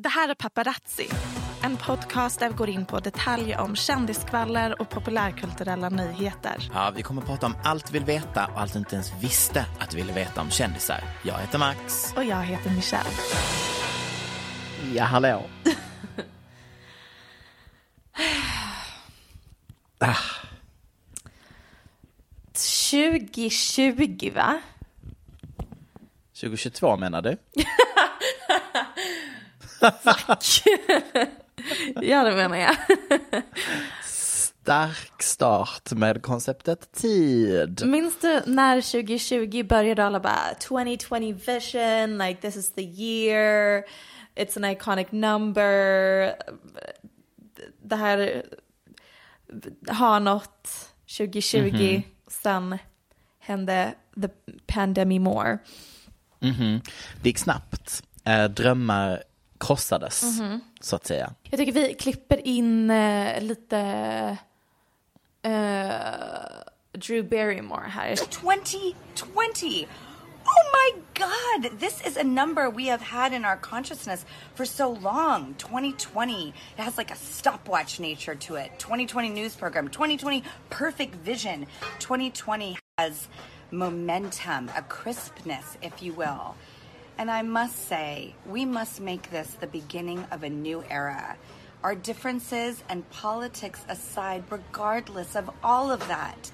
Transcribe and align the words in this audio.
Det 0.00 0.08
här 0.08 0.28
är 0.28 0.34
Paparazzi, 0.34 1.08
en 1.62 1.76
podcast 1.76 2.38
där 2.40 2.48
vi 2.48 2.54
går 2.54 2.68
in 2.68 2.86
på 2.86 3.00
detaljer 3.00 3.60
om 3.60 3.76
kändiskvaller 3.76 4.80
och 4.80 4.88
populärkulturella 4.90 5.88
nyheter. 5.88 6.70
Ja, 6.74 6.92
vi 6.96 7.02
kommer 7.02 7.22
att 7.22 7.28
prata 7.28 7.46
om 7.46 7.56
allt 7.64 7.86
du 7.86 7.92
vill 7.92 8.04
veta 8.04 8.46
och 8.46 8.60
allt 8.60 8.72
du 8.72 8.78
inte 8.78 8.94
ens 8.94 9.12
visste 9.20 9.66
att 9.80 9.90
du 9.90 9.96
ville 9.96 10.12
veta 10.12 10.40
om 10.40 10.50
kändisar. 10.50 11.04
Jag 11.22 11.38
heter 11.38 11.58
Max. 11.58 12.12
Och 12.16 12.24
jag 12.24 12.42
heter 12.42 12.70
Michelle. 12.70 13.10
Ja, 14.94 15.04
hallå. 15.04 15.42
ah. 19.98 20.16
2020 22.52 24.32
va? 24.34 24.60
2022 26.40 26.96
menar 26.96 27.22
du? 27.22 27.36
ja, 32.02 32.24
det 32.24 32.36
menar 32.36 32.56
jag. 32.56 32.76
Stark 34.04 35.22
start 35.22 35.92
med 35.92 36.22
konceptet 36.22 36.92
tid. 36.92 37.86
Minns 37.86 38.20
du 38.20 38.40
när 38.46 38.80
2020 38.80 39.66
började 39.68 40.04
alla 40.04 40.20
bara 40.20 40.54
2020 40.60 41.38
vision, 41.46 42.18
like 42.18 42.40
this 42.40 42.56
is 42.56 42.72
the 42.72 42.82
year, 42.82 43.84
it's 44.36 44.56
an 44.56 44.64
iconic 44.64 45.06
number. 45.10 46.32
Det 47.82 47.96
här 47.96 48.42
har 49.88 50.20
nått 50.20 50.68
2020, 51.18 51.58
mm 51.58 51.76
-hmm. 51.76 52.02
sen 52.28 52.78
hände 53.38 53.94
the 54.22 54.28
pandemic 54.66 55.20
more. 55.20 55.58
Mm 56.40 56.54
-hmm. 56.54 56.80
Det 57.22 57.28
gick 57.28 57.38
snabbt. 57.38 58.02
Eh, 58.24 58.44
drömmar 58.44 59.22
krossades, 59.58 60.22
mm 60.22 60.34
-hmm. 60.34 60.60
så 60.80 60.96
att 60.96 61.06
säga. 61.06 61.32
Jag 61.42 61.58
tycker 61.58 61.72
vi 61.72 61.94
klipper 61.94 62.46
in 62.46 62.90
uh, 62.90 63.40
lite 63.40 64.38
uh, 65.46 65.50
Drew 66.92 67.22
Barrymore 67.22 67.88
här. 67.88 68.16
2020! 68.16 69.86
Oh 70.44 70.64
my 70.72 71.02
God! 71.14 71.78
This 71.78 72.00
is 72.06 72.16
a 72.16 72.24
number 72.24 72.70
we 72.70 72.86
have 72.86 73.02
had 73.02 73.32
in 73.32 73.44
our 73.44 73.56
consciousness 73.56 74.24
for 74.54 74.64
so 74.64 74.88
long. 75.02 75.54
2020. 75.58 76.54
It 76.76 76.82
has 76.82 76.96
like 76.96 77.10
a 77.10 77.16
stopwatch 77.16 78.00
nature 78.00 78.34
to 78.34 78.56
it. 78.56 78.70
2020 78.78 79.28
news 79.28 79.56
program. 79.56 79.88
2020 79.88 80.42
perfect 80.70 81.14
vision. 81.16 81.66
2020 81.98 82.78
has 82.96 83.28
momentum, 83.70 84.70
a 84.74 84.82
crispness, 84.82 85.76
if 85.82 86.02
you 86.02 86.14
will. 86.14 86.54
And 87.18 87.32
I 87.32 87.42
must 87.42 87.88
say, 87.88 88.32
we 88.46 88.64
must 88.64 89.00
make 89.00 89.32
this 89.32 89.56
the 89.60 89.66
beginning 89.66 90.24
of 90.30 90.44
a 90.44 90.48
new 90.48 90.84
era. 90.88 91.36
Our 91.82 91.96
differences 91.96 92.84
and 92.88 93.08
politics 93.10 93.84
aside, 93.88 94.44
regardless 94.50 95.34
of 95.34 95.50
all 95.64 95.90
of 95.90 96.06
that, 96.06 96.52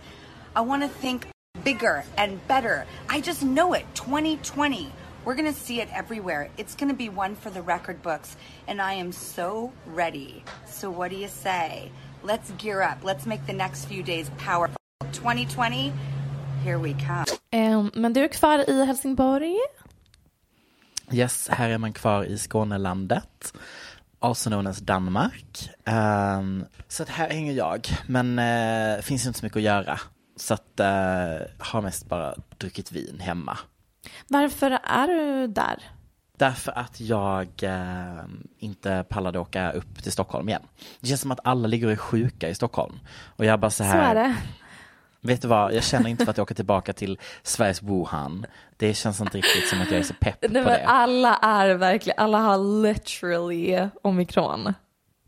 I 0.56 0.62
want 0.62 0.82
to 0.82 0.88
think 0.88 1.26
bigger 1.64 2.02
and 2.16 2.40
better. 2.48 2.86
I 3.10 3.20
just 3.20 3.42
know 3.42 3.74
it. 3.74 3.84
2020. 3.94 4.90
We're 5.26 5.34
going 5.34 5.52
to 5.52 5.60
see 5.60 5.82
it 5.82 5.88
everywhere. 5.92 6.48
It's 6.56 6.74
going 6.74 6.88
to 6.88 6.96
be 6.96 7.10
one 7.10 7.34
for 7.34 7.50
the 7.50 7.60
record 7.60 8.02
books. 8.02 8.34
And 8.66 8.80
I 8.80 8.94
am 8.94 9.12
so 9.12 9.70
ready. 9.86 10.44
So, 10.66 10.90
what 10.90 11.10
do 11.10 11.16
you 11.16 11.28
say? 11.28 11.90
Let's 12.22 12.50
gear 12.52 12.80
up. 12.80 13.04
Let's 13.04 13.26
make 13.26 13.46
the 13.46 13.52
next 13.52 13.84
few 13.84 14.02
days 14.02 14.30
powerful. 14.38 14.76
2020, 15.12 15.92
here 16.62 16.78
we 16.78 16.94
come. 16.94 17.24
Um, 17.52 17.90
men 17.94 18.12
du 18.12 18.20
är 18.20 18.28
kvar 18.28 18.64
i 18.68 18.84
Helsingborg? 18.84 19.58
Yes, 21.12 21.48
här 21.48 21.70
är 21.70 21.78
man 21.78 21.92
kvar 21.92 22.24
i 22.24 22.38
Skånelandet, 22.38 23.54
also 24.18 24.50
known 24.50 24.66
as 24.66 24.78
Danmark. 24.78 25.70
Um, 25.86 26.64
så 26.88 27.02
att 27.02 27.08
här 27.08 27.30
hänger 27.30 27.52
jag, 27.52 27.88
men 28.06 28.38
uh, 28.38 29.02
finns 29.02 29.26
inte 29.26 29.38
så 29.38 29.46
mycket 29.46 29.56
att 29.56 29.62
göra. 29.62 30.00
Så 30.36 30.54
att 30.54 30.80
uh, 30.80 31.46
har 31.58 31.82
mest 31.82 32.08
bara 32.08 32.34
druckit 32.58 32.92
vin 32.92 33.20
hemma. 33.20 33.58
Varför 34.28 34.70
är 34.84 35.06
du 35.06 35.46
där? 35.46 35.82
Därför 36.38 36.72
att 36.72 37.00
jag 37.00 37.48
uh, 37.62 38.24
inte 38.58 39.04
pallade 39.08 39.38
åka 39.38 39.72
upp 39.72 40.02
till 40.02 40.12
Stockholm 40.12 40.48
igen. 40.48 40.62
Det 41.00 41.06
känns 41.06 41.20
som 41.20 41.30
att 41.30 41.40
alla 41.44 41.68
ligger 41.68 41.86
och 41.86 41.92
är 41.92 41.96
sjuka 41.96 42.48
i 42.48 42.54
Stockholm. 42.54 42.98
Och 43.36 43.44
jag 43.44 43.60
bara 43.60 43.70
så 43.70 43.84
här. 43.84 43.92
Så 43.92 43.98
är 43.98 44.14
det. 44.14 44.36
Vet 45.26 45.42
du 45.42 45.48
vad, 45.48 45.74
jag 45.74 45.84
känner 45.84 46.10
inte 46.10 46.24
för 46.24 46.30
att 46.30 46.36
jag 46.36 46.42
åker 46.42 46.54
tillbaka 46.54 46.92
till 46.92 47.18
Sveriges 47.42 47.82
Wuhan. 47.82 48.46
Det 48.76 48.94
känns 48.94 49.20
inte 49.20 49.38
riktigt 49.38 49.68
som 49.68 49.80
att 49.80 49.90
jag 49.90 50.00
är 50.00 50.04
så 50.04 50.14
pepp 50.14 50.44
Nej, 50.50 50.62
på 50.62 50.68
det. 50.68 50.86
Alla 50.86 51.36
är 51.36 51.74
verkligen, 51.74 52.18
alla 52.18 52.38
har 52.38 52.82
literally 52.82 53.88
omikron. 54.02 54.66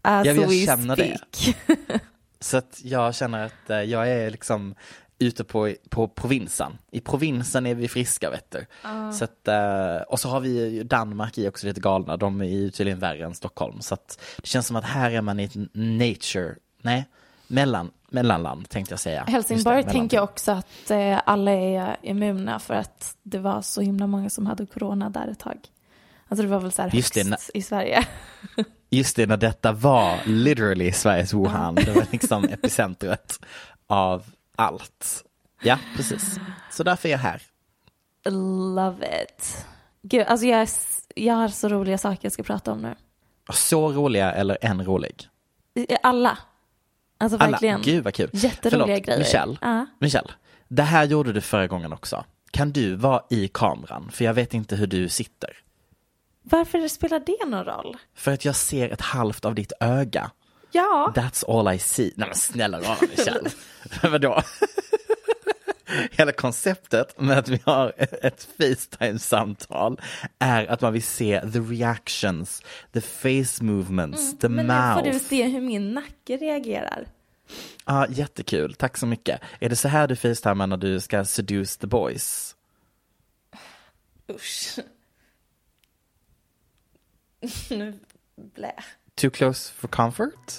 As 0.03 0.27
ja, 0.27 0.33
jag 0.33 0.49
we 0.49 0.67
känner 0.67 0.97
speak. 0.97 1.57
det. 1.67 2.01
Så 2.41 2.57
att 2.57 2.81
jag 2.85 3.15
känner 3.15 3.47
att 3.47 3.71
eh, 3.71 3.83
jag 3.83 4.11
är 4.11 4.31
liksom 4.31 4.75
ute 5.19 5.45
på, 5.45 5.75
på 5.89 6.09
provinsen. 6.09 6.79
I 6.91 7.01
provinsen 7.01 7.67
är 7.67 7.75
vi 7.75 7.89
friska 7.89 8.31
vet 8.31 8.51
du. 8.51 8.59
Uh. 8.59 9.11
Så 9.11 9.25
att, 9.25 9.49
eh, 9.49 9.97
och 10.09 10.21
så 10.21 10.29
har 10.29 10.41
vi 10.41 10.83
Danmark 10.83 11.39
i 11.39 11.49
också 11.49 11.67
lite 11.67 11.81
galna, 11.81 12.17
de 12.17 12.41
är 12.41 12.45
ju 12.45 12.71
tydligen 12.71 12.99
värre 12.99 13.25
än 13.25 13.35
Stockholm. 13.35 13.81
Så 13.81 13.95
att 13.95 14.21
det 14.37 14.47
känns 14.47 14.67
som 14.67 14.77
att 14.77 14.85
här 14.85 15.11
är 15.11 15.21
man 15.21 15.41
i 15.41 15.45
ett 15.45 15.57
nature, 15.75 16.55
nej, 16.83 17.05
mellan, 17.47 17.91
mellanland 18.09 18.69
tänkte 18.69 18.93
jag 18.93 19.01
säga. 19.01 19.25
Helsingborg 19.25 19.83
det, 19.83 19.91
tänker 19.91 20.17
jag 20.17 20.25
också 20.25 20.53
att 20.53 20.91
eh, 20.91 21.21
alla 21.25 21.51
är 21.51 21.97
immuna 22.03 22.59
för 22.59 22.75
att 22.75 23.17
det 23.23 23.39
var 23.39 23.63
så 23.63 23.81
himla 23.81 24.07
många 24.07 24.31
som 24.31 24.47
hade 24.47 24.67
corona 24.67 25.11
där 25.11 25.29
ett 25.29 25.39
tag. 25.39 25.59
Alltså 26.29 26.43
det 26.43 26.49
var 26.49 26.61
väl 26.61 26.73
så 26.73 26.83
här 26.83 26.91
högst 26.91 27.15
det, 27.15 27.51
i 27.55 27.63
Sverige. 27.63 28.07
Just 28.91 29.17
det, 29.17 29.27
när 29.27 29.37
detta 29.37 29.73
var 29.73 30.19
literally 30.27 30.93
Sveriges 30.93 31.35
Wuhan. 31.35 31.75
Det 31.75 31.93
var 31.93 32.07
liksom 32.13 32.45
epicentret 32.51 33.41
av 33.87 34.25
allt. 34.57 35.25
Ja, 35.63 35.79
precis. 35.97 36.41
Så 36.71 36.83
därför 36.83 37.09
är 37.09 37.13
jag 37.13 37.19
här. 37.19 37.43
Love 38.75 39.23
it. 39.23 39.67
Gud, 40.03 40.27
alltså 40.27 40.47
jag, 40.47 40.69
jag 41.15 41.35
har 41.35 41.49
så 41.49 41.69
roliga 41.69 41.99
saker 41.99 42.19
jag 42.23 42.33
ska 42.33 42.43
prata 42.43 42.73
om 42.73 42.79
nu. 42.79 42.95
Så 43.53 43.93
roliga 43.93 44.33
eller 44.33 44.59
en 44.61 44.85
rolig? 44.85 45.29
Alla. 46.03 46.39
Alltså 47.19 47.39
Alla. 47.39 47.51
verkligen. 47.51 47.83
Gud 47.83 48.05
vad 48.05 48.15
kul. 48.15 48.31
Jätteroliga 48.33 48.87
Förlåt, 48.87 49.07
grejer. 49.07 49.19
Michelle, 49.19 49.59
uh. 49.65 49.83
Michelle, 50.01 50.31
Det 50.69 50.83
här 50.83 51.05
gjorde 51.05 51.33
du 51.33 51.41
förra 51.41 51.67
gången 51.67 51.93
också. 51.93 52.25
Kan 52.51 52.73
du 52.73 52.95
vara 52.95 53.23
i 53.31 53.49
kameran? 53.49 54.11
För 54.13 54.25
jag 54.25 54.35
vet 54.35 54.55
inte 54.55 54.77
hur 54.77 54.87
du 54.87 55.09
sitter. 55.09 55.51
Varför 56.43 56.89
spelar 56.89 57.21
det 57.21 57.47
någon 57.47 57.65
roll? 57.65 57.97
För 58.15 58.33
att 58.33 58.45
jag 58.45 58.57
ser 58.57 58.89
ett 58.91 59.01
halvt 59.01 59.45
av 59.45 59.55
ditt 59.55 59.73
öga. 59.81 60.31
Ja, 60.73 61.13
That's 61.15 61.59
all 61.59 61.75
I 61.75 61.79
see. 61.79 62.13
Nej 62.17 62.29
men 62.29 62.37
snälla 62.37 62.81
rara 62.81 62.97
Michelle. 63.01 63.51
Vadå? 64.03 64.43
Hela 66.11 66.33
konceptet 66.33 67.21
med 67.21 67.39
att 67.39 67.49
vi 67.49 67.61
har 67.65 67.93
ett 67.99 68.49
Facetime-samtal 68.59 70.01
är 70.39 70.67
att 70.67 70.81
man 70.81 70.93
vill 70.93 71.03
se 71.03 71.41
the 71.53 71.59
reactions, 71.61 72.63
the 72.93 73.01
face 73.01 73.65
movements, 73.65 74.39
the 74.39 74.49
men 74.49 74.67
nu 74.67 74.73
mouth. 74.73 74.95
får 74.95 75.13
du 75.13 75.19
se 75.19 75.49
hur 75.49 75.61
min 75.61 75.93
nacke 75.95 76.37
reagerar. 76.37 77.07
Ja, 77.85 78.07
jättekul. 78.09 78.75
Tack 78.75 78.97
så 78.97 79.07
mycket. 79.07 79.41
Är 79.61 79.69
det 79.69 79.77
så 79.77 79.89
här 79.89 80.09
du 80.09 80.17
facetimar 80.17 80.67
när 80.67 80.77
du 80.77 81.01
ska 81.01 81.25
seduce 81.25 81.77
the 81.77 81.87
boys? 81.87 82.57
Usch. 84.31 84.79
nu, 87.71 87.99
blä. 88.37 88.73
Too 89.15 89.31
close 89.31 89.73
for 89.73 89.89
comfort? 89.89 90.53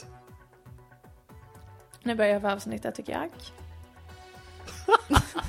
Nu 2.04 2.16
börjar 2.16 2.40
vi 2.40 2.48
avsnittet 2.48 2.96
tycker 2.96 3.14
jag. 3.14 3.30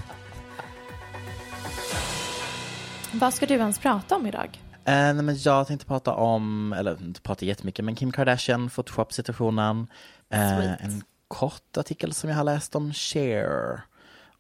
Vad 3.13 3.35
ska 3.35 3.47
du 3.47 3.55
ens 3.55 3.79
prata 3.79 4.17
om 4.17 4.27
idag? 4.27 4.63
Eh, 4.85 5.15
nej, 5.15 5.15
men 5.15 5.37
jag 5.39 5.67
tänkte 5.67 5.87
prata 5.87 6.15
om, 6.15 6.73
eller 6.73 7.03
inte 7.03 7.21
prata 7.21 7.45
jättemycket, 7.45 7.85
men 7.85 7.97
Kim 7.97 8.13
Kardashian, 8.13 8.71
Photoshop-situationen. 8.71 9.87
Eh, 10.31 10.85
en 10.85 11.03
kort 11.29 11.77
artikel 11.77 12.13
som 12.13 12.31
jag 12.31 12.37
har 12.37 12.45
läst 12.45 12.75
om 12.75 12.93
Cher. 12.93 13.81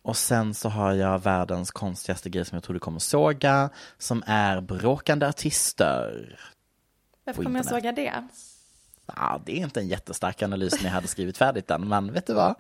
Och 0.03 0.17
sen 0.17 0.55
så 0.55 0.69
har 0.69 0.93
jag 0.93 1.23
världens 1.23 1.71
konstigaste 1.71 2.31
grej 2.31 2.45
som 2.45 2.57
jag 2.57 2.63
tror 2.63 2.75
du 2.75 2.81
kommer 2.81 2.99
såga, 2.99 3.71
som 3.99 4.23
är 4.27 4.61
bråkande 4.61 5.27
artister. 5.27 6.39
Varför 7.25 7.43
kommer 7.43 7.59
jag 7.59 7.67
såga 7.67 7.93
det? 7.93 8.29
Ja, 9.17 9.41
det 9.45 9.53
är 9.59 9.63
inte 9.63 9.81
en 9.81 9.89
jättestark 9.89 10.43
analys 10.43 10.75
när 10.75 10.85
jag 10.85 10.95
hade 10.95 11.09
skrivit 11.09 11.39
färdigt 11.39 11.67
den, 11.67 11.89
men 11.89 12.13
vet 12.13 12.27
du 12.27 12.35
vad? 12.35 12.55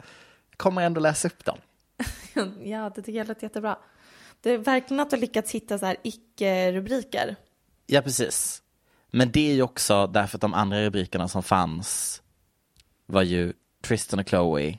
Jag 0.50 0.58
kommer 0.58 0.82
ändå 0.82 1.00
läsa 1.00 1.28
upp 1.28 1.44
den. 1.44 1.56
Ja, 2.62 2.90
det 2.94 3.02
tycker 3.02 3.18
jag 3.18 3.28
låter 3.28 3.42
jättebra. 3.42 3.78
Det 4.40 4.50
är 4.50 4.58
verkligen 4.58 5.00
att 5.00 5.10
du 5.10 5.16
lyckats 5.16 5.50
hitta 5.52 5.78
så 5.78 5.86
här 5.86 5.96
icke-rubriker. 6.02 7.36
Ja, 7.86 8.02
precis. 8.02 8.62
Men 9.10 9.30
det 9.30 9.50
är 9.50 9.54
ju 9.54 9.62
också 9.62 10.06
därför 10.06 10.36
att 10.36 10.40
de 10.40 10.54
andra 10.54 10.82
rubrikerna 10.82 11.28
som 11.28 11.42
fanns 11.42 12.22
var 13.06 13.22
ju 13.22 13.52
Tristan 13.82 14.18
och 14.20 14.28
Chloe 14.28 14.78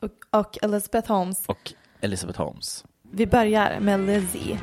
Och, 0.00 0.40
och 0.40 0.58
Elizabeth 0.62 1.08
Holmes. 1.08 1.42
och 1.46 1.72
Elizabeth 2.00 2.38
Holmes. 2.38 2.84
Vi 3.10 3.26
börjar 3.26 3.80
med 3.80 4.00
Lizzie. 4.00 4.60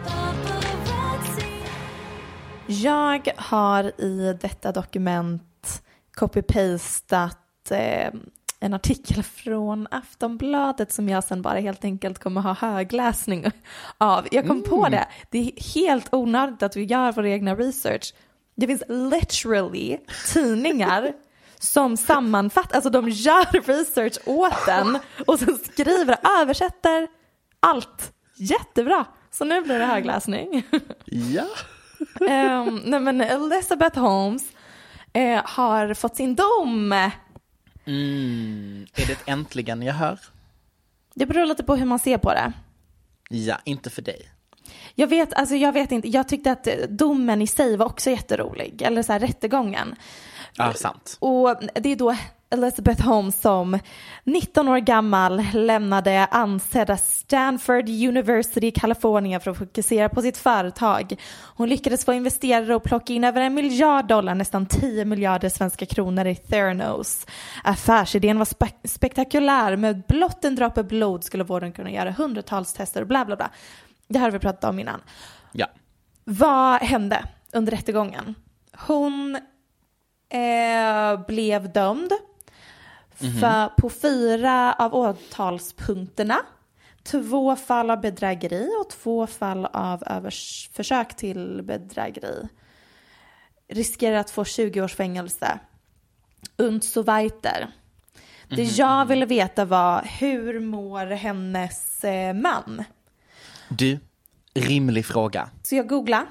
Jag 2.67 3.29
har 3.37 4.01
i 4.01 4.37
detta 4.41 4.71
dokument 4.71 5.83
copy-pastat 6.17 7.71
eh, 7.71 8.13
en 8.59 8.73
artikel 8.73 9.23
från 9.23 9.87
Aftonbladet 9.91 10.91
som 10.91 11.09
jag 11.09 11.23
sen 11.23 11.41
bara 11.41 11.59
helt 11.59 11.85
enkelt 11.85 12.19
kommer 12.19 12.41
ha 12.41 12.53
högläsning 12.53 13.45
av. 13.97 14.27
Jag 14.31 14.47
kom 14.47 14.63
på 14.63 14.89
det, 14.89 15.07
det 15.29 15.37
är 15.39 15.73
helt 15.73 16.13
onödigt 16.13 16.63
att 16.63 16.75
vi 16.75 16.83
gör 16.83 17.11
vår 17.11 17.25
egna 17.25 17.55
research. 17.55 18.13
Det 18.55 18.67
finns 18.67 18.83
literally 18.87 19.97
tidningar 20.33 21.13
som 21.59 21.97
sammanfattar, 21.97 22.75
alltså 22.75 22.89
de 22.89 23.09
gör 23.09 23.61
research 23.67 24.17
åt 24.25 24.67
en 24.67 24.99
och 25.27 25.39
sen 25.39 25.57
skriver, 25.57 26.17
översätter 26.41 27.07
allt. 27.59 28.13
Jättebra. 28.35 29.05
Så 29.31 29.45
nu 29.45 29.61
blir 29.61 29.79
det 29.79 29.85
högläsning. 29.85 30.63
Ja. 31.05 31.45
um, 32.19 32.81
nej 32.85 32.99
men 32.99 33.21
Elizabeth 33.21 33.99
Holmes 33.99 34.43
eh, 35.13 35.41
har 35.45 35.93
fått 35.93 36.15
sin 36.15 36.35
dom. 36.35 37.09
Mm. 37.85 38.87
Är 38.95 39.05
det 39.05 39.13
ett 39.13 39.23
äntligen 39.25 39.81
jag 39.81 39.93
hör? 39.93 40.19
Det 41.13 41.25
beror 41.25 41.45
lite 41.45 41.63
på 41.63 41.75
hur 41.75 41.85
man 41.85 41.99
ser 41.99 42.17
på 42.17 42.33
det. 42.33 42.53
Ja, 43.29 43.57
inte 43.63 43.89
för 43.89 44.01
dig. 44.01 44.29
Jag 44.95 45.07
vet, 45.07 45.33
alltså 45.33 45.55
jag 45.55 45.73
vet 45.73 45.91
inte, 45.91 46.09
jag 46.09 46.27
tyckte 46.27 46.51
att 46.51 46.67
eh, 46.67 46.73
domen 46.89 47.41
i 47.41 47.47
sig 47.47 47.77
var 47.77 47.85
också 47.85 48.09
jätterolig, 48.09 48.81
eller 48.81 49.03
så 49.03 49.11
här 49.13 49.19
rättegången. 49.19 49.95
Ja, 50.53 50.73
sant. 50.73 51.17
Och 51.19 51.55
det 51.73 51.89
är 51.89 51.95
då 51.95 52.15
Elizabeth 52.51 53.01
Holmes 53.01 53.41
som 53.41 53.79
19 54.23 54.67
år 54.67 54.77
gammal 54.77 55.43
lämnade 55.53 56.25
ansedda 56.25 56.97
Stanford 56.97 57.89
University 57.89 58.67
i 58.67 58.71
Kalifornien 58.71 59.41
för 59.41 59.51
att 59.51 59.57
fokusera 59.57 60.09
på 60.09 60.21
sitt 60.21 60.37
företag. 60.37 61.15
Hon 61.55 61.69
lyckades 61.69 62.05
få 62.05 62.13
investerare 62.13 62.75
att 62.75 62.83
plocka 62.83 63.13
in 63.13 63.23
över 63.23 63.41
en 63.41 63.53
miljard 63.53 64.07
dollar, 64.07 64.35
nästan 64.35 64.65
10 64.65 65.05
miljarder 65.05 65.49
svenska 65.49 65.85
kronor 65.85 66.25
i 66.25 66.35
Theranos. 66.35 67.25
Affärsidén 67.63 68.37
var 68.37 68.45
spe- 68.45 68.87
spektakulär. 68.87 69.75
Med 69.75 70.03
blott 70.07 70.45
en 70.45 70.55
droppe 70.55 70.83
blod 70.83 71.23
skulle 71.23 71.43
vården 71.43 71.71
kunna 71.71 71.91
göra 71.91 72.11
hundratals 72.11 72.73
tester 72.73 73.01
och 73.01 73.07
bla 73.07 73.25
bla 73.25 73.35
bla. 73.35 73.49
Det 74.07 74.19
här 74.19 74.25
har 74.25 74.31
vi 74.31 74.39
pratat 74.39 74.63
om 74.63 74.79
innan. 74.79 75.01
Ja. 75.51 75.67
Vad 76.23 76.81
hände 76.81 77.23
under 77.53 77.71
rättegången? 77.71 78.35
Hon 78.87 79.35
eh, 80.29 81.25
blev 81.27 81.71
dömd 81.71 82.11
för, 83.19 83.67
på 83.81 83.89
fyra 83.89 84.73
av 84.73 84.95
åtalspunkterna. 84.95 86.39
Två 87.03 87.55
fall 87.55 87.89
av 87.89 88.01
bedrägeri 88.01 88.69
och 88.81 88.89
två 88.89 89.27
fall 89.27 89.65
av 89.65 90.03
övers, 90.05 90.69
försök 90.73 91.15
till 91.15 91.61
bedrägeri. 91.63 92.47
Riskerar 93.69 94.15
att 94.15 94.29
få 94.31 94.45
20 94.45 94.81
års 94.81 94.95
fängelse. 94.95 95.59
Und 96.57 96.83
so 96.83 97.01
weiter. 97.01 97.71
Det 98.49 98.63
jag 98.63 99.05
ville 99.05 99.25
veta 99.25 99.65
var 99.65 100.01
hur 100.19 100.59
mår 100.59 101.05
hennes 101.05 102.03
eh, 102.03 102.33
man? 102.33 102.83
Du, 103.69 103.99
rimlig 104.53 105.05
fråga. 105.05 105.49
Så 105.63 105.75
jag 105.75 105.87
googlade 105.89 106.25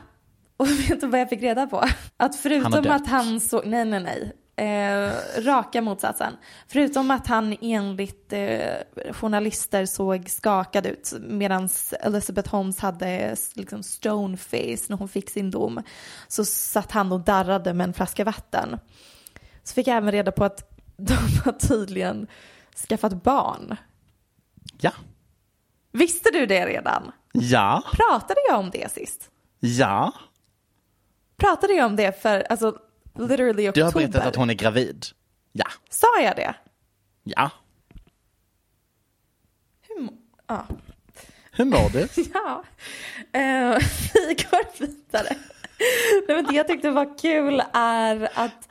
och 0.56 0.68
vet 0.90 1.00
du 1.00 1.06
vad 1.06 1.20
jag 1.20 1.28
fick 1.28 1.42
reda 1.42 1.66
på? 1.66 1.78
Att 1.78 1.92
Han 2.16 2.32
förutom 2.32 2.70
dött. 2.70 2.86
att 2.86 3.06
han 3.06 3.40
såg, 3.40 3.66
nej 3.66 3.84
nej 3.84 4.00
nej, 4.00 4.32
eh, 4.58 5.12
raka 5.38 5.82
motsatsen. 5.82 6.36
Förutom 6.68 7.10
att 7.10 7.26
han 7.26 7.56
enligt 7.60 8.32
eh, 8.32 9.12
journalister 9.12 9.86
såg 9.86 10.30
skakad 10.30 10.86
ut 10.86 11.12
medan 11.20 11.68
Elizabeth 12.00 12.50
Holmes 12.50 12.78
hade 12.78 13.36
liksom 13.54 13.82
stone 13.82 14.36
face 14.36 14.86
när 14.88 14.96
hon 14.96 15.08
fick 15.08 15.30
sin 15.30 15.50
dom 15.50 15.82
så 16.28 16.44
satt 16.44 16.92
han 16.92 17.12
och 17.12 17.20
darrade 17.20 17.74
med 17.74 17.84
en 17.84 17.94
flaska 17.94 18.24
vatten. 18.24 18.78
Så 19.62 19.74
fick 19.74 19.86
jag 19.86 19.96
även 19.96 20.12
reda 20.12 20.32
på 20.32 20.44
att 20.44 20.70
de 20.96 21.14
har 21.44 21.52
tydligen 21.52 22.26
skaffat 22.88 23.22
barn. 23.22 23.76
Ja. 24.80 24.92
Visste 25.92 26.30
du 26.30 26.46
det 26.46 26.66
redan? 26.66 27.12
Ja. 27.32 27.82
Pratade 27.92 28.40
jag 28.48 28.58
om 28.58 28.70
det 28.70 28.92
sist? 28.92 29.30
Ja. 29.60 30.12
Pratade 31.36 31.72
jag 31.72 31.86
om 31.86 31.96
det 31.96 32.22
för, 32.22 32.40
alltså, 32.40 32.78
literally 33.18 33.62
i 33.68 33.70
Du 33.74 33.82
har 33.82 33.88
oktober? 33.88 34.08
berättat 34.08 34.26
att 34.26 34.36
hon 34.36 34.50
är 34.50 34.54
gravid. 34.54 35.06
Ja. 35.52 35.66
Sa 35.90 36.20
jag 36.22 36.36
det? 36.36 36.54
Ja. 37.24 37.50
Hur 39.88 40.08
Ja. 40.46 40.66
Hur 41.52 41.64
mår 41.64 41.90
du? 41.92 42.08
ja. 42.34 42.64
Eh, 43.32 43.78
vi 44.14 44.34
går 44.34 44.80
vidare. 44.80 45.36
Nej, 46.28 46.36
men 46.36 46.44
det 46.44 46.54
jag 46.54 46.68
tyckte 46.68 46.90
var 46.90 47.18
kul 47.18 47.62
är 47.72 48.28
att 48.34 48.68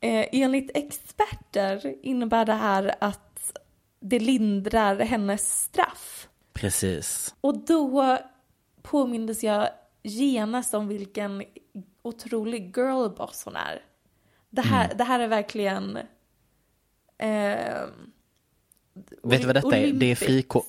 eh, 0.00 0.26
enligt 0.32 0.76
experter 0.76 1.94
innebär 2.02 2.44
det 2.44 2.54
här 2.54 2.94
att 3.00 3.52
det 4.00 4.18
lindrar 4.18 4.98
hennes 4.98 5.62
straff. 5.62 6.28
Precis. 6.52 7.34
Och 7.40 7.64
då 7.64 8.18
påmindes 8.82 9.42
jag 9.44 9.68
genast 10.02 10.74
om 10.74 10.88
vilken 10.88 11.44
otrolig 12.06 12.76
girlboss 12.76 13.42
hon 13.44 13.56
är. 13.56 13.82
Det 14.50 14.62
här, 14.62 14.94
det 14.94 15.04
här 15.04 15.20
är 15.20 15.28
verkligen... 15.28 15.96
Eh, 17.18 17.84
Vet 19.22 19.40
du 19.40 19.46
vad 19.46 19.56
detta 19.56 19.76
är? 19.76 19.92
Det 19.92 20.06
är 20.06 20.14
frikort. 20.14 20.66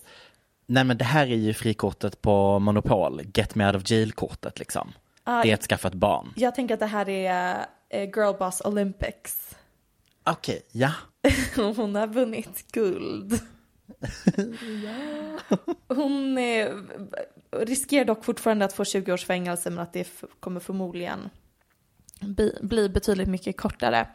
Nej 0.65 0.83
men 0.83 0.97
det 0.97 1.05
här 1.05 1.27
är 1.27 1.35
ju 1.35 1.53
frikortet 1.53 2.21
på 2.21 2.59
Monopol. 2.59 3.21
Get 3.33 3.55
me 3.55 3.67
out 3.67 3.75
of 3.75 3.91
jail-kortet 3.91 4.59
liksom. 4.59 4.91
det 5.25 5.31
är 5.31 5.53
att 5.53 5.63
skaffa 5.63 5.87
ett 5.87 5.93
barn. 5.93 6.33
Jag 6.35 6.55
tänker 6.55 6.73
att 6.73 6.79
det 6.79 6.85
här 6.85 7.09
är 7.09 7.65
eh, 7.89 8.09
Girlboss 8.09 8.61
Olympics. 8.61 9.55
Okej, 10.23 10.61
ja. 10.71 10.91
Hon 11.55 11.95
har 11.95 12.07
vunnit 12.07 12.71
guld. 12.71 13.39
Hon 15.87 16.37
eh, 16.37 16.69
riskerar 17.51 18.05
dock 18.05 18.25
fortfarande 18.25 18.65
att 18.65 18.73
få 18.73 18.85
20 18.85 19.13
års 19.13 19.25
fängelse 19.25 19.69
men 19.69 19.79
att 19.79 19.93
det 19.93 20.07
kommer 20.39 20.59
förmodligen 20.59 21.29
bli, 22.61 22.89
betydligt 22.89 23.27
mycket 23.29 23.57
kortare. 23.57 24.07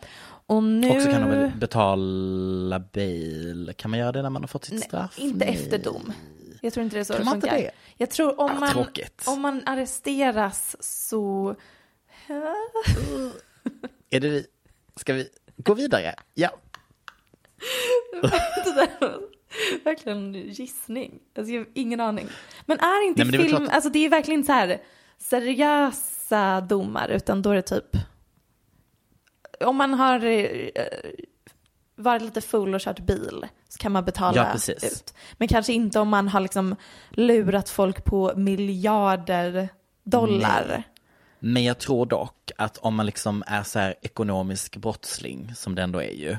Och 0.47 0.63
nu... 0.63 0.91
Och 0.91 1.03
så 1.03 1.11
kan 1.11 1.21
de 1.21 1.31
väl 1.31 1.51
betala 1.57 2.79
bail. 2.81 3.73
Kan 3.77 3.91
man 3.91 4.01
göra 4.01 4.13
det 4.13 4.23
när 4.23 4.31
man 4.31 4.43
har 4.43 4.49
fått 4.49 4.65
sitt 4.65 4.75
Nej, 4.75 4.83
straff? 4.83 5.19
inte 5.19 5.45
Nej. 5.45 5.55
efter 5.55 5.79
dom. 5.79 6.13
Jag 6.61 6.73
tror 6.73 6.85
inte 6.85 6.97
det 6.97 7.01
är 7.01 7.05
så 7.05 7.13
Kan 7.13 7.21
det 7.21 7.25
man 7.25 7.35
inte 7.35 7.51
det? 7.57 7.71
Jag 7.97 8.11
tror 8.11 8.41
om 8.41 8.51
Ah, 8.51 8.61
man, 8.61 8.71
tråkigt. 8.73 9.25
om 9.27 9.41
man 9.41 9.63
arresteras 9.67 10.77
så... 10.81 11.55
Är 14.11 14.21
det 14.21 14.29
vi? 14.29 14.47
Ska 14.97 15.13
vi 15.13 15.29
gå 15.57 15.75
vidare? 15.75 16.15
Ja. 16.35 16.51
verkligen 19.85 20.33
gissning. 20.35 21.19
Alltså, 21.37 21.53
jag 21.53 21.61
har 21.61 21.69
ingen 21.75 22.01
aning. 22.01 22.29
Men 22.67 22.79
är 22.79 23.07
inte 23.07 23.25
Nej, 23.25 23.31
men 23.33 23.41
det 23.41 23.45
är 23.45 23.49
film, 23.49 23.57
klart- 23.57 23.75
alltså 23.75 23.91
det 23.91 23.99
är 24.05 24.09
verkligen 24.09 24.45
så 24.45 24.53
här 24.53 24.81
seriösa 25.19 26.61
domar 26.61 27.09
utan 27.09 27.43
då 27.43 27.51
är 27.51 27.55
det 27.55 27.63
typ 27.63 27.97
om 29.65 29.77
man 29.77 29.95
har 29.95 30.25
eh, 30.25 30.47
varit 31.97 32.23
lite 32.23 32.41
full 32.41 32.75
och 32.75 32.81
kört 32.81 33.01
bil 33.01 33.47
så 33.69 33.79
kan 33.79 33.93
man 33.93 34.05
betala 34.05 34.53
Ja, 34.69 34.73
ut. 34.87 35.15
Men 35.33 35.49
kanske 35.49 35.73
inte 35.73 35.99
om 36.01 36.09
man 36.09 36.29
har 36.29 36.41
liksom 36.41 36.77
lurat 37.11 37.69
folk 37.69 38.05
på 38.05 38.33
miljarder 38.37 39.69
dollar. 40.05 40.65
Nej. 40.69 40.83
Men 41.39 41.65
jag 41.65 41.79
tror 41.79 42.07
dock 42.07 42.51
att 42.59 42.79
om 42.79 42.95
man 42.95 43.07
liksom 43.07 43.45
är 43.47 43.63
så 43.63 43.79
här 43.79 43.95
ekonomisk 44.03 44.77
brottsling, 44.77 45.53
som 45.55 45.75
det 45.75 45.83
ändå 45.83 46.03
är 46.03 46.13
ju, 46.15 46.37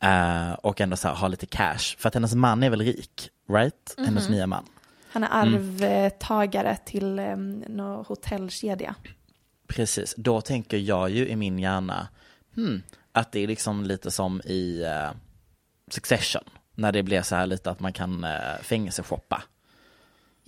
eh, 0.00 0.52
och 0.52 0.80
ändå 0.80 0.96
så 0.96 1.08
här 1.08 1.14
har 1.14 1.28
lite 1.28 1.46
cash, 1.46 1.96
för 1.98 2.08
att 2.08 2.14
hennes 2.14 2.34
man 2.34 2.62
är 2.62 2.70
väl 2.70 2.80
rik, 2.80 3.30
right? 3.48 3.94
Hennes 3.98 4.24
Mhm. 4.28 4.32
nya 4.36 4.46
man. 4.46 4.64
Han 5.12 5.24
är 5.24 5.28
arvtagare 5.32 6.76
till 6.84 7.18
um, 7.18 7.58
någon 7.58 8.04
hotellkedja. 8.04 8.94
Precis, 9.68 10.14
då 10.16 10.40
tänker 10.40 10.76
jag 10.78 11.10
ju 11.10 11.28
i 11.28 11.36
min 11.36 11.58
hjärna, 11.58 12.08
hmm, 12.54 12.82
att 13.12 13.32
det 13.32 13.40
är 13.40 13.46
liksom 13.46 13.84
lite 13.84 14.10
som 14.10 14.40
i 14.44 14.82
eh, 14.82 15.10
Succession, 15.90 16.42
när 16.74 16.92
det 16.92 17.02
blir 17.02 17.22
så 17.22 17.36
här 17.36 17.46
lite 17.46 17.70
att 17.70 17.80
man 17.80 17.92
kan 17.92 18.24
uh, 18.24 18.56
fängelseshoppa. 18.62 19.42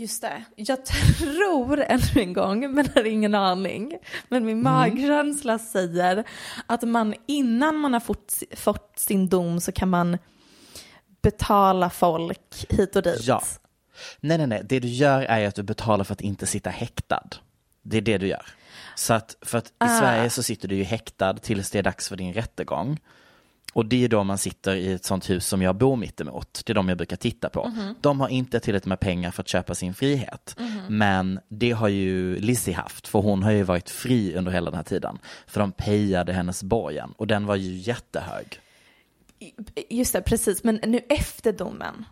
Just 0.03 0.23
det. 0.23 0.45
Jag 0.57 0.87
tror 0.87 1.81
ännu 1.89 2.03
en 2.15 2.33
gång, 2.33 2.75
men 2.75 2.89
har 2.95 3.05
ingen 3.05 3.35
aning. 3.35 3.99
Men 4.29 4.45
min 4.45 4.61
Mm. 4.61 4.73
magkänsla 4.73 5.59
säger 5.59 6.25
att 6.67 6.83
man 6.83 7.15
innan 7.27 7.77
man 7.77 7.93
har 7.93 8.01
fått, 8.01 8.43
fått 8.57 8.93
sin 8.99 9.29
dom 9.29 9.61
så 9.61 9.73
kan 9.73 9.89
man 9.91 10.19
betala 11.23 11.91
folk 11.91 12.67
hit 12.69 12.97
och 12.97 13.03
dit. 13.03 13.21
Ja. 13.27 13.43
Nej, 14.21 14.39
nej, 14.39 14.47
nej. 14.47 14.63
Det 14.65 14.81
du 14.81 14.89
gör 14.89 15.23
är 15.23 15.49
att 15.49 15.55
du 15.55 15.63
betalar 15.63 16.05
för 16.05 16.13
att 16.13 16.21
inte 16.21 16.47
sitta 16.47 16.71
häktad. 16.71 17.25
Det 17.83 17.97
är 17.97 18.01
det 18.01 18.19
du 18.19 18.27
gör. 18.27 18.47
Så 18.95 19.15
att, 19.15 19.37
för 19.43 19.59
att 19.59 19.67
i 19.67 19.71
Ah. 19.79 20.01
Sverige 20.01 20.31
så 20.31 20.43
sitter 20.43 20.69
du 20.69 20.77
ju 20.77 20.85
häktad 20.85 21.35
tills 21.35 21.71
det 21.71 21.79
är 21.79 21.83
dags 21.83 22.09
för 22.09 22.17
din 22.17 22.33
rättegång. 22.33 22.99
Och 23.75 23.87
det 23.87 24.05
är 24.05 24.09
då 24.09 24.25
man 24.25 24.39
sitter 24.39 24.75
i 24.75 24.93
ett 24.93 25.05
sånt 25.05 25.31
hus 25.31 25.47
som 25.47 25.63
jag 25.63 25.77
bor 25.77 25.97
mittemot. 25.97 26.63
Det 26.67 26.73
är 26.73 26.75
de 26.75 26.89
jag 26.89 26.99
brukar 26.99 27.17
titta 27.17 27.49
på. 27.49 27.69
Mhm. 27.69 27.95
De 28.01 28.21
har 28.21 28.29
inte 28.29 28.61
tillräckligt 28.61 28.87
med 28.87 29.01
pengar 29.01 29.31
för 29.31 29.43
att 29.43 29.49
köpa 29.49 29.75
sin 29.75 29.95
frihet. 29.95 30.57
Men 30.89 31.41
det 31.49 31.71
har 31.71 31.89
ju 31.89 32.39
Lizzie 32.39 32.75
haft, 32.75 33.09
för 33.09 33.19
hon 33.19 33.43
har 33.43 33.51
ju 33.51 33.63
varit 33.63 33.91
fri 33.91 34.35
under 34.35 34.53
hela 34.53 34.71
den 34.71 34.77
här 34.77 34.85
tiden. 34.85 35.19
För 35.47 35.61
de 35.61 35.73
pejade 35.73 36.33
hennes 36.33 36.63
borgen 36.63 37.13
och 37.17 37.27
den 37.27 37.47
var 37.47 37.57
ju 37.57 37.77
jättehög. 37.77 38.61
Just 39.91 40.13
det, 40.13 40.23
precis. 40.23 40.65
Men 40.65 40.81
nu 40.87 41.01
efter 41.09 41.53
domen. 41.53 42.05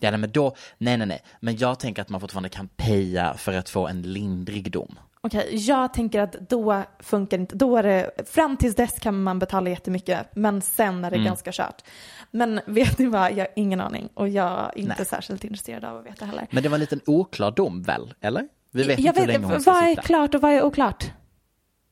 Ja, 0.00 0.10
nej, 0.10 0.20
men 0.20 0.30
då, 0.32 0.56
nej, 0.78 0.96
nej, 0.96 1.06
nej. 1.06 1.22
Men 1.40 1.56
jag 1.56 1.78
tänker 1.80 2.02
att 2.02 2.08
man 2.08 2.20
fortfarande 2.20 2.48
kan 2.48 2.68
peja 2.68 3.34
för 3.34 3.52
att 3.52 3.68
få 3.68 3.86
en 3.88 4.02
lindrig 4.02 4.72
dom. 4.72 4.98
Okej, 5.26 5.48
jag 5.56 5.94
tänker 5.94 6.20
att 6.20 6.32
då 6.32 6.82
funkar 6.98 7.38
inte, 7.38 7.56
då 7.56 7.76
är 7.76 7.82
det, 7.82 8.10
fram 8.30 8.56
tills 8.56 8.74
dess 8.76 8.98
kan 9.00 9.22
man 9.22 9.38
betala 9.38 9.70
jättemycket, 9.70 10.26
men 10.36 10.62
sen 10.62 11.04
är 11.04 11.10
det 11.10 11.16
Mm. 11.16 11.26
ganska 11.26 11.52
kört. 11.52 11.82
Men 12.30 12.60
vet 12.66 12.98
ni 12.98 13.06
vad, 13.06 13.30
jag 13.32 13.38
har 13.38 13.48
ingen 13.56 13.80
aning 13.80 14.08
och 14.14 14.28
jag 14.28 14.50
är 14.60 14.78
inte 14.78 14.94
Nej. 14.98 15.06
särskilt 15.06 15.44
intresserad 15.44 15.84
av 15.84 15.96
att 15.96 16.06
veta 16.06 16.24
heller. 16.24 16.46
Men 16.50 16.62
det 16.62 16.68
var 16.68 16.76
en 16.76 16.80
liten 16.80 17.00
oklar 17.06 17.50
dom 17.50 17.82
väl, 17.82 18.14
eller? 18.20 18.48
Vi 18.70 18.82
vet 18.82 18.98
jag 18.98 19.06
inte 19.08 19.20
hur 19.20 19.26
vet, 19.26 19.34
länge 19.40 19.52
hon 19.52 19.60
ska 19.60 19.72
vad 19.72 19.82
är 19.82 19.88
sitta. 19.88 20.02
klart 20.02 20.34
och 20.34 20.40
vad 20.40 20.52
är 20.52 20.62
oklart? 20.62 21.04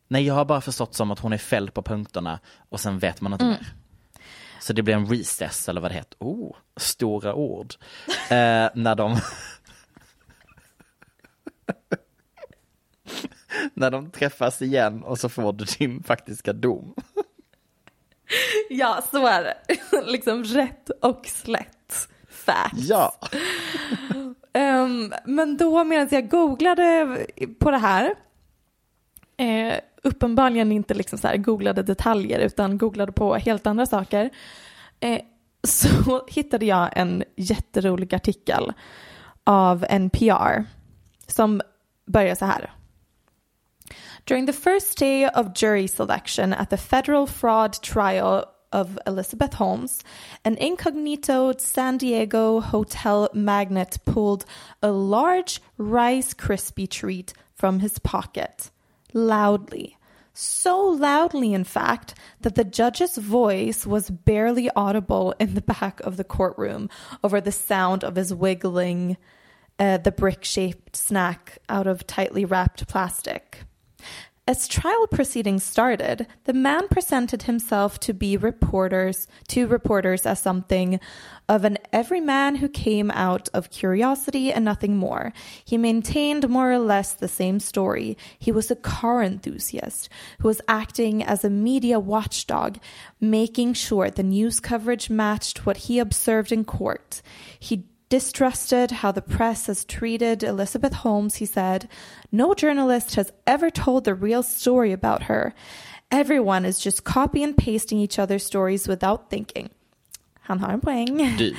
Nej, 0.08 0.26
jag 0.26 0.34
har 0.34 0.44
bara 0.44 0.60
förstått 0.60 0.94
som 0.94 1.10
att 1.10 1.18
hon 1.18 1.32
är 1.32 1.38
fälld 1.38 1.74
på 1.74 1.82
punkterna 1.82 2.38
och 2.68 2.80
sen 2.80 2.98
vet 2.98 3.20
man 3.20 3.32
inte 3.32 3.44
Mm. 3.44 3.56
mer. 3.56 3.66
Så 4.60 4.72
det 4.72 4.82
blir 4.82 4.94
en 4.94 5.06
recess 5.06 5.68
eller 5.68 5.80
vad 5.80 5.90
det 5.90 5.94
heter. 5.94 6.16
Oh, 6.20 6.56
stora 6.76 7.34
ord. 7.34 7.74
eh, 8.08 8.68
när 8.74 8.94
de... 8.94 9.16
när 13.82 13.90
de 13.90 14.10
träffas 14.10 14.62
igen 14.62 15.02
och 15.02 15.18
så 15.18 15.28
får 15.28 15.52
du 15.52 15.64
din 15.64 16.02
faktiska 16.02 16.52
dom. 16.52 16.94
Ja, 18.70 19.02
så 19.10 19.26
är 19.26 19.42
det. 19.42 19.56
liksom 20.06 20.44
rätt 20.44 20.90
och 20.90 21.26
slätt. 21.26 22.08
Fact. 22.28 22.74
Ja. 22.74 23.12
Ehm, 24.52 25.12
men 25.24 25.56
då 25.56 25.84
medan 25.84 26.08
jag 26.10 26.30
googlade 26.30 27.18
på 27.58 27.70
det 27.70 27.78
här, 27.78 28.14
eh, 29.36 29.74
uppenbarligen 30.02 30.72
inte 30.72 30.94
liksom 30.94 31.18
så 31.18 31.28
här 31.28 31.36
googlade 31.36 31.82
detaljer 31.82 32.38
utan 32.38 32.78
googlade 32.78 33.12
på 33.12 33.34
helt 33.34 33.66
andra 33.66 33.86
saker, 33.86 34.30
eh, 35.00 35.20
så 35.62 36.24
hittade 36.28 36.66
jag 36.66 36.90
en 36.96 37.24
jätterolig 37.36 38.14
artikel 38.14 38.72
av 39.44 39.86
NPR 39.90 40.64
som 41.26 41.60
börjar 42.06 42.34
så 42.34 42.44
här. 42.44 42.70
During 44.25 44.47
the 44.47 44.52
first 44.52 44.99
day 44.99 45.25
of 45.25 45.52
jury 45.52 45.88
selection 45.88 46.52
at 46.52 46.71
the 46.71 46.76
federal 46.76 47.26
fraud 47.26 47.76
trial 47.83 48.47
of 48.73 48.99
Elizabeth 49.05 49.55
Holmes, 49.55 50.05
an 50.45 50.57
incognito 50.59 51.52
San 51.59 51.99
Diego 51.99 52.61
hotel 52.61 53.29
magnate 53.35 53.99
pulled 54.05 54.45
a 54.81 54.93
large 54.93 55.61
Rice 55.76 56.35
Krispie 56.35 56.88
treat 56.88 57.33
from 57.55 57.81
his 57.81 57.99
pocket 57.99 58.71
loudly. 59.12 59.99
So 60.35 60.81
loudly, 60.81 61.52
in 61.52 61.64
fact, 61.64 62.14
that 62.41 62.55
the 62.55 62.64
judge's 62.64 63.19
voice 63.19 63.85
was 63.85 64.09
barely 64.09 64.71
audible 64.71 65.35
in 65.41 65.55
the 65.55 65.61
back 65.61 66.00
of 66.00 66.17
the 66.17 66.25
courtroom 66.25 66.88
over 67.23 67.41
the 67.41 67.52
sound 67.52 68.05
of 68.05 68.17
his 68.17 68.33
wiggling 68.33 69.17
uh, 69.79 69.99
the 69.99 70.12
brick 70.12 70.45
shaped 70.45 70.95
snack 70.97 71.59
out 71.69 71.87
of 71.88 72.07
tightly 72.07 72.45
wrapped 72.45 72.87
plastic. 72.87 73.64
As 74.49 74.66
trial 74.66 75.06
proceedings 75.06 75.62
started, 75.62 76.26
the 76.44 76.52
man 76.52 76.88
presented 76.88 77.44
himself 77.44 78.00
to 78.00 78.12
be 78.12 78.37
reporters 78.37 79.28
to 79.49 79.68
reporters 79.68 80.26
as 80.26 80.40
something 80.40 80.99
of 81.49 81.64
an 81.64 81.78
everyman 81.92 82.56
who 82.56 82.68
came 82.68 83.12
out 83.12 83.49
of 83.54 83.70
curiosity 83.70 84.52
and 84.52 84.64
nothing 84.64 84.96
more. 84.96 85.32
He 85.64 85.78
maintained 85.78 86.49
more 86.49 86.72
or 86.72 86.80
less 86.80 87.12
the 87.12 87.28
same 87.28 87.61
story. 87.61 88.18
He 88.37 88.50
was 88.50 88.68
a 88.68 88.75
car 88.75 89.22
enthusiast 89.22 90.08
who 90.40 90.49
was 90.49 90.61
acting 90.66 91.22
as 91.22 91.44
a 91.44 91.50
media 91.50 92.00
watchdog, 92.00 92.78
making 93.20 93.75
sure 93.75 94.11
the 94.11 94.25
news 94.25 94.58
coverage 94.58 95.08
matched 95.08 95.66
what 95.66 95.76
he 95.76 96.00
observed 96.00 96.50
in 96.50 96.64
court. 96.64 97.22
He 97.61 97.84
distrusted 98.12 98.90
how 98.90 99.11
the 99.11 99.23
press 99.23 99.69
has 99.69 99.87
treated 99.87 100.42
Elizabeth 100.42 100.92
Holmes, 100.92 101.37
he 101.37 101.47
said. 101.47 101.88
No 102.31 102.52
journalist 102.52 103.14
has 103.14 103.33
ever 103.47 103.71
told 103.71 104.04
the 104.04 104.14
real 104.14 104.42
story 104.42 104.92
about 104.92 105.23
her. 105.23 105.54
Everyone 106.11 106.66
is 106.66 106.78
just 106.78 107.04
copy 107.04 107.42
and 107.42 107.57
pasting 107.57 107.99
each 108.00 108.19
other's 108.19 108.45
stories 108.45 108.87
without 108.87 109.31
thinking. 109.31 109.71
Han 110.40 110.61
har 110.61 110.73
en 110.73 110.81
poäng. 110.81 111.57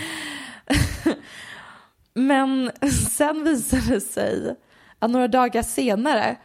Men 2.13 2.71
sen 3.09 3.43
visade 3.43 3.93
det 3.93 4.01
sig 4.01 4.55
att 4.99 5.11
några 5.11 5.27
dagar 5.27 5.63
senare 5.63 6.37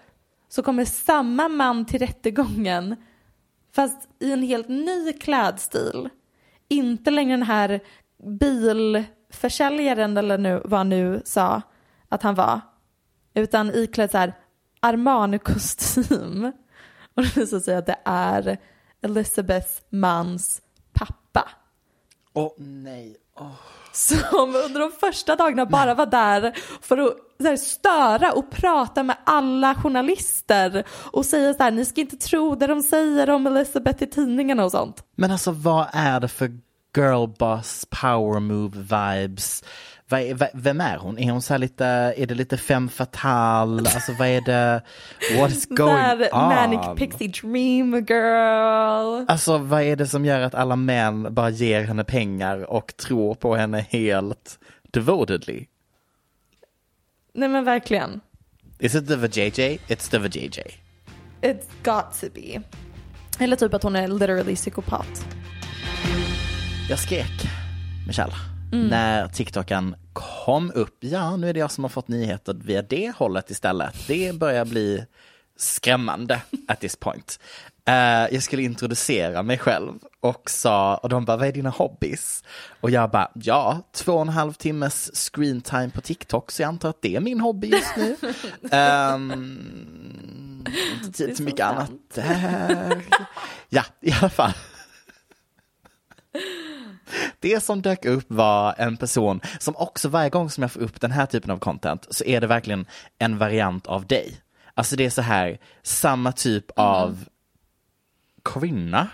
så 0.49 0.63
kommer 0.63 0.85
samma 0.85 1.49
man 1.49 1.85
till 1.85 1.99
rättegången 1.99 2.97
fast 3.73 4.09
i 4.21 4.33
en 4.33 4.43
helt 4.43 4.69
ny 4.69 5.13
klädstil. 5.13 6.09
Inte 6.69 7.11
längre 7.11 7.33
den 7.33 7.43
här 7.43 7.81
bilförsäljaren 9.39 10.17
eller 10.17 10.39
nu, 10.39 10.63
vad 10.65 10.81
han 10.81 10.89
nu 10.89 11.23
sa 11.25 11.63
att 12.09 12.23
han 12.23 12.35
var. 12.35 12.61
Utan 13.35 13.75
iklädd 13.75 14.11
så 14.11 14.19
här 14.19 14.35
Armani-kostym. 14.81 16.53
Och 17.15 17.23
det 17.23 17.37
visar 17.37 17.61
sig 17.61 17.77
att 17.77 17.87
det 17.87 17.99
är 18.05 18.59
Elizabeths 19.03 19.83
mans 19.91 20.63
pappa. 20.93 21.49
Åh 22.33 22.53
nej. 22.57 23.17
Åh. 23.35 23.53
Som 23.93 24.57
under 24.65 24.81
de 24.81 24.93
första 24.93 25.37
dagarna 25.37 25.67
bara 25.67 25.95
var 25.95 26.07
där 26.07 26.53
för 26.81 26.99
att 26.99 27.17
här, 27.45 27.57
störa 27.57 28.33
och 28.33 28.51
prata 28.51 29.03
med 29.03 29.17
alla 29.25 29.75
journalister 29.75 30.85
och 31.13 31.27
säga 31.27 31.55
så 31.55 31.63
här, 31.63 31.71
ni 31.71 31.85
ska 31.85 32.01
inte 32.01 32.17
tro 32.17 32.55
det 32.55 32.67
de 32.67 32.83
säger 32.83 33.31
om 33.31 33.47
Elizabeth 33.47 34.03
i 34.03 34.07
tidningarna 34.07 34.65
och 34.65 34.71
sånt. 34.71 35.05
Men 35.17 35.31
alltså 35.31 35.51
vad 35.51 35.87
är 35.93 36.21
det 36.21 36.29
för 36.29 36.51
girlboss 36.95 37.87
power 37.91 38.41
move 38.41 38.79
vibes? 38.79 39.65
V- 40.11 40.35
vem 40.55 40.81
är 40.81 40.97
hon? 40.97 41.19
Är 41.19 41.31
hon 41.31 41.43
så 41.43 41.55
här 41.55 41.59
lite, 41.59 41.87
är 42.17 42.27
det 42.27 42.35
lite 42.35 42.57
femme 42.57 42.89
fatale? 42.89 43.91
Alltså 43.95 44.13
vad 44.13 44.29
är 44.29 44.41
det? 44.41 44.83
What 45.39 45.51
is 45.51 45.67
going 45.71 45.95
on? 46.33 46.49
Manic 46.49 46.81
Pixie 46.97 47.29
Dream 47.29 47.95
Girl. 48.09 49.25
Alltså 49.29 49.59
vad 49.59 49.83
är 49.83 49.97
det 49.97 50.07
som 50.07 50.25
gör 50.25 50.41
att 50.41 50.55
alla 50.55 50.77
män 50.77 51.35
bara 51.35 51.51
ger 51.51 51.85
henne 51.85 52.05
pengar 52.05 52.71
och 52.71 52.97
tror 52.97 53.35
på 53.35 53.57
henne 53.57 53.87
helt 53.91 54.59
devotedly? 54.91 55.67
Nej 57.35 57.49
men 57.49 57.65
verkligen. 57.65 58.21
Is 58.79 58.95
it 58.95 59.09
the 59.09 59.17
VJJ? 59.17 59.79
It's 59.89 60.11
the 60.11 60.19
VJJ. 60.19 60.61
It's 61.43 61.67
got 61.85 62.21
to 62.21 62.27
be. 62.35 62.63
Eller 63.45 63.57
typ 63.57 63.75
att 63.75 63.83
hon 63.83 63.97
är 63.97 64.09
literally 64.09 64.57
psykopat. 64.57 65.27
Jag 66.89 66.99
skrek, 66.99 67.49
Michelle, 68.07 68.33
när 68.73 69.29
TikToken 69.29 69.97
kom 70.13 70.73
upp. 70.75 70.97
Ja, 71.01 71.37
nu 71.37 71.49
är 71.49 71.55
det 71.55 71.61
jag 71.61 71.71
som 71.71 71.85
har 71.85 71.89
fått 71.89 72.09
nyheter 72.09 72.55
via 72.65 72.83
det 72.83 73.13
hållet 73.17 73.51
istället. 73.51 73.95
Det 74.07 74.35
börjar 74.35 74.65
bli 74.65 75.05
skrämmande 75.57 76.43
at 76.69 76.81
this 76.81 76.97
point. 76.97 77.41
Eh, 77.85 77.95
jag 78.35 78.43
skulle 78.43 78.63
introducera 78.63 79.43
mig 79.43 79.59
själv 79.59 79.93
och 80.21 80.51
sa, 80.51 80.97
och 80.97 81.09
de 81.09 81.25
bara, 81.25 81.37
vad 81.37 81.49
är 81.49 81.53
dina 81.53 81.71
hobbys? 81.71 82.45
Och 82.81 82.91
jag 82.91 83.11
bara, 83.11 83.31
ja, 83.35 83.83
två 83.93 84.13
och 84.13 84.23
en 84.23 84.29
halv 84.29 84.53
timmes 84.53 85.11
screen 85.31 85.61
time 85.61 85.91
på 85.91 86.01
TikTok, 86.01 86.51
så 86.51 86.63
jag 86.63 86.69
antar 86.69 86.91
att 86.91 87.03
det 87.03 87.17
är 87.17 87.21
min 87.21 87.41
hobby 87.41 87.69
just 87.69 87.97
nu. 87.97 88.17
um, 88.79 90.65
inte 91.05 91.19
tid 91.19 91.37
till 91.37 91.45
mycket 91.45 91.67
annat 91.67 91.91
där. 92.15 93.03
Ja, 93.69 93.85
i 94.01 94.13
alla 94.13 94.31
fall. 94.31 94.53
Det 97.41 97.61
som 97.63 97.83
dök 97.83 98.05
upp 98.05 98.27
var 98.29 98.75
en 98.79 98.97
person 98.97 99.41
som 99.59 99.77
också 99.77 100.09
varje 100.09 100.31
gång 100.31 100.51
som 100.51 100.63
jag 100.63 100.73
får 100.73 100.81
upp 100.81 101.01
den 101.01 101.11
här 101.11 101.27
typen 101.27 101.51
av 101.51 101.59
content 101.59 102.07
så 102.11 102.25
är 102.25 102.41
det 102.41 102.47
verkligen 102.47 102.87
en 103.19 103.39
variant 103.39 103.87
av 103.87 104.07
dig. 104.07 104.41
Alltså 104.75 104.97
det 104.97 105.07
är 105.07 105.11
så 105.11 105.23
här, 105.23 105.59
samma 105.83 106.33
typ 106.33 106.71
av 106.77 107.25
kvinna 108.45 109.09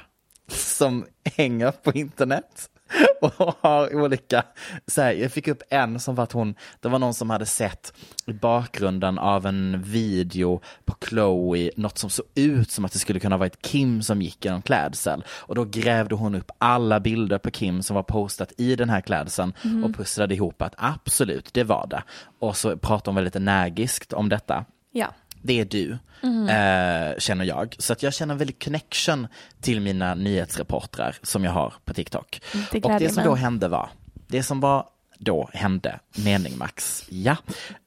som 0.49 1.07
hänger 1.37 1.71
på 1.71 1.93
internet 1.93 2.71
och 3.21 3.57
har 3.61 3.95
olika, 3.95 4.43
så 4.87 5.03
här, 5.03 5.13
jag 5.13 5.33
fick 5.33 5.49
upp 5.49 5.63
en 5.71 6.01
som 6.01 6.15
var 6.15 6.25
att 6.25 6.33
hon, 6.33 6.55
det 6.81 6.89
var 6.89 6.99
någon 6.99 7.15
som 7.15 7.31
hade 7.31 7.47
sett 7.47 7.93
i 8.27 8.33
bakgrunden 8.33 9.19
av 9.19 9.47
en 9.47 9.83
video 9.83 10.61
på 10.85 10.95
Chloe, 11.09 11.71
något 11.77 11.99
som 11.99 12.11
såg 12.11 12.27
ut 12.35 12.71
som 12.71 12.85
att 12.85 12.93
det 12.93 12.99
skulle 12.99 13.21
kunna 13.21 13.37
varit 13.37 13.63
Kim 13.63 14.03
som 14.03 14.23
gick 14.23 14.45
genom 14.45 14.63
klädsel. 14.63 15.25
Och 15.29 15.55
då 15.55 15.65
grävde 15.65 16.15
hon 16.15 16.35
upp 16.35 16.51
alla 16.59 17.01
bilder 17.01 17.39
på 17.39 17.51
Kim 17.51 17.83
som 17.83 17.97
var 17.97 18.03
postat 18.03 18.53
i 18.57 18.77
den 18.77 18.91
här 18.91 19.01
klädseln 19.01 19.53
och 19.85 19.97
pusslade 19.97 20.35
ihop 20.35 20.63
att 20.63 20.75
absolut, 20.77 21.55
det 21.55 21.65
var 21.65 21.87
det. 21.87 22.03
Och 22.39 22.57
så 22.57 22.77
pratade 22.77 23.11
hon 23.11 23.15
väldigt 23.15 23.37
energiskt 23.37 24.13
om 24.13 24.29
detta 24.29 24.65
Ja. 24.97 25.15
Det 25.47 25.61
är 25.61 25.65
du, 25.65 25.91
eh, 26.23 27.19
känner 27.19 27.45
jag. 27.45 27.77
Så 27.79 27.93
att 27.93 28.03
jag 28.03 28.15
känner 28.15 28.35
väldigt 28.35 28.65
connection 28.65 29.27
till 29.61 29.81
mina 29.81 30.15
nyhetsreportrar 30.15 31.17
som 31.23 31.45
jag 31.45 31.53
har 31.53 31.75
på 31.85 31.95
TikTok. 31.95 32.41
Det 32.71 32.85
och 32.85 32.91
det 32.99 33.09
som 33.09 33.17
mig. 33.17 33.25
då 33.25 33.35
hände 33.35 33.69
var, 33.69 33.89
det 34.27 34.43
som 34.43 34.61
var 34.61 34.89
då 35.19 35.51
hände, 35.53 36.01
mening 36.25 36.59
Max, 36.59 37.05
ja. 37.09 37.37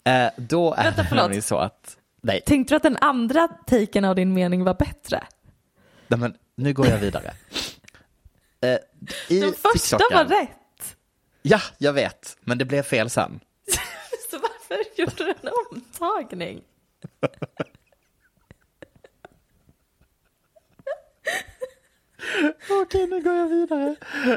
Eh, 0.04 0.30
då 0.38 0.74
är 0.74 0.84
Vänta, 0.84 1.04
det 1.04 1.16
nämligen 1.16 1.42
så 1.42 1.58
att, 1.58 1.98
nej, 2.22 2.42
Tänkte 2.46 2.74
du 2.74 2.76
att 2.76 2.84
den 2.84 2.98
andra 3.02 3.48
taken 3.48 4.06
av 4.06 4.16
din 4.16 4.34
mening 4.34 4.64
var 4.64 4.74
bättre? 4.74 5.24
nej 6.08 6.20
men 6.20 6.34
nu 6.56 6.74
går 6.74 6.88
jag 6.88 6.98
vidare. 6.98 7.34
Eh, 8.62 8.78
i 9.30 9.40
Den 9.40 9.54
första 9.54 9.98
TikToken- 9.98 10.14
var 10.16 10.26
rätt. 10.26 10.96
Ja, 11.42 11.60
jag 11.78 11.94
vet, 11.94 12.38
men 12.42 12.58
det 12.58 12.66
blev 12.66 12.84
fel 12.84 13.10
sen. 13.10 13.40
Så 14.32 14.38
varför 14.40 15.00
gjorde 15.02 15.14
du 15.18 15.30
en 15.30 15.50
omtagning? 15.72 16.62
Okej, 22.82 23.08
nu 23.08 23.22
går 23.22 23.34
jag 23.34 23.48
vidare. 23.48 23.96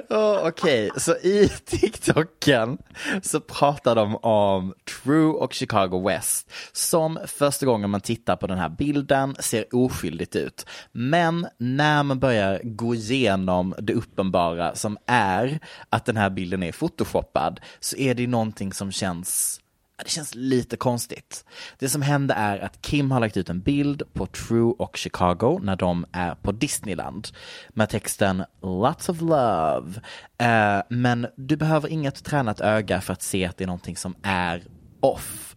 Oh, 0.09 0.49
Okej, 0.49 0.91
så 0.97 1.17
i 1.17 1.49
TikToken 1.65 2.79
så 3.23 3.41
pratar 3.41 3.95
de 3.95 4.17
om 4.17 4.75
True 5.03 5.33
och 5.33 5.53
Chicago 5.53 6.09
West 6.09 6.53
som 6.73 7.19
första 7.27 7.67
gången 7.67 7.91
man 7.91 8.01
tittar 8.01 8.37
på 8.37 8.47
den 8.47 8.59
här 8.59 8.69
bilden 8.69 9.37
ser 9.39 9.75
oskyldigt 9.75 10.37
ut. 10.37 10.67
Men 10.93 11.47
när 11.59 12.03
man 12.03 12.19
börjar 12.19 12.61
gå 12.65 12.95
igenom 12.95 13.75
det 13.79 13.95
uppenbara 13.95 14.75
som 14.75 14.99
är 15.07 15.61
att 15.89 16.05
den 16.05 16.17
här 16.17 16.31
bilden 16.31 16.63
är 16.63 16.73
photoshoppad 16.73 17.61
så 17.81 17.97
är 17.97 18.15
det 18.15 18.27
någonting 18.27 18.73
som 18.73 18.93
känns 18.93 19.61
det 20.05 20.11
känns 20.11 20.35
lite 20.35 20.77
konstigt. 20.77 21.45
Det 21.79 21.89
som 21.89 22.03
hände 22.03 22.35
är 22.35 22.59
att 22.59 22.83
Kim 22.83 23.11
har 23.11 23.21
lagt 23.21 23.37
ut 23.37 23.49
en 23.51 23.61
bild 23.61 24.03
på 24.13 24.27
True 24.27 24.75
och 24.79 24.97
Chicago 24.97 25.61
när 25.63 25.77
de 25.77 26.07
är 26.13 26.35
på 26.35 26.53
Disneyland 26.53 27.29
med 27.69 27.89
texten 27.89 28.45
Lots 28.63 29.09
of 29.09 29.21
love. 29.21 30.01
Eh, 30.39 30.83
men 30.89 31.27
du 31.37 31.57
behöver 31.57 31.89
inget 31.89 32.25
tränat 32.25 32.61
öga 32.61 33.01
för 33.01 33.13
att 33.13 33.23
se 33.23 33.47
att 33.47 33.57
det 33.57 33.65
är 33.65 33.67
någonting 33.67 33.97
som 33.97 34.15
är 34.23 34.65
off. 35.01 35.57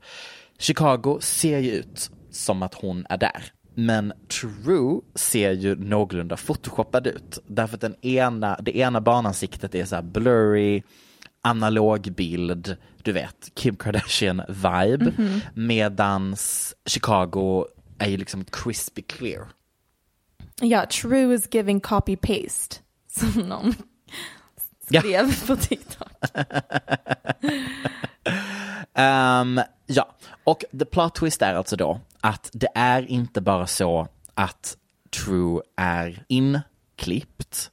Chicago 0.60 1.20
ser 1.22 1.60
ju 1.60 1.72
ut 1.72 2.12
som 2.32 2.64
att 2.64 2.74
hon 2.74 3.06
är 3.10 3.18
där. 3.18 3.44
Men 3.76 4.14
True 4.42 5.02
ser 5.16 5.52
ju 5.52 5.76
någorlunda 5.76 6.38
photoshoppad 6.38 7.08
ut. 7.08 7.40
Därför 7.48 7.76
att 7.76 7.82
den 7.82 8.06
ena, 8.06 8.60
det 8.62 8.78
ena 8.78 9.02
barnansiktet 9.02 9.76
är 9.76 9.86
så 9.86 9.96
här 9.96 10.02
blurry, 10.02 10.84
analog 11.44 12.12
bild, 12.16 12.78
du 13.04 13.12
vet, 13.12 13.50
Kim 13.56 13.76
Kardashian-vibe. 13.76 15.14
Medans 15.54 16.74
Chicago 16.86 17.66
är 18.00 18.08
ju 18.10 18.18
liksom 18.18 18.46
crispy 18.46 19.02
clear. 19.02 19.48
Ja, 20.62 20.86
true 20.86 21.36
is 21.36 21.48
giving 21.52 21.80
copy-paste. 21.82 22.80
Som 23.08 23.30
någon 23.50 23.74
Ja. 24.90 25.02
skrev 25.02 25.48
på 25.48 25.56
TikTok. 25.56 26.08
Ehm, 28.96 29.62
ja, 29.86 30.16
och 30.44 30.64
the 30.80 30.86
plot 30.86 31.16
twist 31.16 31.42
är 31.42 31.54
alltså 31.54 31.76
då 31.76 32.00
att 32.22 32.50
det 32.54 32.68
är 32.76 33.02
inte 33.12 33.42
bara 33.42 33.68
så 33.68 34.08
att 34.34 34.78
True 35.26 35.62
är 35.76 36.24
inklippt, 36.28 37.72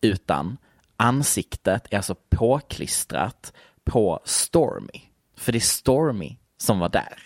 utan 0.00 0.56
ansiktet 1.00 1.86
är 1.90 1.96
alltså 1.96 2.14
påklistrat 2.14 3.52
på 3.84 4.20
Stormy. 4.24 5.02
För 5.36 5.52
det 5.52 5.58
är 5.58 5.60
Stormy 5.60 6.36
som 6.56 6.78
var 6.78 6.88
där 6.88 7.18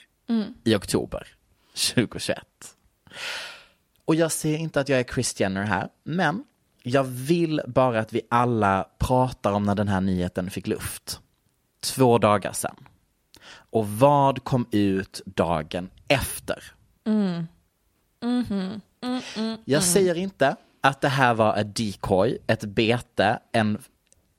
i 0.64 0.74
oktober 0.74 1.28
2021. 1.94 2.38
Och 4.04 4.14
jag 4.14 4.32
ser 4.32 4.56
inte 4.58 4.80
att 4.80 4.88
jag 4.88 4.98
är 4.98 5.02
Kris 5.02 5.40
Jenner 5.40 5.62
här, 5.62 5.88
men 6.04 6.44
jag 6.82 7.04
vill 7.04 7.60
bara 7.66 8.00
att 8.00 8.12
vi 8.12 8.20
alla 8.30 8.88
pratar 8.98 9.52
om 9.52 9.62
när 9.62 9.74
den 9.74 9.88
här 9.88 10.00
nyheten 10.00 10.50
fick 10.50 10.66
luft. 10.66 11.20
Två 11.80 12.18
dagar 12.18 12.52
sedan. 12.52 12.76
Och 13.70 13.88
vad 13.88 14.44
kom 14.44 14.66
ut 14.70 15.20
dagen 15.24 15.90
efter? 16.08 16.72
jag 19.64 19.82
säger 19.82 20.14
inte 20.14 20.56
att 20.84 21.00
det 21.00 21.08
här 21.08 21.34
var 21.34 21.56
ett 21.56 21.76
decoy, 21.76 22.38
ett 22.46 22.64
bete, 22.64 23.38
en, 23.52 23.78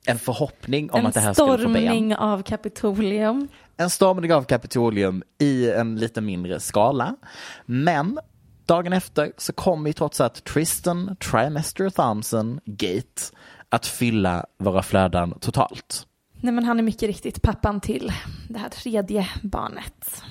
en 0.06 0.18
förhoppning 0.18 0.90
om 0.90 1.00
en 1.00 1.06
att 1.06 1.14
det 1.14 1.20
här 1.20 1.32
skulle 1.32 1.46
få 1.46 1.56
ben. 1.56 1.82
stormning 1.82 2.16
av 2.16 2.42
Kapitolium. 2.42 3.48
En 3.76 3.90
stormning 3.90 4.34
av 4.34 4.42
Kapitolium 4.42 5.22
i 5.38 5.70
en 5.70 5.96
lite 5.96 6.20
mindre 6.20 6.60
skala. 6.60 7.16
Men 7.64 8.18
dagen 8.66 8.92
efter 8.92 9.32
så 9.36 9.52
kommer 9.52 9.90
ju 9.90 9.92
trots 9.92 10.20
allt 10.20 10.44
Tristan 10.44 11.16
Trimester 11.30 11.90
Thompson 11.90 12.60
Gate 12.64 13.22
att 13.68 13.86
fylla 13.86 14.46
våra 14.58 14.82
flöden 14.82 15.34
totalt. 15.40 16.06
Nej 16.40 16.52
men 16.52 16.64
han 16.64 16.78
är 16.78 16.82
mycket 16.82 17.02
riktigt 17.02 17.42
pappan 17.42 17.80
till 17.80 18.12
det 18.48 18.58
här 18.58 18.68
tredje 18.68 19.28
barnet. 19.42 20.22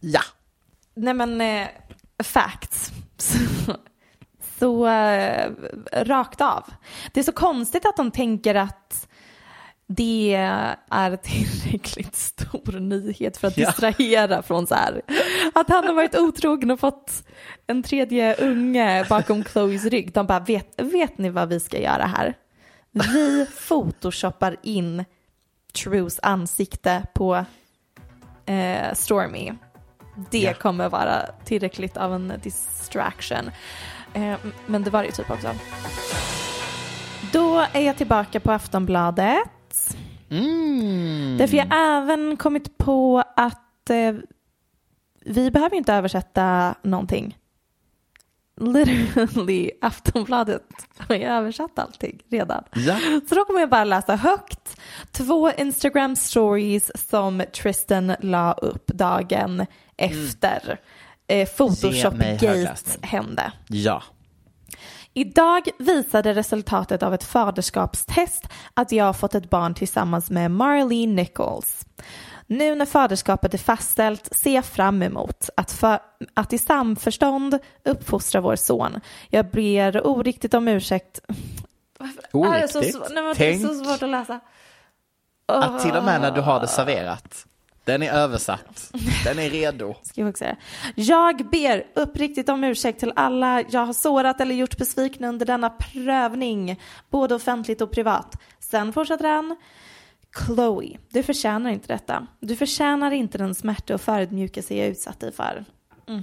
Ja, 0.00 0.22
Nej 0.94 1.14
men 1.14 1.40
eh, 1.40 1.68
facts. 2.22 2.92
Så, 4.60 4.86
eh, 4.88 5.50
rakt 5.92 6.40
av. 6.40 6.64
Det 7.12 7.20
är 7.20 7.24
så 7.24 7.32
konstigt 7.32 7.86
att 7.86 7.96
de 7.96 8.10
tänker 8.10 8.54
att 8.54 9.06
det 9.86 10.34
är 10.90 11.16
tillräckligt 11.16 12.16
stor 12.16 12.80
nyhet 12.80 13.36
för 13.36 13.48
att 13.48 13.56
Ja. 13.58 13.66
distrahera 13.66 14.42
från 14.42 14.66
så 14.66 14.74
här. 14.74 15.02
Att 15.54 15.68
han 15.68 15.84
har 15.86 15.94
varit 15.94 16.16
otrogen 16.16 16.70
och 16.70 16.80
fått 16.80 17.22
en 17.66 17.82
tredje 17.82 18.34
unge 18.34 19.04
bakom 19.08 19.44
Chloes 19.44 19.84
rygg. 19.84 20.12
De 20.12 20.26
bara, 20.26 20.40
vet, 20.40 20.80
vet 20.82 21.18
ni 21.18 21.28
vad 21.30 21.48
vi 21.48 21.60
ska 21.60 21.78
göra 21.80 22.04
här? 22.06 22.34
Vi 22.90 23.46
photoshoppar 23.68 24.56
in 24.62 25.04
Trues 25.84 26.20
ansikte 26.22 27.02
på 27.14 27.44
eh, 28.46 28.94
Stormy. 28.94 29.52
Det 30.30 30.38
Ja. 30.38 30.54
kommer 30.54 30.88
vara 30.88 31.26
tillräckligt 31.44 31.96
av 31.96 32.14
en 32.14 32.32
distraction. 32.42 33.50
Eh, 34.14 34.38
men 34.66 34.82
det 34.82 34.90
var 34.90 35.04
ju 35.04 35.10
typ 35.10 35.30
också. 35.30 35.54
Då 37.32 37.66
är 37.72 37.80
jag 37.80 37.96
tillbaka 37.96 38.40
på 38.40 38.52
Aftonbladet. 38.52 39.96
mm. 40.30 41.36
Därför 41.38 41.56
jag 41.56 41.66
även 41.72 42.36
kommit 42.36 42.78
på 42.78 43.24
att 43.36 43.90
eh, 43.90 44.14
vi 45.24 45.50
behöver 45.50 45.76
inte 45.76 45.94
översätta 45.94 46.74
någonting. 46.82 47.36
literally 48.60 49.70
Aftonbladet 49.80 50.62
har 50.96 51.14
ju 51.14 51.24
översatt 51.24 51.78
allting 51.78 52.22
redan. 52.30 52.64
Ja. 52.72 52.98
Så 53.28 53.34
då 53.34 53.44
kommer 53.44 53.60
jag 53.60 53.68
bara 53.70 53.84
läsa 53.84 54.16
högt 54.16 54.80
två 55.12 55.50
Instagram 55.52 56.16
stories 56.16 57.08
som 57.08 57.42
Tristan 57.62 58.12
la 58.20 58.52
upp 58.52 58.86
dagen 58.86 59.66
efter 59.96 60.80
eh, 61.30 61.48
Photoshop-gate 61.48 62.98
hände. 63.02 63.52
Ja. 63.68 64.02
Idag 65.14 65.68
visade 65.78 66.34
resultatet 66.34 67.02
av 67.02 67.14
ett 67.14 67.24
faderskapstest 67.24 68.48
att 68.74 68.92
jag 68.92 69.04
har 69.04 69.12
fått 69.12 69.34
ett 69.34 69.50
barn 69.50 69.74
tillsammans 69.74 70.30
med 70.30 70.50
Marlene 70.50 71.12
Nichols. 71.12 71.86
Nu 72.46 72.74
när 72.74 72.86
faderskapet 72.86 73.54
är 73.54 73.58
fastställt 73.58 74.36
ser 74.36 74.54
jag 74.54 74.64
fram 74.64 75.02
emot 75.02 75.50
att, 75.56 75.72
för, 75.72 75.98
att 76.34 76.52
i 76.52 76.58
samförstånd 76.58 77.58
uppfostra 77.84 78.40
vår 78.40 78.56
son. 78.56 79.00
Jag 79.28 79.50
ber 79.50 80.06
oriktigt 80.06 80.54
om 80.54 80.68
ursäkt. 80.68 81.20
Varför 81.98 82.56
är 82.56 82.60
det 82.60 82.68
så 82.68 82.78
Oriktigt. 82.78 83.10
Nej, 83.14 83.34
det 83.36 83.52
är 83.52 83.58
så 83.58 83.84
svårt 83.84 84.02
att 84.02 84.08
läsa. 84.08 84.40
att 85.46 85.82
till 85.82 85.96
och 85.96 86.04
med 86.04 86.20
när 86.20 86.30
du 86.30 86.40
har 86.40 86.60
det 86.60 86.68
serverat. 86.68 87.46
Den 87.84 88.02
är 88.02 88.12
översatt. 88.12 88.92
Den 89.24 89.38
är 89.38 89.50
redo. 89.50 89.94
Ska 90.02 90.20
jag 90.20 90.30
också 90.30 90.44
säga. 90.44 90.56
Jag 90.94 91.50
ber 91.50 91.86
uppriktigt 91.94 92.48
om 92.48 92.64
ursäkt 92.64 93.00
till 93.00 93.12
alla 93.16 93.62
jag 93.70 93.86
har 93.86 93.92
sårat 93.92 94.40
eller 94.40 94.54
gjort 94.54 94.76
besvikna 94.76 95.28
under 95.28 95.46
denna 95.46 95.70
prövning, 95.70 96.80
både 97.10 97.34
offentligt 97.34 97.80
och 97.80 97.92
privat. 97.92 98.36
Sen 98.58 98.92
fortsätter 98.92 99.28
han. 99.28 99.56
Chloe, 100.46 100.98
du 101.08 101.22
förtjänar 101.22 101.70
inte 101.70 101.88
detta. 101.88 102.26
Du 102.40 102.56
förtjänar 102.56 103.10
inte 103.10 103.38
den 103.38 103.54
smärta 103.54 103.94
och 103.94 104.00
förödmjukelse 104.00 104.74
jag 104.74 104.86
utsatt 104.86 105.20
dig 105.20 105.32
för. 105.32 105.64
Mm. 106.08 106.22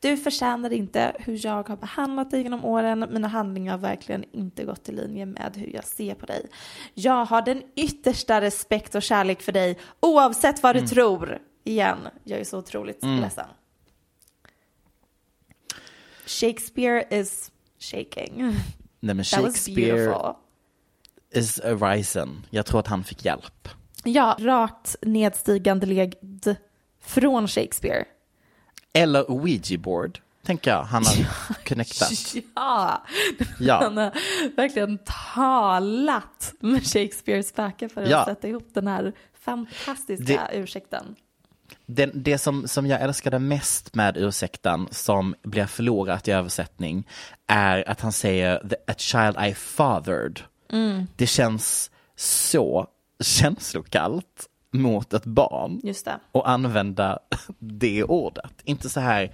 Du 0.00 0.16
förtjänar 0.16 0.72
inte 0.72 1.12
hur 1.18 1.46
jag 1.46 1.68
har 1.68 1.76
behandlat 1.76 2.30
dig 2.30 2.42
genom 2.42 2.64
åren. 2.64 3.06
Mina 3.10 3.28
handlingar 3.28 3.72
har 3.72 3.78
verkligen 3.78 4.24
inte 4.32 4.64
gått 4.64 4.88
i 4.88 4.92
linje 4.92 5.26
med 5.26 5.52
hur 5.56 5.74
jag 5.74 5.84
ser 5.84 6.14
på 6.14 6.26
dig. 6.26 6.46
Jag 6.94 7.24
har 7.24 7.42
den 7.42 7.62
yttersta 7.76 8.40
respekt 8.40 8.94
och 8.94 9.02
kärlek 9.02 9.42
för 9.42 9.52
dig 9.52 9.78
oavsett 10.00 10.62
vad 10.62 10.76
du 10.76 10.86
tror. 10.86 11.38
Igen, 11.64 11.98
jag 12.24 12.40
är 12.40 12.44
så 12.44 12.58
otroligt 12.58 13.02
ledsen. 13.02 13.46
Shakespeare 16.26 17.04
is 17.10 17.52
shaking. 17.78 18.56
Nej 19.00 19.14
men 19.14 19.24
Shakespeare 19.24 20.34
is 21.30 21.60
arisen. 21.60 22.46
Jag 22.50 22.66
tror 22.66 22.80
att 22.80 22.86
han 22.86 23.04
fick 23.04 23.24
hjälp. 23.24 23.68
Ja, 24.04 24.36
rakt 24.40 24.96
nedstigande 25.02 25.86
led 25.86 26.56
från 27.00 27.48
Shakespeare. 27.48 28.04
Eller 28.96 29.30
Ouija 29.30 29.78
board, 29.78 30.18
tänker 30.46 30.70
jag. 30.70 30.82
Han 30.84 31.04
har 31.04 31.64
connectat. 31.68 32.34
Ja, 32.54 33.02
Ja. 33.60 33.74
han 33.82 33.96
har 33.96 34.12
verkligen 34.56 34.98
talat 35.34 36.54
med 36.60 36.86
Shakespeares 36.86 37.48
spöke 37.48 37.88
för 37.88 38.02
att 38.02 38.10
Ja. 38.10 38.24
sätta 38.24 38.48
ihop 38.48 38.68
den 38.74 38.86
här 38.86 39.12
fantastiska 39.40 40.24
Det- 40.24 40.58
ursäkten. 40.58 41.16
Det, 41.86 42.06
det 42.14 42.38
som, 42.38 42.68
som 42.68 42.86
jag 42.86 43.00
älskade 43.00 43.38
mest 43.38 43.94
med 43.94 44.16
ursäkten 44.16 44.88
som 44.90 45.34
blir 45.42 45.66
förlorat 45.66 46.28
i 46.28 46.30
översättning 46.32 47.08
är 47.46 47.88
att 47.88 48.00
han 48.00 48.12
säger 48.12 48.60
"The- 48.60 48.76
a 48.86 48.94
child 48.96 49.36
I 49.50 49.54
fathered. 49.54 50.40
Det 51.16 51.26
känns 51.26 51.90
så 52.16 52.86
känslokallt 53.20 54.46
mot 54.80 55.14
ett 55.14 55.24
barn 55.24 55.80
och 56.32 56.50
använda 56.50 57.18
det 57.58 58.04
ordet. 58.04 58.52
Inte 58.64 58.88
så 58.88 59.00
här, 59.00 59.32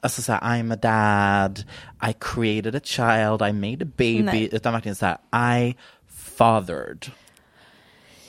alltså 0.00 0.22
så 0.22 0.32
här, 0.32 0.40
I'm 0.40 0.72
a 0.72 0.76
dad, 0.76 1.64
I 2.10 2.14
created 2.20 2.74
a 2.74 2.80
child, 2.84 3.42
I 3.42 3.52
made 3.52 3.84
a 3.84 3.88
baby, 3.96 4.22
Nej. 4.22 4.48
utan 4.52 4.72
verkligen 4.72 4.96
så 4.96 5.06
här, 5.06 5.18
I 5.58 5.76
fathered. 6.36 7.06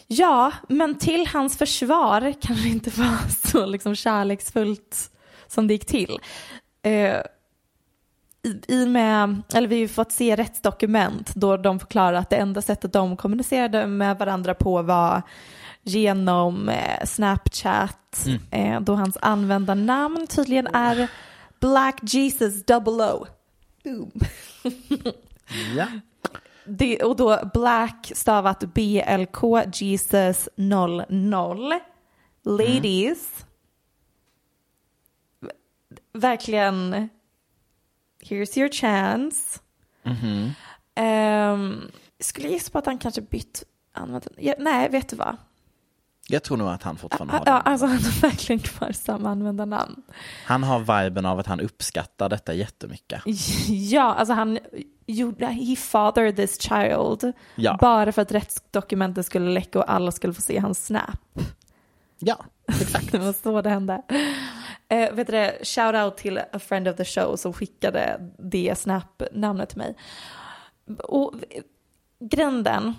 Ja, 0.08 0.52
men 0.70 0.98
till 0.98 1.28
hans 1.28 1.58
försvar 1.58 2.34
kan 2.42 2.56
det 2.56 2.68
inte 2.68 2.90
vara 2.90 3.20
så 3.46 3.66
liksom 3.66 3.96
kärleksfullt 3.96 5.12
som 5.48 5.68
det 5.68 5.74
gick 5.74 5.86
till. 5.86 6.20
Eh, 6.82 7.22
i, 8.44 8.74
i 8.74 8.86
med, 8.86 9.42
eller 9.54 9.68
vi 9.68 9.76
har 9.76 9.80
ju 9.80 9.88
fått 9.88 10.12
se 10.12 10.36
rättsdokument 10.36 11.36
då 11.36 11.58
de 11.58 11.80
förklarar 11.80 12.14
att 12.14 12.30
det 12.30 12.36
enda 12.36 12.62
sättet 12.62 12.94
de 12.94 13.18
kommunicerade 13.18 13.88
med 13.88 14.18
varandra 14.18 14.54
på 14.54 14.82
var 14.82 15.22
genom 15.84 16.70
eh, 16.70 17.06
Snapchat 17.06 18.28
eh, 18.52 18.82
då 18.82 18.94
hans 18.96 19.18
användarnamn 19.22 20.28
tydligen 20.28 20.68
är 20.68 21.12
Black 21.60 22.00
Jesus 22.02 22.66
double 22.66 23.12
O. 23.14 23.28
Boom. 23.84 24.12
Ja. 25.76 25.88
Det, 26.66 27.04
och 27.04 27.16
då 27.16 27.40
Black 27.54 28.12
stavat 28.16 28.64
B-L-K 28.74 29.62
Jesus 29.74 30.50
00. 30.56 31.74
Ladies. 32.44 33.46
Verkligen. 36.14 37.10
Here's 38.24 38.60
your 38.60 38.70
chance. 38.72 39.60
Ehm, 40.96 41.92
skulle 42.20 42.48
gissa 42.48 42.72
på 42.72 42.78
att 42.78 42.86
han 42.86 42.98
kanske 42.98 43.22
bytt 43.22 43.64
användare. 43.92 44.34
Ja, 44.38 44.54
nej, 44.60 44.90
vet 44.90 45.10
du 45.10 45.16
vad? 45.16 45.38
Jag 46.32 46.44
tror 46.44 46.58
nog 46.58 46.68
att 46.68 46.84
han 46.84 46.98
fortfarande 46.98 47.34
har 47.34 47.40
Ja, 47.46 47.54
det. 47.54 47.60
alltså 47.62 47.86
han 47.86 47.96
har 48.04 48.22
verkligen 48.22 48.60
kvar 48.60 48.92
samma 48.92 49.30
användarnamn. 49.30 50.02
Han 50.46 50.64
har 50.64 50.80
viben 51.04 51.26
av 51.26 51.40
att 51.40 51.48
han 51.48 51.60
uppskattar 51.60 52.30
detta 52.30 52.54
jättemycket. 52.54 53.22
Ja, 53.70 54.14
alltså 54.14 54.34
han 54.34 54.60
gjorde, 55.08 55.46
he 55.46 55.76
fathered 55.76 56.36
this 56.36 56.62
child. 56.62 57.34
Ja. 57.56 57.78
Bara 57.82 58.12
för 58.12 58.22
att 58.22 58.32
rättsdokumentet 58.32 59.26
skulle 59.26 59.50
läcka 59.52 59.80
och 59.80 59.92
alla 59.92 60.12
skulle 60.12 60.34
få 60.34 60.42
se 60.42 60.60
hans 60.60 60.86
snap. 60.86 61.20
Ja, 62.20 62.38
Det 63.12 63.18
var 63.18 63.34
så 63.34 63.62
det 63.62 63.70
hände. 63.70 64.02
Eh, 64.90 65.12
vet 65.14 65.28
du 65.28 65.52
shout 65.64 65.96
out 65.96 66.18
till 66.18 66.38
a 66.38 66.60
friend 66.60 66.88
of 66.88 66.96
the 66.96 67.06
show 67.06 67.36
som 67.36 67.54
skickade 67.54 68.20
det 68.40 68.78
snap-namnet 68.78 69.70
till 69.70 69.78
mig. 69.78 69.96
Och 71.04 71.34
eh, 71.50 71.62
grunden 72.20 72.94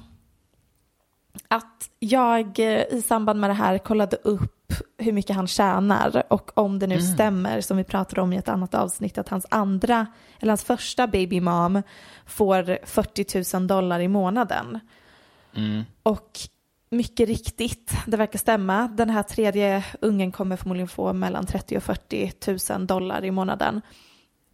att 1.48 1.90
jag 1.98 2.58
eh, 2.58 2.84
i 2.90 3.02
samband 3.06 3.40
med 3.40 3.50
det 3.50 3.54
här 3.54 3.78
kollade 3.78 4.16
upp 4.16 4.72
hur 4.98 5.12
mycket 5.12 5.36
han 5.36 5.46
tjänar 5.46 6.22
och 6.28 6.58
om 6.58 6.78
det 6.78 6.86
nu 6.86 7.00
stämmer 7.02 7.60
som 7.60 7.76
vi 7.76 7.84
pratade 7.84 8.20
om 8.20 8.32
i 8.32 8.36
ett 8.36 8.48
annat 8.48 8.74
avsnitt 8.74 9.18
att 9.18 9.28
hans 9.28 9.46
andra, 9.50 10.06
eller 10.38 10.50
hans 10.50 10.64
första 10.64 11.06
baby 11.06 11.40
mom 11.40 11.82
får 12.26 12.86
40 12.86 13.56
000 13.56 13.66
dollar 13.66 14.00
i 14.00 14.08
månaden. 14.08 14.80
Och 16.02 16.38
mycket 16.90 17.28
riktigt, 17.28 17.92
det 18.06 18.16
verkar 18.16 18.38
stämma. 18.38 18.88
Den 18.88 19.10
här 19.10 19.22
tredje 19.22 19.84
ungen 20.00 20.32
kommer 20.32 20.56
förmodligen 20.56 20.88
få 20.88 21.12
mellan 21.12 21.46
30 21.46 21.76
och 21.76 21.82
40 21.82 22.32
000 22.72 22.86
dollar 22.86 23.24
i 23.24 23.30
månaden. 23.30 23.80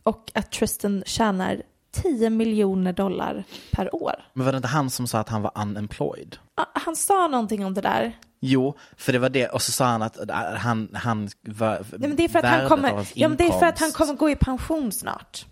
Och 0.02 0.30
att 0.34 0.52
Tristan 0.52 1.02
tjänar 1.06 1.62
10 2.02 2.30
miljoner 2.30 2.92
dollar 2.92 3.44
per 3.72 3.94
år. 3.94 4.14
men 4.32 4.44
var 4.44 4.52
det 4.52 4.56
inte 4.56 4.68
han 4.68 4.90
som 4.90 5.06
sa 5.06 5.18
att 5.18 5.28
han 5.28 5.42
var 5.42 5.52
unemployed? 5.54 6.36
Han 6.72 6.96
sa 6.96 7.28
någonting 7.28 7.64
om 7.66 7.74
det 7.74 7.80
där. 7.80 8.12
Jo, 8.40 8.76
för 8.96 9.12
det 9.12 9.18
var 9.18 9.28
det, 9.28 9.48
och 9.48 9.62
så 9.62 9.72
sa 9.72 9.86
han 9.86 10.02
att 10.02 10.28
äh, 10.30 10.36
han, 10.36 10.88
han 10.94 11.28
var, 11.42 11.76
Ja, 11.76 11.98
men 11.98 12.16
det 12.16 12.24
är 12.24 12.28
för 12.28 12.38
att 12.38 12.44
han 12.44 12.68
kommer, 12.68 13.06
ja, 13.14 13.28
men 13.28 13.36
det 13.36 13.46
är 13.46 13.58
för 13.58 13.66
att 13.66 13.78
han 13.80 13.92
kommer 13.92 14.14
gå 14.14 14.30
i 14.30 14.36
pension 14.36 14.92
snart. 14.92 15.46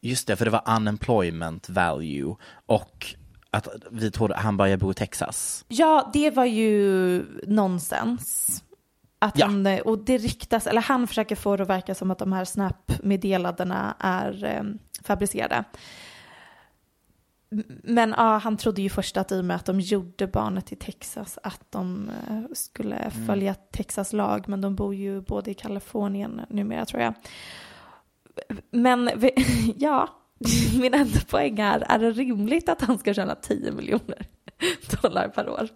Just 0.00 0.26
det, 0.26 0.36
för 0.36 0.44
det 0.44 0.50
var 0.50 0.62
unemployment 0.76 1.68
value 1.68 2.36
och 2.66 3.06
att 3.50 3.68
vi 3.90 4.10
trodde 4.10 4.34
han 4.34 4.56
började 4.56 4.76
bo 4.78 4.90
i 4.90 4.94
Texas. 4.94 5.64
Ja, 5.68 6.10
det 6.12 6.30
var 6.30 6.44
ju 6.44 7.24
nonsens. 7.46 8.62
Att 9.18 9.38
Ja. 9.38 9.46
han, 9.46 9.66
och 9.84 9.98
det 9.98 10.18
riktas, 10.18 10.66
eller 10.66 10.80
han 10.80 11.06
försöker 11.06 11.36
få 11.36 11.56
det 11.56 11.62
att 11.62 11.68
verka 11.68 11.94
som 11.94 12.10
att 12.10 12.18
de 12.18 12.32
här 12.32 12.44
Snap-meddelandena 12.44 13.94
är 13.98 14.44
eh, 14.44 14.62
fabricerade. 15.04 15.64
Men 17.82 18.14
ja, 18.16 18.38
han 18.38 18.56
trodde 18.56 18.82
ju 18.82 18.88
först 18.88 19.16
att 19.16 19.32
i 19.32 19.40
och 19.40 19.44
med 19.44 19.56
att 19.56 19.64
de 19.64 19.80
gjorde 19.80 20.26
barnet 20.26 20.72
i 20.72 20.76
Texas 20.76 21.38
att 21.42 21.60
de 21.70 22.10
eh, 22.30 22.42
skulle 22.52 23.10
följa 23.26 23.54
Texas 23.54 24.12
lag, 24.12 24.48
men 24.48 24.60
de 24.60 24.74
bor 24.74 24.94
ju 24.94 25.20
både 25.20 25.50
i 25.50 25.54
Kalifornien 25.54 26.40
numera 26.48 26.84
tror 26.86 27.02
jag. 27.02 27.14
Men 28.70 29.10
ja, 29.76 30.08
min 30.80 30.94
enda 30.94 31.20
poäng 31.30 31.58
är, 31.60 31.80
är 31.88 31.98
det 31.98 32.10
rimligt 32.10 32.68
att 32.68 32.82
han 32.82 32.98
ska 32.98 33.14
tjäna 33.14 33.34
10 33.34 33.72
miljoner 33.72 34.26
dollar 35.02 35.28
per 35.28 35.48
år? 35.48 35.68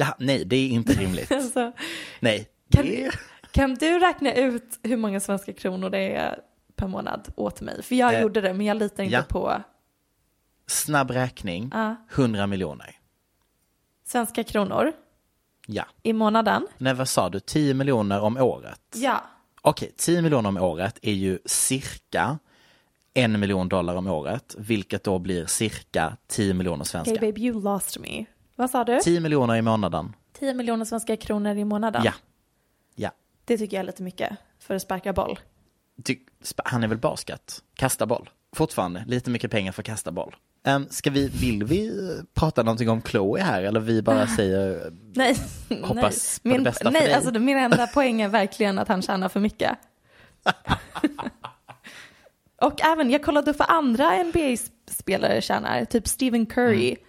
Ja, 0.00 0.14
nej, 0.18 0.44
det 0.44 0.56
är 0.56 0.68
inte 0.68 0.92
rimligt. 0.92 1.32
Alltså, 1.38 1.72
nej. 2.20 2.48
kan, 2.70 2.86
Det... 2.86 3.10
kan 3.52 3.74
du 3.74 3.98
räkna 3.98 4.34
ut 4.34 4.78
hur 4.82 4.96
många 4.96 5.20
svenska 5.20 5.52
kronor 5.52 5.90
det 5.90 5.98
är 6.16 6.38
per 6.76 6.86
månad 6.86 7.28
åt 7.36 7.60
mig? 7.60 7.82
För 7.82 7.94
jag 7.94 8.14
Eh, 8.14 8.20
gjorde 8.22 8.40
det, 8.40 8.54
men 8.54 8.66
jag 8.66 8.76
litar 8.76 9.02
inte 9.02 9.14
ja. 9.16 9.22
på 9.28 9.62
Snabb 10.66 11.10
räkning, 11.10 11.70
Ja. 11.74 11.96
100 12.14 12.46
miljoner. 12.46 12.94
svenska 14.04 14.44
kronor 14.44 14.92
Ja. 15.66 15.84
i 16.02 16.12
månaden. 16.12 16.66
Nej, 16.78 16.94
vad 16.94 17.08
sa 17.08 17.28
du? 17.30 17.40
10 17.40 17.74
miljoner 17.74 18.20
om 18.20 18.36
året? 18.36 18.80
Ja, 18.94 19.22
Okej, 19.62 19.92
10 19.96 20.22
miljoner 20.22 20.48
om 20.48 20.56
året 20.56 20.98
är 21.02 21.12
ju 21.12 21.38
cirka 21.44 22.38
en 23.14 23.40
miljon 23.40 23.68
dollar 23.68 23.94
om 23.96 24.06
året, 24.06 24.54
vilket 24.58 25.04
då 25.04 25.18
blir 25.18 25.46
cirka 25.46 26.16
10 26.26 26.54
miljoner 26.54 26.84
svenska. 26.84 27.10
Hey 27.20 27.20
babe, 27.32 27.40
you 27.40 27.62
lost 27.62 27.98
me. 27.98 28.24
Vad 28.58 28.70
sa 28.70 28.84
du? 28.84 29.00
10 29.00 29.20
miljoner 29.20 29.56
i 29.56 29.62
månaden. 29.62 30.16
10 30.38 30.54
miljoner 30.54 30.84
svenska 30.84 31.16
kronor 31.16 31.56
i 31.56 31.64
månaden. 31.64 32.02
Ja. 32.04 32.12
Ja. 32.94 33.10
Det 33.44 33.58
tycker 33.58 33.76
jag 33.76 33.82
är 33.82 33.86
lite 33.86 34.02
mycket 34.02 34.32
för 34.58 34.74
att 34.74 34.82
sparka 34.82 35.12
boll. 35.12 35.38
Ty- 36.04 36.18
han 36.64 36.84
är 36.84 36.88
väl 36.88 36.98
basket? 36.98 37.62
Kasta 37.74 38.06
boll. 38.06 38.30
Fortfarande, 38.56 39.04
lite 39.06 39.30
mycket 39.30 39.50
pengar 39.50 39.72
för 39.72 39.82
att 39.82 39.86
kasta 39.86 40.12
boll. 40.12 40.36
Um, 40.68 40.86
ska 40.90 41.10
vi, 41.10 41.28
vill 41.28 41.64
vi 41.64 41.88
eh, 41.88 42.24
prata 42.34 42.62
någonting 42.62 42.88
om 42.88 43.02
Chloe 43.02 43.42
här 43.42 43.62
eller 43.62 43.80
vi 43.80 44.02
bara 44.02 44.26
säger 44.26 44.92
Nej, 45.14 45.36
Hoppas 45.82 46.40
nej. 46.42 46.52
på 46.52 46.58
det 46.58 46.64
bästa 46.64 46.84
för 46.84 46.90
nej, 46.90 47.02
dig. 47.02 47.12
alltså 47.14 47.30
det- 47.30 47.38
min 47.40 47.58
enda 47.58 47.86
poäng 47.86 48.20
är 48.20 48.28
verkligen 48.28 48.78
att 48.78 48.88
han 48.88 49.02
tjänar 49.02 49.28
för 49.28 49.40
mycket. 49.40 49.78
Och 52.60 52.84
även, 52.84 53.10
jag 53.10 53.22
kollade 53.22 53.50
upp 53.50 53.58
vad 53.58 53.70
andra 53.70 54.22
NBA-spelare 54.24 55.40
tjänar, 55.40 55.84
typ 55.84 56.08
Stephen 56.08 56.46
Curry. 56.46 56.88
Mm. 56.90 57.00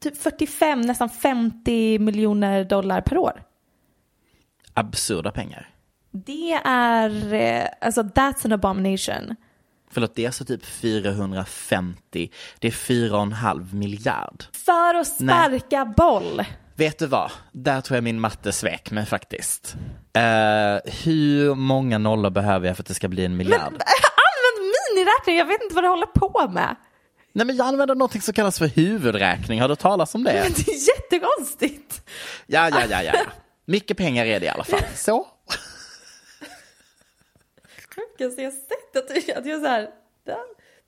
Typ 0.00 0.16
45, 0.22 0.80
nästan 0.80 1.08
50 1.10 1.98
miljoner 1.98 2.64
dollar 2.64 3.00
per 3.00 3.18
år. 3.18 3.42
absurda 4.74 5.30
pengar? 5.30 5.70
Det 6.10 6.52
är, 6.64 7.32
eh, 7.34 7.66
alltså 7.80 8.02
that's 8.02 8.44
an 8.44 8.52
abomination. 8.52 9.36
Förlåt, 9.90 10.14
det 10.14 10.22
är 10.22 10.26
alltså 10.28 10.44
typ 10.44 10.64
450, 10.64 12.30
det 12.58 12.68
är 12.68 12.72
4,5 12.72 13.74
miljard. 13.74 14.44
För 14.64 14.94
att 14.94 15.06
sparka 15.06 15.84
boll. 15.96 16.42
Vet 16.76 16.98
du 16.98 17.06
vad? 17.06 17.30
Där 17.52 17.80
tror 17.80 17.96
jag 17.96 18.04
min 18.04 18.20
matte 18.20 18.52
svek 18.52 18.90
mig 18.90 19.06
faktiskt. 19.06 19.76
Eh, 20.12 20.92
hur 21.04 21.54
många 21.54 21.98
nollor 21.98 22.30
behöver 22.30 22.66
jag 22.66 22.76
för 22.76 22.82
att 22.82 22.86
det 22.86 22.94
ska 22.94 23.08
bli 23.08 23.24
en 23.24 23.36
miljard? 23.36 23.60
Använd 23.62 24.72
miniräkning, 24.92 25.36
jag 25.36 25.46
vet 25.46 25.62
inte 25.62 25.74
vad 25.74 25.84
du 25.84 25.88
håller 25.88 26.06
på 26.06 26.48
med. 26.52 26.76
Nej 27.36 27.46
men 27.46 27.56
jag 27.56 27.66
använder 27.66 27.94
något 27.94 28.22
som 28.22 28.34
kallas 28.34 28.58
för 28.58 28.66
huvudräkning, 28.66 29.60
har 29.60 29.68
du 29.68 29.76
talat 29.76 30.14
om 30.14 30.24
det? 30.24 30.32
Men 30.32 30.52
det 30.52 30.72
är 30.72 30.88
jättekonstigt. 30.88 32.08
Ja, 32.46 32.68
ja, 32.68 32.86
ja, 32.90 33.02
ja. 33.02 33.12
Mycket 33.64 33.96
pengar 33.96 34.24
är 34.24 34.40
det 34.40 34.46
i 34.46 34.48
alla 34.48 34.64
fall. 34.64 34.80
Så. 34.94 35.26
Sjukaste 37.94 38.42
jag 38.42 38.52
sett 38.52 38.96
att 38.96 39.36
att 39.38 39.46
jag 39.46 39.60
så 39.60 39.66
här, 39.66 39.90
där 40.24 40.36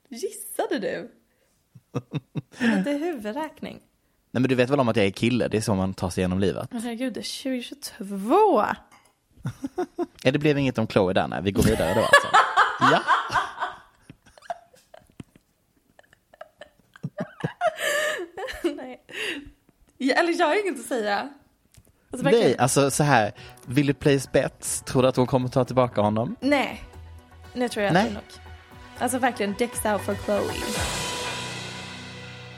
gissade 0.08 0.78
du. 0.78 1.10
Men 2.58 2.84
det 2.84 2.90
är 2.90 2.98
huvudräkning. 2.98 3.80
Nej 4.30 4.40
men 4.40 4.48
du 4.48 4.54
vet 4.54 4.70
väl 4.70 4.80
om 4.80 4.88
att 4.88 4.96
jag 4.96 5.06
är 5.06 5.10
kille, 5.10 5.48
det 5.48 5.56
är 5.56 5.60
så 5.60 5.74
man 5.74 5.94
tar 5.94 6.10
sig 6.10 6.20
igenom 6.20 6.38
livet. 6.38 6.68
Men 6.72 6.82
herregud, 6.82 7.12
det 7.12 7.20
är 7.20 7.42
2022. 7.42 8.64
Ja, 10.22 10.32
det 10.32 10.38
blev 10.38 10.58
inget 10.58 10.78
om 10.78 10.86
Chloe 10.86 11.12
där, 11.12 11.28
nej. 11.28 11.42
Vi 11.42 11.50
går 11.50 11.62
vidare 11.62 11.94
då 11.94 12.00
alltså. 12.00 12.28
Ja. 12.80 13.02
Nej. 18.76 19.00
Ja, 19.98 20.14
eller 20.14 20.32
jag 20.38 20.46
har 20.46 20.66
inget 20.68 20.80
att 20.80 20.86
säga. 20.86 21.28
Alltså, 22.10 22.24
verkligen. 22.24 22.46
Nej, 22.48 22.58
alltså 22.58 22.90
så 22.90 23.02
här. 23.02 23.32
Vill 23.66 23.86
du 23.86 23.94
place 23.94 24.28
bets? 24.32 24.82
Tror 24.82 25.02
du 25.02 25.08
att 25.08 25.16
hon 25.16 25.26
kommer 25.26 25.48
ta 25.48 25.64
tillbaka 25.64 26.00
honom? 26.00 26.36
Nej. 26.40 26.84
Nu 27.54 27.68
tror 27.68 27.84
jag 27.84 27.92
Nej. 27.92 28.02
att 28.02 28.08
det 28.08 28.12
är 28.12 28.14
nog. 28.14 28.22
Alltså 28.98 29.18
verkligen, 29.18 29.54
dicks 29.54 29.84
out 29.84 30.00
for 30.02 30.14
Chloe. 30.14 30.52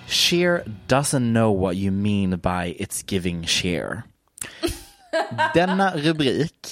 Cher 0.07 0.62
doesn't 0.87 1.33
know 1.33 1.61
what 1.61 1.74
you 1.74 1.90
mean 1.90 2.31
by 2.31 2.77
it's 2.85 3.05
giving 3.12 3.46
Cher. 3.46 4.03
Denna 5.55 5.96
rubrik, 5.96 6.66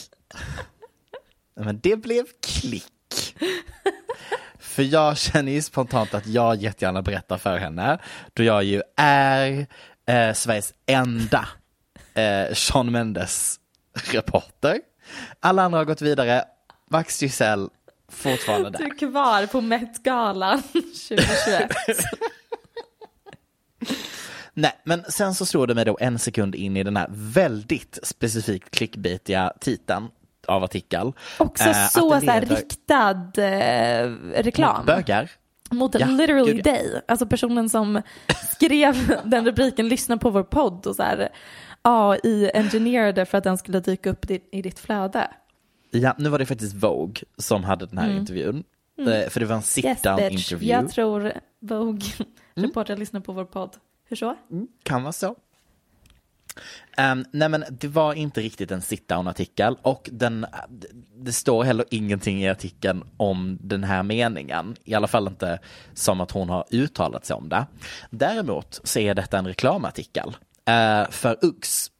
men 1.55 1.81
det 1.83 1.97
blev 1.97 2.25
klick. 2.43 3.37
För 4.77 4.83
jag 4.83 5.19
känner 5.19 5.53
ju 5.53 5.63
spontant 5.63 6.15
att 6.15 6.27
jag 6.27 6.57
jättegärna 6.57 7.03
berättar 7.03 7.39
för 7.39 7.59
henne, 7.59 7.99
då 8.35 8.43
jag 8.43 8.65
ju 8.65 8.83
är 8.97 9.67
eh, 10.07 10.33
Sveriges 10.33 10.75
enda 10.87 11.49
eh, 12.15 12.55
Sean 12.55 12.93
Mendes 12.93 13.61
reporter. 14.13 14.81
Alla 15.41 15.63
andra 15.63 15.79
har 15.79 15.85
gått 15.85 16.03
vidare, 16.03 16.45
Max 16.91 17.23
Giselle 17.23 17.69
fortfarande 18.09 18.71
där. 18.71 18.79
Du 18.79 18.85
är 18.85 18.99
kvar 18.99 19.47
på 19.47 19.61
Met-galan 19.61 20.63
2021. 20.63 21.71
Nej, 24.55 24.73
men 24.85 25.05
sen 25.09 25.35
så 25.35 25.47
slår 25.47 25.67
det 25.67 25.75
mig 25.75 25.85
då 25.85 25.99
en 26.01 26.19
sekund 26.19 26.55
in 26.55 26.77
i 26.77 26.83
den 26.83 26.97
här 26.97 27.07
väldigt 27.11 27.99
specifikt 28.03 28.71
clickbaitiga 28.71 29.53
titeln 29.61 30.09
av 30.49 30.65
artikel. 30.65 31.13
Också 31.39 31.65
Eh, 31.69 31.89
så, 31.89 32.01
så 32.21 32.31
här, 32.31 32.41
riktad 32.41 33.33
eh, 33.43 34.11
reklam. 34.43 34.87
Bögar. 34.87 35.31
Mot 35.71 36.01
Ja, 36.01 36.07
literally 36.07 36.53
gud, 36.53 36.65
dig. 36.65 37.03
Alltså 37.09 37.27
personen 37.27 37.69
som 37.69 38.03
skrev 38.51 39.21
den 39.25 39.45
rubriken, 39.47 39.89
lyssna 39.89 40.17
på 40.17 40.31
vår 40.31 40.43
podd 40.43 40.87
och 40.87 40.97
så 40.97 41.03
här 41.03 41.29
AI-engineerade 41.83 43.25
för 43.25 43.39
att 43.39 43.45
den 43.45 43.59
skulle 43.59 43.81
dyka 43.81 44.11
upp 44.11 44.31
i, 44.31 44.41
ditt 44.63 44.79
flöde. 44.79 45.31
Ja, 45.91 46.15
nu 46.19 46.29
var 46.29 46.39
det 46.39 46.47
faktiskt 46.47 46.75
Vogue 46.75 47.23
som 47.39 47.65
hade 47.65 47.87
den 47.87 47.99
här 47.99 48.09
intervjun. 48.17 48.65
Eh, 48.99 49.29
För 49.31 49.41
det 49.41 49.47
var 49.47 49.57
en 49.57 49.63
Mm. 49.63 49.91
Yes 49.91 50.03
sit-down 50.03 50.17
bitch, 50.17 50.33
intervju. 50.53 50.69
jag 50.69 50.91
tror 50.91 51.33
Vogue 51.61 52.01
Mm. 52.57 52.71
lyssnar 52.99 53.21
på 53.21 53.33
vår 53.33 53.45
podd. 53.45 53.77
Hur 54.09 54.17
så? 54.17 54.37
Kan 54.83 55.03
vara 55.03 55.13
så. 55.13 55.35
Um, 56.99 57.25
nej 57.31 57.49
men 57.49 57.65
det 57.71 57.89
var 57.89 58.15
inte 58.15 58.41
riktigt 58.41 58.71
en 58.71 58.81
sit-down 58.81 59.31
artikel 59.31 59.77
och 59.83 60.09
den, 60.13 60.47
det 61.17 61.33
står 61.33 61.65
heller 61.65 61.87
ingenting 61.91 62.43
i 62.43 62.49
artikeln 62.49 63.05
om 63.17 63.59
den 63.61 63.85
här 63.85 64.03
meningen. 64.03 64.77
I 64.85 64.95
alla 64.95 65.07
fall 65.07 65.27
inte 65.27 65.59
som 65.95 66.21
att 66.21 66.31
hon 66.31 66.49
har 66.49 66.65
uttalat 66.71 67.27
sig 67.27 67.37
om 67.37 67.49
det. 67.49 67.67
Däremot 68.11 68.81
så 68.85 68.99
är 68.99 69.15
detta 69.15 69.39
en 69.39 69.47
reklamartikel 69.47 70.29
uh, 70.69 71.11
för 71.11 71.39
Uggs. 71.43 71.91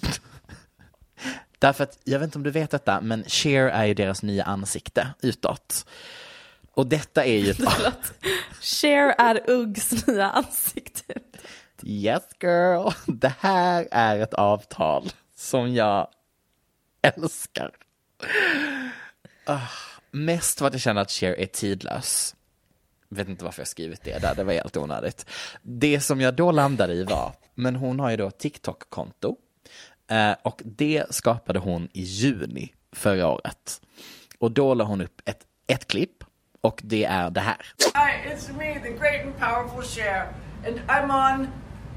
Därför 1.58 1.84
att, 1.84 1.98
jag 2.04 2.18
vet 2.18 2.26
inte 2.26 2.38
om 2.38 2.42
du 2.42 2.50
vet 2.50 2.70
detta, 2.70 3.00
men 3.00 3.24
Cher 3.24 3.62
är 3.62 3.84
ju 3.84 3.94
deras 3.94 4.22
nya 4.22 4.44
ansikte 4.44 5.08
utåt. 5.22 5.86
Och 6.76 6.86
detta 6.86 7.24
är 7.24 7.38
ju... 7.38 7.54
Cher 8.60 9.14
är 9.18 9.50
Uggs 9.50 10.06
nya 10.06 10.30
ansikte. 10.30 11.14
Yes 11.82 12.22
girl, 12.40 12.90
det 13.06 13.32
här 13.38 13.88
är 13.90 14.18
ett 14.18 14.34
avtal 14.34 15.10
som 15.36 15.74
jag 15.74 16.08
älskar. 17.02 17.70
Ah, 19.44 19.68
mest 20.10 20.58
för 20.58 20.66
att 20.66 20.72
jag 20.72 20.80
känner 20.80 21.00
att 21.00 21.10
Cher 21.10 21.32
är 21.32 21.46
tidlös. 21.46 22.36
Vet 23.08 23.28
inte 23.28 23.44
varför 23.44 23.60
jag 23.60 23.68
skrivit 23.68 24.04
det 24.04 24.18
där, 24.18 24.34
det 24.34 24.44
var 24.44 24.52
helt 24.52 24.76
onödigt. 24.76 25.26
Det 25.62 26.00
som 26.00 26.20
jag 26.20 26.34
då 26.34 26.52
landade 26.52 26.94
i 26.94 27.04
var, 27.04 27.32
men 27.54 27.76
hon 27.76 28.00
har 28.00 28.10
ju 28.10 28.16
då 28.16 28.30
TikTok-konto. 28.30 29.36
Eh, 30.10 30.34
och 30.42 30.62
det 30.64 31.04
skapade 31.10 31.58
hon 31.58 31.88
i 31.92 32.02
juni 32.02 32.74
förra 32.92 33.28
året. 33.28 33.80
Och 34.38 34.52
då 34.52 34.74
la 34.74 34.84
hon 34.84 35.00
upp 35.00 35.22
ett, 35.24 35.46
ett 35.66 35.86
klipp 35.86 36.24
och 36.66 36.82
det 36.84 37.04
är 37.04 37.30
det 37.30 37.40
här. 37.40 37.56
Hi, 37.94 38.30
it's 38.30 38.56
me, 38.58 38.78
the 38.82 38.90
great 38.90 39.24
and 39.24 39.36
powerful 39.38 39.82
Cher, 39.82 40.28
and 40.66 40.80
I'm 40.88 41.10
on 41.10 41.48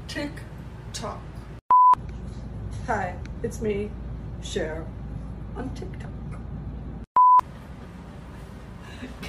TikTok. 0.08 1.18
Hi, 2.86 3.14
it's 3.42 3.62
me, 3.62 3.90
Cher, 4.42 4.84
on 5.56 5.70
TikTok. 5.74 6.10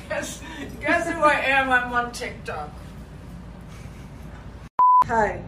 Guess, 0.10 0.44
guess 0.82 1.10
who 1.10 1.24
I 1.24 1.34
am? 1.34 1.72
I'm 1.72 1.94
on 1.94 2.12
TikTok. 2.12 2.70
Hi. 5.08 5.42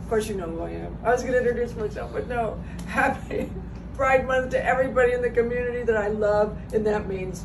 Of 0.00 0.08
course 0.08 0.28
you 0.28 0.36
know 0.36 0.50
who 0.50 0.62
I 0.62 0.70
am. 0.70 0.96
I 1.04 1.12
was 1.12 1.22
going 1.22 1.32
to 1.32 1.38
introduce 1.38 1.74
myself, 1.76 2.12
but 2.12 2.28
no. 2.28 2.62
Happy 2.86 3.50
Pride 3.96 4.26
Month 4.26 4.50
to 4.50 4.64
everybody 4.64 5.12
in 5.12 5.22
the 5.22 5.30
community 5.30 5.82
that 5.84 5.96
I 5.96 6.08
love, 6.08 6.56
and 6.74 6.84
that 6.86 7.08
means. 7.08 7.44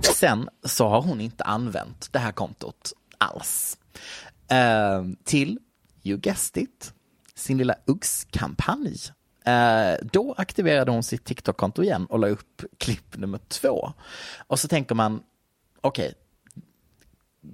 Sen 0.00 0.48
så 0.64 0.88
har 0.88 1.02
hon 1.02 1.20
inte 1.20 1.44
använt 1.44 2.12
det 2.12 2.18
här 2.18 2.32
kontot 2.32 2.92
alls. 3.18 3.78
Uh, 4.52 5.12
till, 5.24 5.58
you 6.02 6.18
guessed 6.18 6.62
it, 6.62 6.94
sin 7.34 7.58
lilla 7.58 7.74
Uggs-kampanj. 7.86 8.96
Uh, 9.48 10.06
då 10.12 10.34
aktiverade 10.38 10.90
hon 10.90 11.02
sitt 11.02 11.24
TikTok-konto 11.24 11.82
igen 11.82 12.06
och 12.06 12.18
la 12.18 12.28
upp 12.28 12.62
klipp 12.78 13.16
nummer 13.16 13.40
två. 13.48 13.92
Och 14.46 14.60
så 14.60 14.68
tänker 14.68 14.94
man, 14.94 15.22
okej, 15.80 16.14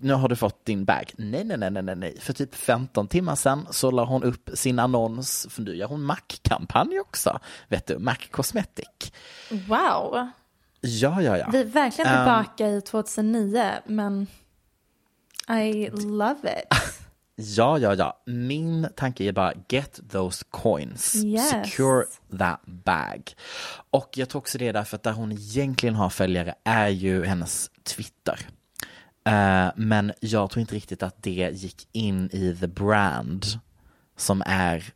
nu 0.00 0.12
har 0.12 0.28
du 0.28 0.36
fått 0.36 0.64
din 0.64 0.84
bag. 0.84 1.12
Nej, 1.16 1.44
nej, 1.44 1.58
nej, 1.58 1.70
nej, 1.70 1.82
nej, 1.82 1.96
nej. 1.96 2.20
För 2.20 2.32
typ 2.32 2.54
15 2.54 3.08
timmar 3.08 3.34
sedan 3.34 3.66
så 3.70 3.90
la 3.90 4.04
hon 4.04 4.22
upp 4.22 4.50
sin 4.54 4.78
annons, 4.78 5.46
för 5.50 5.62
nu 5.62 5.76
gör 5.76 5.86
hon 5.86 6.02
Mac-kampanj 6.02 7.00
också. 7.00 7.40
Vet 7.68 7.86
du, 7.86 7.98
Mac 7.98 8.16
Cosmetic. 8.30 9.12
Wow. 9.68 10.30
Ja, 10.84 11.22
ja, 11.22 11.38
ja. 11.38 11.48
Vi 11.52 11.60
är 11.60 11.64
verkligen 11.64 12.12
tillbaka 12.12 12.68
i 12.68 12.80
2009, 12.80 13.72
men 13.86 14.26
I 15.48 15.90
love 15.90 16.38
it. 16.60 16.78
Ja, 17.36 17.78
ja, 17.78 17.94
ja. 17.94 18.22
Min 18.26 18.88
tanke 18.96 19.24
är 19.24 19.32
bara 19.32 19.52
get 19.68 20.00
those 20.10 20.44
coins. 20.50 21.14
Yes. 21.24 21.50
Secure 21.50 22.04
that 22.38 22.60
bag. 22.66 23.34
Och 23.90 24.10
jag 24.14 24.28
tror 24.28 24.40
också 24.40 24.58
det 24.58 24.68
är 24.68 24.72
därför 24.72 24.96
att 24.96 25.02
där 25.02 25.12
hon 25.12 25.32
egentligen 25.32 25.94
har 25.94 26.10
följare 26.10 26.54
är 26.64 26.88
ju 26.88 27.24
hennes 27.24 27.70
Twitter. 27.82 28.38
Eh, 29.24 29.68
men 29.76 30.12
jag 30.20 30.50
tror 30.50 30.60
inte 30.60 30.74
riktigt 30.74 31.02
att 31.02 31.22
det 31.22 31.50
gick 31.52 31.88
in 31.92 32.30
i 32.32 32.56
the 32.60 32.66
brand 32.66 33.46
som 34.16 34.42
är 34.46 34.92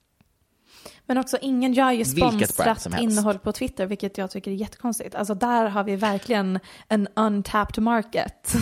Men 1.07 1.19
också 1.19 1.39
ingen 1.41 1.73
gör 1.73 1.91
ju 1.91 2.05
sponsrat 2.05 2.87
innehåll 3.01 3.39
på 3.39 3.53
Twitter, 3.53 3.87
vilket 3.87 4.19
jag 4.19 4.31
tycker 4.31 4.51
är 4.51 4.55
jättekonstigt. 4.55 5.15
Alltså 5.15 5.35
där 5.35 5.67
har 5.67 5.85
vi 5.85 5.97
verkligen 5.97 6.61
en 6.89 7.09
untapped 7.17 7.83
market. 7.83 8.55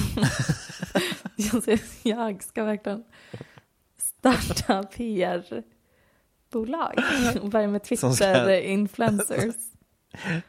jag, 2.02 2.42
ska 2.42 2.64
verkligen 2.64 3.04
starta 3.98 4.82
PR-bolag 4.82 5.64
och 7.42 7.48
börja 7.48 7.68
med 7.68 7.82
Twitter-influencers. 7.84 9.54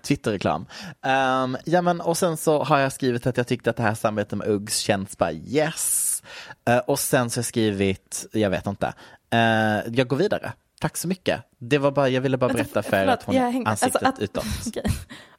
Twitterreklam. 0.02 0.66
Um, 1.02 1.58
ja 1.66 1.82
men 1.82 2.02
och 2.02 2.18
sen 2.18 2.38
så 2.38 2.64
har 2.64 2.80
jag 2.80 2.94
skrivit 2.94 3.28
att 3.28 3.38
jag 3.38 3.48
tyckte 3.48 3.70
att 3.70 3.76
det 3.76 3.84
här 3.84 3.96
samarbetet 3.96 4.38
med 4.38 4.48
Uggs 4.48 4.78
känns 4.78 5.18
bara 5.18 5.32
yes. 5.32 6.24
Eh, 6.66 6.78
och 6.78 7.00
sen 7.00 7.30
så 7.30 7.38
har 7.38 7.42
jag 7.42 7.46
skrivit, 7.46 8.26
jag 8.32 8.50
vet 8.50 8.68
inte, 8.68 8.94
Eh, 9.36 9.94
jag 9.94 10.08
går 10.08 10.18
vidare. 10.18 10.54
Tack 10.80 10.98
så 10.98 11.08
mycket. 11.08 11.42
Det 11.58 11.78
var 11.78 11.92
bara, 11.92 12.10
jag 12.10 12.22
ville 12.22 12.38
bara 12.38 12.54
berätta 12.54 12.84
för 12.84 12.98
er 13.04 13.08
att 13.08 13.24
hon 13.24 13.36
är 13.36 13.68
ansiktet 13.68 14.04
alltså 14.04 14.06
att- 14.06 14.20
utåt. 14.20 14.46
Okej. 14.68 14.84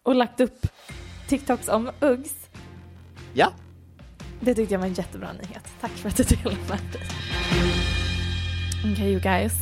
Och 0.02 0.14
lagt 0.14 0.40
upp 0.40 0.66
TikToks 1.28 1.68
om 1.68 1.90
Uggs. 2.00 2.34
Ja, 3.34 3.52
Det 4.40 4.54
tyckte 4.54 4.74
jag 4.74 4.78
var 4.78 4.86
en 4.86 4.94
jättebra 4.94 5.32
nyhet. 5.32 5.68
Tack 5.80 5.90
för 5.90 6.08
att 6.08 6.16
du 6.16 6.22
delade 6.22 6.56
med 6.68 6.78
dig. 6.92 7.02
Okej 8.92 9.10
you 9.12 9.20
guys. 9.20 9.52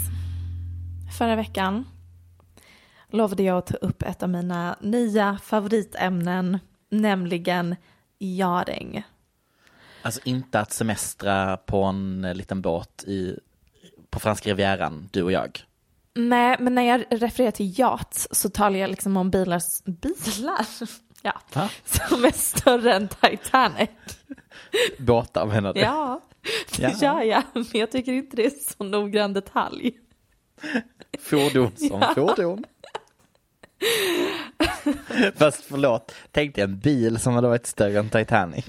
Förra 1.19 1.37
veckan 1.37 1.85
lovade 3.11 3.43
jag 3.43 3.59
att 3.59 3.67
ta 3.67 3.75
upp 3.77 4.03
ett 4.03 4.23
av 4.23 4.29
mina 4.29 4.77
nya 4.81 5.39
favoritämnen, 5.43 6.59
nämligen 6.91 7.77
jaring. 8.19 9.03
alltså 10.03 10.21
inte 10.25 10.61
att 10.61 10.73
semestra 10.73 11.57
på 11.57 11.83
en 11.83 12.23
liten 12.35 12.63
båt 12.63 13.05
i, 13.07 13.39
på 14.15 14.21
franska 14.21 14.51
rivieran, 14.51 15.09
du 15.13 15.23
och 15.23 15.33
jag. 15.33 15.61
Nej, 16.15 16.57
men 16.61 16.75
när 16.75 16.83
jag 16.83 17.05
refererar 17.11 17.51
till 17.51 17.81
yacht 17.81 18.27
så 18.37 18.49
talar 18.51 18.79
jag 18.79 18.91
liksom 18.91 19.17
om 19.17 19.31
bilar, 19.31 19.63
bilar? 19.91 20.67
Ja, 21.23 21.41
Va? 21.53 21.71
som 21.85 22.25
är 22.25 22.31
större 22.33 22.95
än 22.95 23.09
Titanic. 23.09 23.91
Båtar 24.99 25.47
menar 25.47 25.75
du? 25.75 25.81
Ja, 25.81 26.21
det 26.77 26.83
Ja. 26.83 26.91
gör 27.03 27.23
jag, 27.23 27.43
men 27.53 27.65
jag 27.73 27.91
tycker 27.91 28.13
inte 28.13 28.37
det 28.37 28.47
är 28.47 28.51
så 28.77 28.85
noggrann 28.85 29.33
detalj. 29.33 29.93
Fordon 31.21 31.73
som 31.77 32.01
Ja. 32.01 32.15
fordon. 32.15 32.65
Fast 35.37 35.65
förlåt, 35.65 36.15
tänk 36.31 36.55
dig 36.55 36.65
en 36.65 36.79
bil 36.79 37.19
som 37.21 37.35
hade 37.35 37.49
varit 37.49 37.67
större 37.67 37.99
än 37.99 38.11
Titanic. 38.11 38.67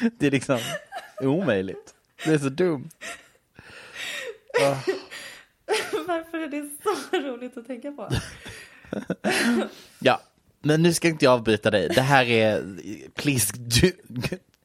Det 0.18 0.26
är 0.26 0.30
liksom 0.30 0.58
omöjligt. 1.20 1.94
Det 2.24 2.30
är 2.30 2.38
så 2.38 2.48
dumt. 2.48 2.88
Varför 6.06 6.38
är 6.38 6.48
det 6.48 6.70
så 6.82 7.16
roligt 7.18 7.56
att 7.56 7.66
tänka 7.66 7.92
på? 7.92 8.08
Ja, 9.98 10.20
men 10.62 10.82
nu 10.82 10.94
ska 10.94 11.08
inte 11.08 11.24
jag 11.24 11.32
avbryta 11.34 11.70
dig. 11.70 11.88
Det 11.88 12.00
här 12.00 12.24
är, 12.24 12.62
please, 13.14 13.52
do, 13.56 13.88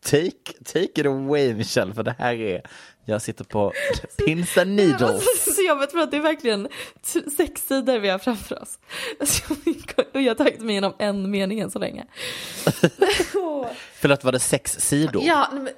take, 0.04 0.54
take 0.66 1.02
it 1.02 1.06
away 1.06 1.54
Michelle, 1.54 1.94
för 1.94 2.04
det 2.04 2.16
här 2.20 2.34
är, 2.34 2.62
jag 3.06 3.22
sitter 3.22 3.44
på 3.44 3.74
pins 4.26 4.58
and 4.58 4.72
needles. 4.76 5.24
Så 5.56 5.62
jag 5.62 5.90
tror 5.90 6.02
att 6.02 6.12
det 6.12 6.18
är 6.18 6.22
verkligen 6.22 6.68
sex 7.38 7.68
sidor 7.68 8.00
vi 8.00 8.10
har 8.10 8.20
framför 8.20 8.62
oss. 8.62 8.80
Alltså, 9.20 9.54
Och 10.14 10.22
jag 10.22 10.30
har 10.30 10.36
tagit 10.36 10.62
mig 10.62 10.70
igenom 10.70 10.94
en 11.00 11.32
mening 11.32 11.60
än 11.60 11.72
så 11.72 11.80
länge. 11.80 12.06
Förlåt, 14.02 14.24
var 14.24 14.32
det 14.32 14.40
sex 14.40 14.72
sidor? 14.72 15.24
Ja, 15.24 15.50
men... 15.54 15.70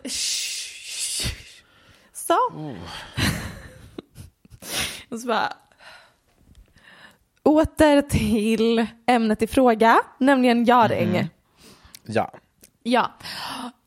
Så. 2.14 2.38
Och 5.10 5.20
så 5.20 5.28
bara... 5.28 5.54
Åter 7.44 8.02
till 8.02 8.88
ämnet 9.06 9.42
i 9.42 9.48
fråga, 9.48 10.02
nämligen 10.18 10.66
jaring. 10.66 11.30
Ja. 12.06 12.34
Ja. 12.84 13.12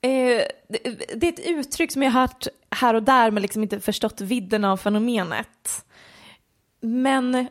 Eh, 0.00 0.42
det, 0.68 1.14
det 1.14 1.26
är 1.26 1.32
ett 1.32 1.46
uttryck 1.46 1.92
som 1.92 2.02
jag 2.02 2.10
har 2.10 2.20
hört 2.20 2.46
här 2.70 2.94
och 2.94 3.02
där 3.02 3.30
men 3.30 3.42
liksom 3.42 3.62
inte 3.62 3.80
förstått 3.80 4.20
vidden 4.20 4.64
av 4.64 4.76
fenomenet. 4.76 5.84
Men 6.80 7.48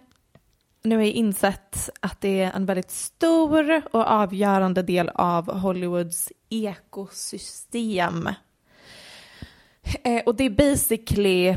nu 0.84 0.96
har 0.96 1.04
jag 1.04 1.12
insett 1.12 1.90
att 2.00 2.22
det 2.22 2.42
är 2.42 2.52
en 2.52 2.66
väldigt 2.66 2.92
stor 2.92 3.82
och 3.96 4.08
avgörande 4.08 4.82
del 4.82 5.10
av 5.10 5.60
Hollywoods 5.60 6.32
ekosystem. 6.50 8.30
Eh, 10.04 10.24
och 10.26 10.36
det 10.36 10.44
är 10.44 10.50
basically 10.50 11.48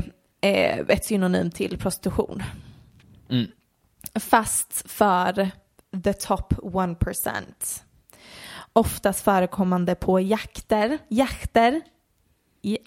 eh, 0.41 0.79
ett 0.79 1.05
synonym 1.05 1.51
till 1.51 1.77
prostitution. 1.77 2.43
Fast 4.19 4.91
för 4.91 5.49
the 6.03 6.13
top 6.13 6.53
1%. 6.53 7.83
Oftast 8.73 9.23
förekommande 9.23 9.95
på 9.95 10.19
jakter. 10.19 10.97
Jakter? 11.07 11.81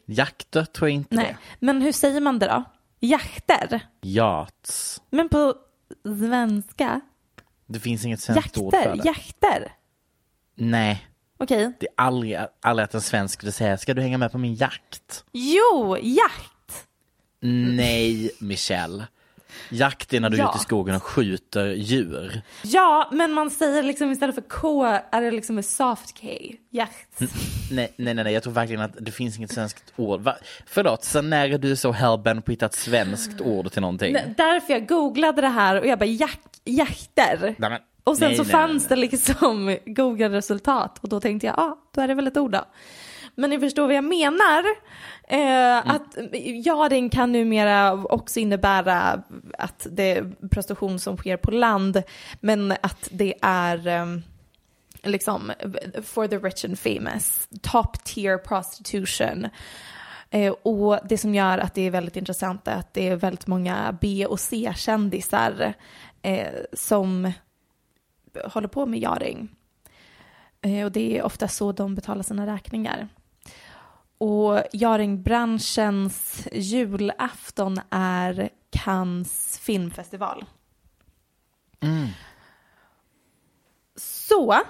Jakter 0.07 0.65
tror 0.65 0.89
jag 0.89 0.95
inte 0.95 1.17
Nej, 1.17 1.27
det. 1.27 1.67
men 1.67 1.83
hur 1.83 1.93
säger 1.93 2.21
man 2.21 2.39
det 2.39 2.47
då? 2.47 2.65
Jakter? 3.01 3.81
Yachts. 4.03 5.03
Men 5.11 5.29
på 5.29 5.55
svenska? 6.05 7.01
Det 7.67 7.81
finns 7.81 8.05
inget 8.05 8.21
svenskt 8.21 8.59
ord 8.59 8.75
för 8.75 8.97
det. 8.97 9.03
Jakter? 9.05 9.73
Nej, 10.55 11.07
Okej. 11.39 11.73
det 11.81 11.87
är 11.87 11.93
aldrig, 11.97 12.39
aldrig 12.61 12.85
att 12.85 12.95
en 12.95 13.01
svensk 13.01 13.35
skulle 13.35 13.53
säga, 13.53 13.79
ska 13.79 13.95
du 13.95 14.03
hänga 14.03 14.19
med 14.19 14.33
på 14.33 14.39
min 14.39 14.55
jakt? 14.55 15.25
Jo, 15.33 15.97
jakt! 16.03 16.87
Nej, 17.41 18.31
Michelle. 18.41 19.07
Jakt 19.69 20.13
är 20.15 20.21
när 20.21 20.31
du 20.31 20.37
är 20.37 20.41
Ja. 20.41 20.49
ute 20.51 20.59
i 20.59 20.61
skogen 20.65 20.95
och 20.97 21.03
skjuter 21.03 21.67
djur. 21.67 22.43
Ja, 22.63 23.09
men 23.13 23.33
man 23.33 23.51
säger 23.51 23.83
liksom 23.83 24.11
istället 24.11 24.35
för 24.35 24.43
K 24.43 24.85
är 25.11 25.21
det 25.23 25.31
liksom 25.31 25.55
med 25.55 25.65
soft 25.65 26.21
K. 26.21 26.29
Jakt. 26.71 27.21
Nej, 27.21 27.29
nej, 27.71 28.15
nej, 28.15 28.25
nej, 28.25 28.33
jag 28.35 28.43
tror 28.43 28.53
verkligen 28.53 28.83
att 28.83 28.97
det 29.01 29.13
finns 29.13 29.37
inget 29.39 29.53
svenskt 29.53 29.93
ord. 29.97 30.21
Va? 30.21 30.37
Förlåt, 30.67 31.05
sen 31.05 31.31
när 31.31 31.49
är 31.49 31.59
du 31.59 31.77
så 31.77 31.93
hellbent 31.93 32.45
på 32.45 32.51
att 32.51 32.55
hitta 32.55 32.67
ett 32.67 32.75
svenskt 32.75 33.41
ord 33.41 33.73
till 33.73 33.81
någonting? 33.83 34.13
D- 34.13 34.35
Därför 34.37 34.73
jag 34.73 34.89
googlade 34.89 35.41
det 35.41 35.49
här 35.49 35.81
och 35.81 35.87
jag 35.87 35.99
bara 35.99 36.05
jak 36.07 36.39
jakter. 36.65 37.55
Nej, 37.59 37.71
men- 37.71 37.81
Och 38.05 38.17
sen 38.17 38.29
nej, 38.29 38.37
så 38.37 38.43
nej, 38.43 38.53
fanns 38.53 38.83
nej, 38.83 38.89
det 38.89 38.97
liksom 38.97 39.77
Google-resultat 39.87 40.99
och 41.03 41.09
då 41.09 41.21
tänkte 41.21 41.47
jag, 41.47 41.55
ja, 41.59 41.63
ah, 41.63 41.77
då 41.95 42.01
är 42.01 42.09
det 42.09 42.15
väl 42.15 42.27
ett 42.27 42.37
ord 42.37 42.51
då. 42.53 42.65
Men 43.35 43.51
ni 43.51 43.61
förstår 43.61 43.87
vad 43.87 43.95
jag 43.95 44.05
menar. 44.05 44.65
Eh, 45.29 45.79
Att 45.95 46.19
jaring 46.65 47.11
kan 47.11 47.33
numera 47.33 47.93
också 47.93 48.41
innebära 48.41 49.23
att 49.59 49.87
det 49.91 50.17
är 50.17 50.49
prostitution 50.49 50.99
som 50.99 51.17
sker 51.17 51.37
på 51.37 51.51
land, 51.51 52.03
men 52.41 52.73
att 52.73 53.09
det 53.11 53.35
är 53.43 53.87
eh, 53.87 54.07
liksom 55.03 55.53
for 56.03 56.27
the 56.27 56.39
rich 56.39 56.65
and 56.65 56.79
famous, 56.79 57.49
top 57.63 58.05
tier 58.05 58.39
prostitution. 58.39 59.47
Eh, 60.31 60.53
och 60.53 60.99
det 61.09 61.19
som 61.19 61.35
gör 61.35 61.59
att 61.59 61.75
det 61.75 61.83
är 61.83 61.91
väldigt 61.91 62.17
intressant 62.17 62.69
är 62.69 62.77
att 62.77 62.95
det 62.95 63.09
är 63.09 63.17
väldigt 63.17 63.47
många 63.47 63.99
B 64.01 64.27
och 64.27 64.41
C-kändisar 64.41 65.75
eh, 66.23 66.49
som 66.73 67.33
håller 68.45 68.69
på 68.69 68.87
med 68.87 69.01
jaring. 69.01 69.49
Eh, 70.63 70.85
och 70.85 70.93
det 70.93 71.19
är 71.19 71.23
ofta 71.23 71.49
så 71.49 71.73
de 71.73 71.95
betalar 71.95 72.23
sina 72.23 72.55
räkningar. 72.55 73.09
Och 74.21 74.63
jaringbranschens 74.73 76.49
julafton 76.53 77.81
är 77.91 78.51
Cannes 78.71 79.59
filmfestival. 79.59 80.45
Så, 83.97 84.61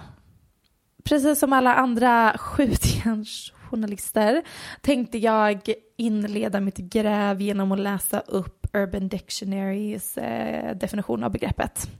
precis 1.04 1.38
som 1.38 1.52
alla 1.52 1.74
andra 1.74 2.38
skjutjärnsjournalister 2.38 4.42
tänkte 4.80 5.18
jag 5.18 5.72
inleda 5.96 6.60
mitt 6.60 6.78
gräv 6.78 7.40
genom 7.40 7.72
att 7.72 7.80
läsa 7.80 8.20
upp 8.20 8.66
Urban 8.72 9.08
Dictionaries 9.08 10.18
eh, 10.18 10.76
definition 10.76 11.24
av 11.24 11.32
begreppet. 11.32 11.90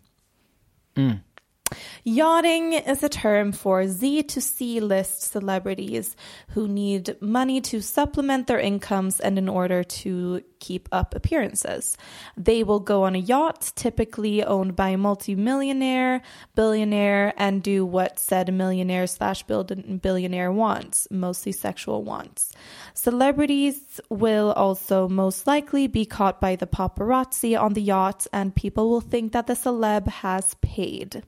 Yachting 2.05 2.73
is 2.73 3.03
a 3.03 3.09
term 3.09 3.53
for 3.53 3.87
Z 3.87 4.25
to 4.25 4.41
C 4.41 4.81
list 4.81 5.23
celebrities 5.23 6.16
who 6.51 6.66
need 6.68 7.16
money 7.21 7.61
to 7.62 7.81
supplement 7.81 8.47
their 8.47 8.59
incomes 8.59 9.21
and 9.21 9.39
in 9.39 9.49
order 9.49 9.85
to 9.85 10.43
keep 10.59 10.89
up 10.93 11.14
appearances. 11.14 11.97
They 12.37 12.62
will 12.62 12.81
go 12.81 13.05
on 13.05 13.14
a 13.14 13.18
yacht, 13.18 13.73
typically 13.75 14.45
owned 14.45 14.77
by 14.77 14.91
a 14.91 14.99
multimillionaire, 14.99 16.23
billionaire, 16.55 17.33
and 17.37 17.62
do 17.62 17.85
what 17.85 18.18
said 18.18 18.53
millionaire 18.53 19.07
slash 19.07 19.43
billionaire 19.43 20.53
wants, 20.53 21.09
mostly 21.11 21.53
sexual 21.53 22.05
wants. 22.05 22.53
Celebrities 22.95 24.01
will 24.09 24.53
also 24.53 25.09
most 25.09 25.47
likely 25.47 25.87
be 25.87 26.05
caught 26.05 26.41
by 26.41 26.57
the 26.57 26.66
paparazzi 26.66 27.59
on 27.61 27.73
the 27.73 27.83
yacht, 27.83 28.27
and 28.33 28.55
people 28.55 28.91
will 28.91 29.01
think 29.01 29.33
that 29.33 29.47
the 29.47 29.55
celeb 29.55 30.07
has 30.09 30.55
paid. 30.61 31.23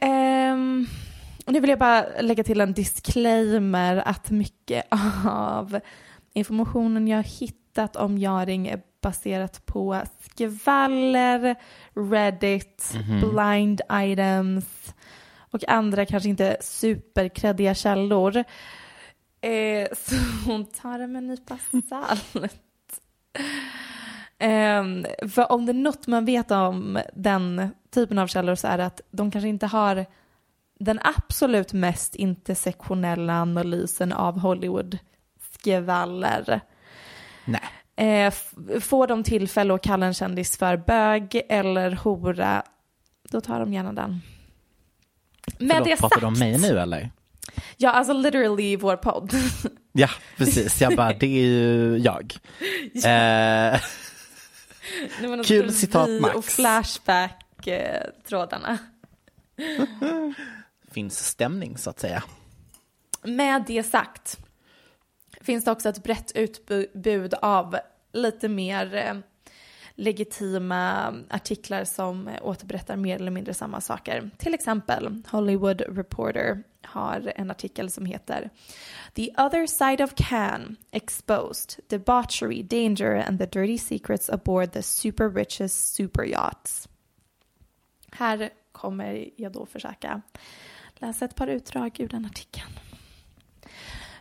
Um, 0.00 0.86
nu 1.46 1.60
vill 1.60 1.70
jag 1.70 1.78
bara 1.78 2.06
lägga 2.20 2.44
till 2.44 2.60
en 2.60 2.72
disclaimer 2.72 3.96
att 4.08 4.30
mycket 4.30 4.84
av 5.26 5.80
informationen 6.32 7.08
jag 7.08 7.22
hittat 7.22 7.96
om 7.96 8.18
Jaring 8.18 8.68
är 8.68 8.80
baserat 9.02 9.66
på 9.66 10.02
skvaller, 10.36 11.56
Reddit, 11.94 12.92
Mhm. 12.94 13.20
blind 13.30 13.80
items 13.92 14.94
och 15.50 15.68
andra 15.68 16.06
kanske 16.06 16.28
inte 16.28 16.56
superkreddiga 16.60 17.74
källor. 17.74 18.36
Eh, 19.40 19.88
så 19.96 20.14
hon 20.50 20.66
tar 20.66 20.98
det 20.98 21.06
med 21.06 21.18
en 21.22 21.26
nypa 21.26 21.58
salt. 21.88 22.36
Ehm, 24.38 25.06
för 25.34 25.52
om 25.52 25.66
det 25.66 25.72
är 25.72 25.74
något 25.74 26.06
man 26.06 26.24
vet 26.24 26.50
om 26.50 26.98
den 27.14 27.68
typen 27.94 28.18
av 28.18 28.26
källor 28.26 28.54
så 28.54 28.68
är 28.68 28.78
det 28.78 28.86
att 28.86 29.00
de 29.10 29.30
kanske 29.30 29.48
inte 29.48 29.66
har 29.66 30.06
den 30.78 31.00
absolut 31.02 31.72
mest 31.72 32.14
intersektionella 32.14 33.42
analysen 33.42 34.12
av 34.12 34.38
Hollywood-skvaller. 34.38 36.60
Nej. 37.44 37.60
Eh, 37.96 38.30
får 38.80 39.06
de 39.06 39.22
tillfälle 39.24 39.74
att 39.74 39.82
kalla 39.82 40.06
en 40.06 40.14
kändis 40.14 40.56
för 40.56 40.76
bög 40.76 41.42
eller 41.48 41.90
hora, 41.90 42.62
då 43.30 43.40
tar 43.40 43.60
de 43.60 43.72
gärna 43.72 43.92
den. 43.92 44.20
Med 45.58 45.70
Förlåt, 45.70 45.84
det 45.88 45.96
pratar 45.96 46.20
du 46.20 46.26
om 46.26 46.38
mig 46.38 46.58
nu 46.58 46.78
eller? 46.78 47.10
Ja, 47.76 47.90
alltså 47.90 48.12
literally 48.12 48.76
vår 48.76 48.96
podd. 48.96 49.32
Ja, 49.94 50.08
precis. 50.36 50.80
Jag 50.80 50.96
bara, 50.96 51.12
det 51.12 51.26
är 51.26 51.46
ju 51.46 51.96
jag. 51.98 52.34
Eh, 52.94 53.80
Nu 55.20 55.28
var 55.28 55.36
det 55.36 55.44
Kul 55.44 55.72
citat, 55.72 56.08
Max. 56.20 56.34
Och 56.36 56.44
Flashback-trådarna. 57.62 58.78
finns 60.90 61.26
stämning 61.26 61.76
så 61.76 61.90
att 61.90 62.00
säga. 62.00 62.22
Med 63.22 63.64
det 63.66 63.82
sagt 63.82 64.38
finns 65.40 65.64
det 65.64 65.70
också 65.70 65.88
ett 65.88 66.02
brett 66.02 66.32
utbud 66.34 67.34
av 67.34 67.76
lite 68.12 68.48
mer 68.48 68.94
eh, 68.94 69.14
legitima 69.94 71.14
artiklar 71.30 71.84
som 71.84 72.30
återberättar 72.42 72.96
mer 72.96 73.16
eller 73.16 73.30
mindre 73.30 73.54
samma 73.54 73.80
saker. 73.80 74.30
Till 74.38 74.54
exempel 74.54 75.22
Hollywood 75.30 75.80
Reporter 75.80 76.62
har 76.82 77.32
en 77.36 77.50
artikel 77.50 77.90
som 77.90 78.06
heter 78.06 78.50
The 79.14 79.30
other 79.38 79.66
side 79.66 80.00
of 80.00 80.14
Cannes 80.14 80.78
exposed 80.90 81.80
debauchery, 81.88 82.62
danger 82.62 83.14
and 83.14 83.38
the 83.38 83.46
dirty 83.46 83.78
secrets 83.78 84.30
aboard 84.30 84.72
the 84.72 84.82
super 84.82 85.28
richest 85.28 85.94
super 85.94 86.24
yachts. 86.24 86.88
Här 88.14 88.50
kommer 88.72 89.30
jag 89.36 89.52
då 89.52 89.66
försöka 89.66 90.22
läsa 90.94 91.24
ett 91.24 91.36
par 91.36 91.46
utdrag 91.46 92.00
ur 92.00 92.08
den 92.08 92.24
artikeln. 92.24 92.70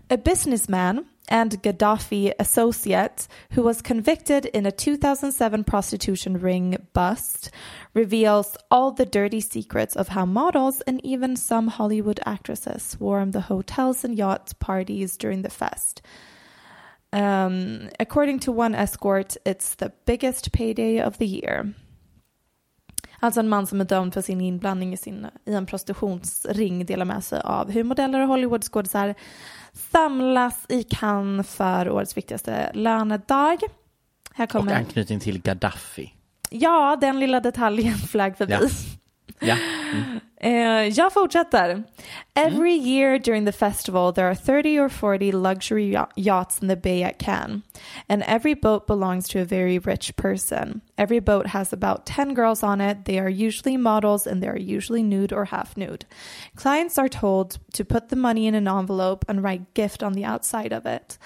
A 0.10 0.18
businessman 0.18 1.06
and 1.30 1.62
Gaddafi 1.62 2.34
associate 2.40 3.30
who 3.52 3.64
was 3.64 3.82
convicted 3.82 4.46
in 4.46 4.66
a 4.66 4.72
2007 4.72 5.64
prostitution 5.64 6.38
ring 6.38 6.76
bust 6.94 7.50
reveals 7.94 8.58
all 8.70 8.92
the 8.92 9.06
dirty 9.06 9.40
secrets 9.40 9.96
of 9.96 10.10
how 10.10 10.26
models 10.26 10.82
and 10.82 11.00
even 11.06 11.38
some 11.38 11.70
Hollywood 11.70 12.20
actresses 12.26 12.84
swarm 12.84 13.32
the 13.32 13.42
hotels 13.42 14.04
and 14.04 14.18
yacht 14.18 14.54
parties 14.60 15.16
during 15.18 15.44
the 15.44 15.50
fest. 15.50 16.02
Um, 17.14 17.90
according 18.00 18.40
to 18.40 18.52
one 18.52 18.76
escort, 18.76 19.38
it's 19.46 19.76
the 19.76 19.94
biggest 20.06 20.52
payday 20.52 21.00
of 21.00 21.18
the 21.18 21.28
year. 21.28 21.74
Alltså 23.20 23.40
en 23.40 23.50
man 23.50 23.68
som 23.68 23.82
är 23.82 23.86
dömd 23.86 24.14
för 24.14 24.22
sin 24.22 24.42
inblandning 24.42 24.94
i, 24.94 24.98
sin, 24.98 25.28
i 25.46 25.54
en 25.54 25.66
prostitutionsring 25.66 26.86
delar 26.86 27.06
med 27.06 27.24
sig 27.24 27.42
av 27.42 27.72
hur 27.72 27.84
modeller 27.84 28.20
och 28.20 28.28
Hollywoodskådisar 28.28 29.16
samlas 29.92 30.66
i 30.70 30.84
Cannes 30.84 31.56
för 31.56 31.90
årets 31.90 32.18
viktigaste 32.18 32.72
lönedag. 32.74 33.60
Här 34.34 34.46
Och 34.46 34.52
kommer... 34.52 34.76
anknytning 34.76 35.20
till 35.20 35.42
Gaddafi. 35.42 36.14
Ja, 36.50 36.98
den 37.02 37.20
lilla 37.20 37.40
detaljen 37.40 37.96
flög 38.10 38.38
förbi. 38.38 38.54
Ja. 38.54 38.70
Ja. 39.42 39.56
Mm. 39.94 40.20
Eh, 40.44 40.88
jag 40.88 41.14
fortsätter. 41.14 41.84
Every 42.34 42.74
year 42.74 43.20
during 43.20 43.46
the 43.46 43.52
festival 43.52 44.14
there 44.14 44.28
are 44.28 44.36
30 44.36 44.80
or 44.80 44.90
40 44.90 45.32
luxury 45.32 45.96
yachts 46.16 46.62
in 46.62 46.68
the 46.68 46.76
bay 46.76 47.04
at 47.04 47.20
Cannes. 47.20 47.62
And 48.10 48.24
every 48.24 48.56
boat 48.56 48.88
belongs 48.88 49.28
to 49.30 49.40
a 49.40 49.46
very 49.46 49.78
rich 49.78 50.16
person. 50.16 50.82
Every 50.98 51.20
boat 51.20 51.48
has 51.48 51.74
about 51.74 52.08
10 52.08 52.34
girls 52.34 52.64
on 52.64 52.82
it. 52.82 53.06
They 53.06 53.20
are 53.20 53.30
usually 53.30 53.78
models 53.78 54.26
and 54.26 54.42
they 54.42 54.48
are 54.48 54.58
usually 54.58 55.04
nude 55.04 55.32
or 55.32 55.46
half 55.46 55.78
nude. 55.78 56.06
Clients 56.56 56.98
are 56.98 57.10
told 57.10 57.60
to 57.74 57.86
put 57.86 58.10
the 58.10 58.16
money 58.16 58.48
in 58.48 58.56
an 58.56 58.68
envelope 58.68 59.26
and 59.28 59.44
write 59.44 59.76
gift 59.76 60.02
on 60.02 60.14
the 60.14 60.26
outside 60.26 60.74
of 60.74 60.88
it. 60.88 61.20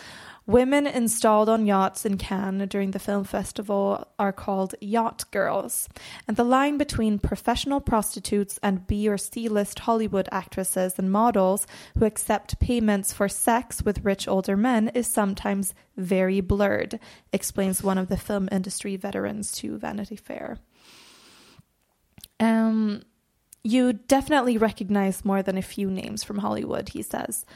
Women 0.48 0.86
installed 0.86 1.50
on 1.50 1.66
yachts 1.66 2.06
in 2.06 2.18
Cannes 2.20 2.68
during 2.68 2.92
the 2.92 3.00
film 3.00 3.24
festival 3.24 4.08
are 4.20 4.32
called 4.32 4.76
yacht 4.80 5.26
girls, 5.32 5.90
and 6.28 6.38
the 6.38 6.44
line 6.44 6.78
between 6.78 7.18
professional 7.18 7.82
prostitutes 7.82 8.60
and 8.62 8.86
B 8.86 9.10
or 9.10 9.18
C 9.18 9.50
list 9.50 9.80
Hollywood 9.80 10.30
actresses 10.32 11.00
and 11.00 11.12
models 11.12 11.66
who 11.98 12.06
accept 12.06 12.60
payments 12.60 13.12
for 13.12 13.28
sex 13.28 13.82
with 13.82 14.06
rich 14.06 14.28
older 14.28 14.56
men 14.56 14.90
is 14.90 15.08
sometimes 15.08 15.74
very 15.98 16.42
blurred, 16.42 17.00
explains 17.34 17.82
one 17.82 17.98
of 17.98 18.08
the 18.08 18.18
film 18.18 18.48
industry 18.52 18.98
veterans 18.98 19.52
to 19.54 19.80
Vanity 19.80 20.16
Fair. 20.16 20.60
Um, 22.40 23.02
you 23.64 23.94
definitely 23.94 24.60
recognize 24.60 25.26
more 25.26 25.42
than 25.42 25.58
a 25.58 25.64
few 25.64 25.90
names 25.90 26.24
from 26.24 26.38
Hollywood, 26.38 26.90
he 26.90 27.02
says. 27.02 27.48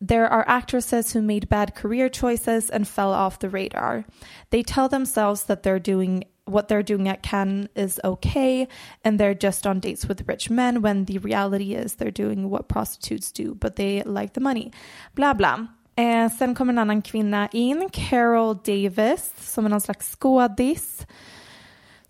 There 0.00 0.26
are 0.28 0.44
actresses 0.46 1.12
who 1.12 1.22
made 1.22 1.48
bad 1.48 1.74
career 1.74 2.08
choices 2.08 2.70
and 2.70 2.86
fell 2.86 3.12
off 3.12 3.38
the 3.38 3.48
radar. 3.48 4.04
They 4.50 4.62
tell 4.62 4.88
themselves 4.88 5.44
that 5.44 5.62
they're 5.62 5.78
doing 5.78 6.24
what 6.46 6.68
they're 6.68 6.82
doing 6.82 7.08
at 7.08 7.22
Cannes 7.22 7.68
is 7.74 7.98
okay 8.04 8.68
and 9.02 9.18
they're 9.18 9.34
just 9.34 9.66
on 9.66 9.80
dates 9.80 10.06
with 10.06 10.28
rich 10.28 10.50
men 10.50 10.82
when 10.82 11.06
the 11.06 11.18
reality 11.18 11.74
is 11.74 11.94
they're 11.94 12.10
doing 12.10 12.50
what 12.50 12.68
prostitutes 12.68 13.32
do 13.32 13.54
but 13.54 13.76
they 13.76 14.02
like 14.02 14.34
the 14.34 14.40
money. 14.40 14.70
Bla 15.14 15.32
bla. 15.32 15.68
Eh, 15.96 16.28
sen 16.28 16.54
kommer 16.54 16.72
en 16.72 16.78
annan 16.78 17.02
kvinna 17.02 17.48
in, 17.52 17.88
Carol 17.92 18.54
Davis, 18.64 19.32
som 19.38 19.64
är 19.64 19.68
någon 19.68 19.80
slags 19.80 20.10
skådis 20.10 21.06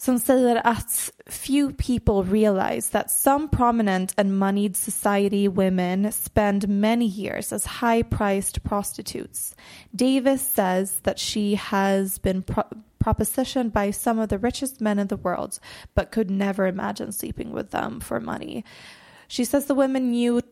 som 0.05 0.19
säger 0.19 0.67
att 0.67 1.11
few 1.27 1.73
people 1.73 2.23
realize 2.23 2.91
that 2.91 3.11
some 3.11 3.49
prominent 3.49 4.13
and 4.19 4.39
moneyed 4.39 4.77
society 4.77 5.49
women 5.49 6.13
spend 6.13 6.69
many 6.69 7.07
years 7.07 7.53
as 7.53 7.65
high-priced 7.65 8.63
prostitutes. 8.63 9.55
Davis 9.95 10.43
says 10.43 11.01
that 11.03 11.19
she 11.19 11.55
has 11.55 12.19
been 12.19 12.43
pro- 12.43 12.69
propositioned 12.99 13.73
by 13.73 13.93
some 13.93 14.19
of 14.19 14.29
the 14.29 14.39
richest 14.39 14.81
men 14.81 14.99
in 14.99 15.07
the 15.07 15.17
world, 15.17 15.59
but 15.95 16.13
could 16.13 16.31
never 16.31 16.67
imagine 16.67 17.11
sleeping 17.11 17.53
with 17.53 17.71
them 17.71 18.01
for 18.01 18.21
money. 18.21 18.63
She 19.29 19.45
says 19.45 19.65
the 19.65 19.75
women 19.75 20.11
knew 20.11 20.43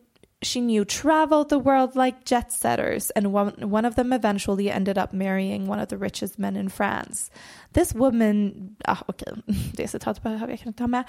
she 0.43 0.59
knew 0.59 0.85
traveled 0.85 1.49
the 1.49 1.57
world 1.57 1.95
like 1.95 2.17
jet 2.25 2.51
setters, 2.51 3.11
and 3.11 3.27
one, 3.27 3.71
one 3.71 3.87
of 3.87 3.95
them 3.95 4.13
eventually 4.13 4.71
ended 4.71 4.97
up 4.97 5.13
marrying 5.13 5.69
one 5.69 5.79
of 5.79 5.87
the 5.87 5.97
richest 5.97 6.37
men 6.37 6.55
in 6.55 6.69
France. 6.69 7.31
This 7.73 7.93
woman, 7.95 8.75
ah, 8.85 9.03
okej, 9.07 9.33
det 9.75 9.87
citatet 9.87 10.23
behöver 10.23 10.47
jag 10.47 10.59
inte 10.65 10.83
ha 10.83 10.87
med, 10.87 11.03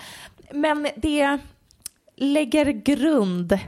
men 0.53 0.89
det 0.97 1.39
lägger 2.17 2.65
grund 2.73 3.59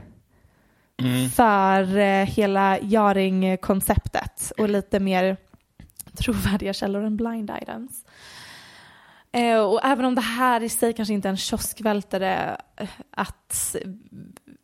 för 1.35 1.97
eh, 1.97 2.25
hela 2.25 2.79
Jaring-konceptet 2.79 4.51
och 4.57 4.69
lite 4.69 4.99
mer 4.99 5.37
trovärdiga 6.17 6.73
källor 6.73 7.03
än 7.03 7.17
blind 7.17 7.51
items. 7.61 8.05
Eh, 9.31 9.59
och 9.59 9.79
även 9.83 10.05
om 10.05 10.15
det 10.15 10.21
här 10.21 10.63
i 10.63 10.69
sig 10.69 10.93
kanske 10.93 11.13
inte 11.13 11.27
är 11.27 11.29
en 11.29 11.37
kioskvältare 11.37 12.57
eh, 12.75 12.89
att 13.11 13.75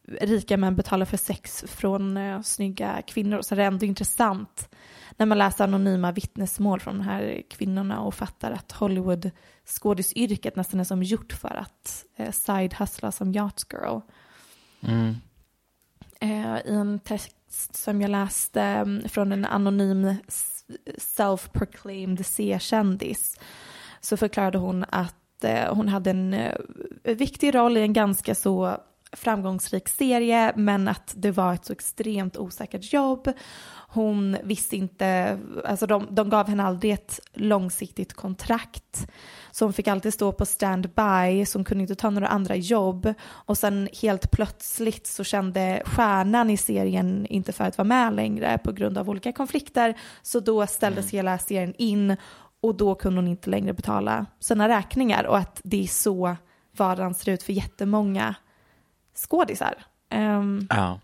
rika 0.07 0.57
män 0.57 0.75
betalar 0.75 1.05
för 1.05 1.17
sex 1.17 1.63
från 1.67 2.17
eh, 2.17 2.41
snygga 2.41 3.01
kvinnor 3.01 3.41
så 3.41 3.55
är 3.55 3.57
det 3.57 3.63
ändå 3.63 3.85
intressant 3.85 4.69
när 5.17 5.25
man 5.25 5.37
läser 5.37 5.63
anonyma 5.63 6.11
vittnesmål 6.11 6.79
från 6.79 6.97
de 6.97 7.03
här 7.03 7.43
kvinnorna 7.49 7.99
och 7.99 8.15
fattar 8.15 8.51
att 8.51 8.71
Hollywood 8.71 9.31
skådisyrket 9.65 10.55
nästan 10.55 10.79
är 10.79 10.83
som 10.83 11.03
gjort 11.03 11.33
för 11.33 11.55
att 11.55 12.05
eh, 12.15 12.31
side-hustla 12.31 13.11
som 13.11 13.31
yacht 13.31 13.73
girl. 13.73 13.99
Mm. 14.81 15.15
Eh, 16.19 16.57
I 16.65 16.75
en 16.75 16.99
text 16.99 17.75
som 17.75 18.01
jag 18.01 18.11
läste 18.11 18.61
mm, 18.61 19.09
från 19.09 19.31
en 19.31 19.45
anonym 19.45 20.15
self-proclaimed 20.97 22.25
C-kändis 22.25 23.39
så 23.99 24.17
förklarade 24.17 24.57
hon 24.57 24.85
att 24.89 25.43
eh, 25.43 25.75
hon 25.75 25.87
hade 25.87 26.09
en 26.09 26.33
eh, 26.33 26.57
viktig 27.03 27.55
roll 27.55 27.77
i 27.77 27.81
en 27.81 27.93
ganska 27.93 28.35
så 28.35 28.77
framgångsrik 29.13 29.89
serie 29.89 30.53
men 30.55 30.87
att 30.87 31.13
det 31.15 31.31
var 31.31 31.53
ett 31.53 31.65
så 31.65 31.73
extremt 31.73 32.37
osäkert 32.37 32.93
jobb. 32.93 33.31
Hon 33.93 34.37
visste 34.43 34.75
inte, 34.75 35.39
alltså 35.65 35.87
de, 35.87 36.07
de 36.09 36.29
gav 36.29 36.47
henne 36.47 36.63
aldrig 36.63 36.93
ett 36.93 37.19
långsiktigt 37.33 38.13
kontrakt. 38.13 39.07
Så 39.51 39.65
hon 39.65 39.73
fick 39.73 39.87
alltid 39.87 40.13
stå 40.13 40.31
på 40.31 40.45
standby, 40.45 41.45
så 41.45 41.57
hon 41.57 41.63
kunde 41.63 41.81
inte 41.81 41.95
ta 41.95 42.09
några 42.09 42.27
andra 42.27 42.55
jobb. 42.55 43.13
Och 43.29 43.57
sen 43.57 43.89
helt 44.01 44.31
plötsligt 44.31 45.07
så 45.07 45.23
kände 45.23 45.83
stjärnan 45.85 46.49
i 46.49 46.57
serien 46.57 47.25
inte 47.25 47.51
för 47.51 47.63
att 47.63 47.77
vara 47.77 47.87
med 47.87 48.15
längre 48.15 48.57
på 48.63 48.71
grund 48.71 48.97
av 48.97 49.09
olika 49.09 49.31
konflikter. 49.31 49.97
Så 50.21 50.39
då 50.39 50.67
ställdes 50.67 51.09
hela 51.09 51.37
serien 51.37 51.73
in 51.77 52.17
och 52.61 52.75
då 52.75 52.95
kunde 52.95 53.17
hon 53.21 53.27
inte 53.27 53.49
längre 53.49 53.73
betala 53.73 54.25
sina 54.39 54.69
räkningar. 54.69 55.23
Och 55.23 55.37
att 55.37 55.61
det 55.63 55.83
är 55.83 55.87
så 55.87 56.35
vardagen 56.77 57.13
ser 57.13 57.31
ut 57.31 57.43
för 57.43 57.53
jättemånga 57.53 58.35
skådisar. 59.15 59.85
Ehm, 60.09 60.67
Ja. 60.69 60.99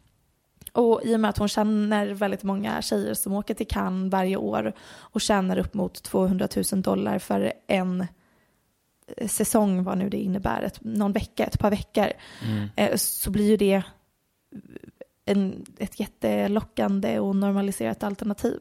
och 0.72 1.02
i 1.04 1.16
och 1.16 1.20
med 1.20 1.30
att 1.30 1.38
hon 1.38 1.48
känner 1.48 2.08
väldigt 2.08 2.44
många 2.44 2.82
tjejer 2.82 3.14
som 3.14 3.34
åker 3.34 3.54
till 3.54 3.68
Cannes 3.68 4.12
varje 4.12 4.36
år 4.38 4.74
och 4.98 5.22
tjänar 5.22 5.58
upp 5.58 5.74
mot 5.74 6.04
200 6.04 6.48
000 6.72 6.82
dollar 6.82 7.20
för 7.20 7.54
en 7.68 8.08
eh, 9.18 9.28
säsong, 9.28 9.84
vad 9.84 9.98
nu 9.98 10.10
det 10.10 10.18
innebär, 10.18 10.62
ett, 10.62 10.80
någon 10.84 11.12
vecka, 11.12 11.46
ett 11.46 11.60
par 11.60 11.70
veckor, 11.70 12.08
eh, 12.76 12.96
så 12.96 13.32
blir 13.32 13.50
ju 13.50 13.58
det 13.58 13.84
en, 15.26 15.66
ett 15.78 16.00
jättelockande 16.00 17.20
och 17.20 17.36
normaliserat 17.36 18.04
alternativ. 18.04 18.60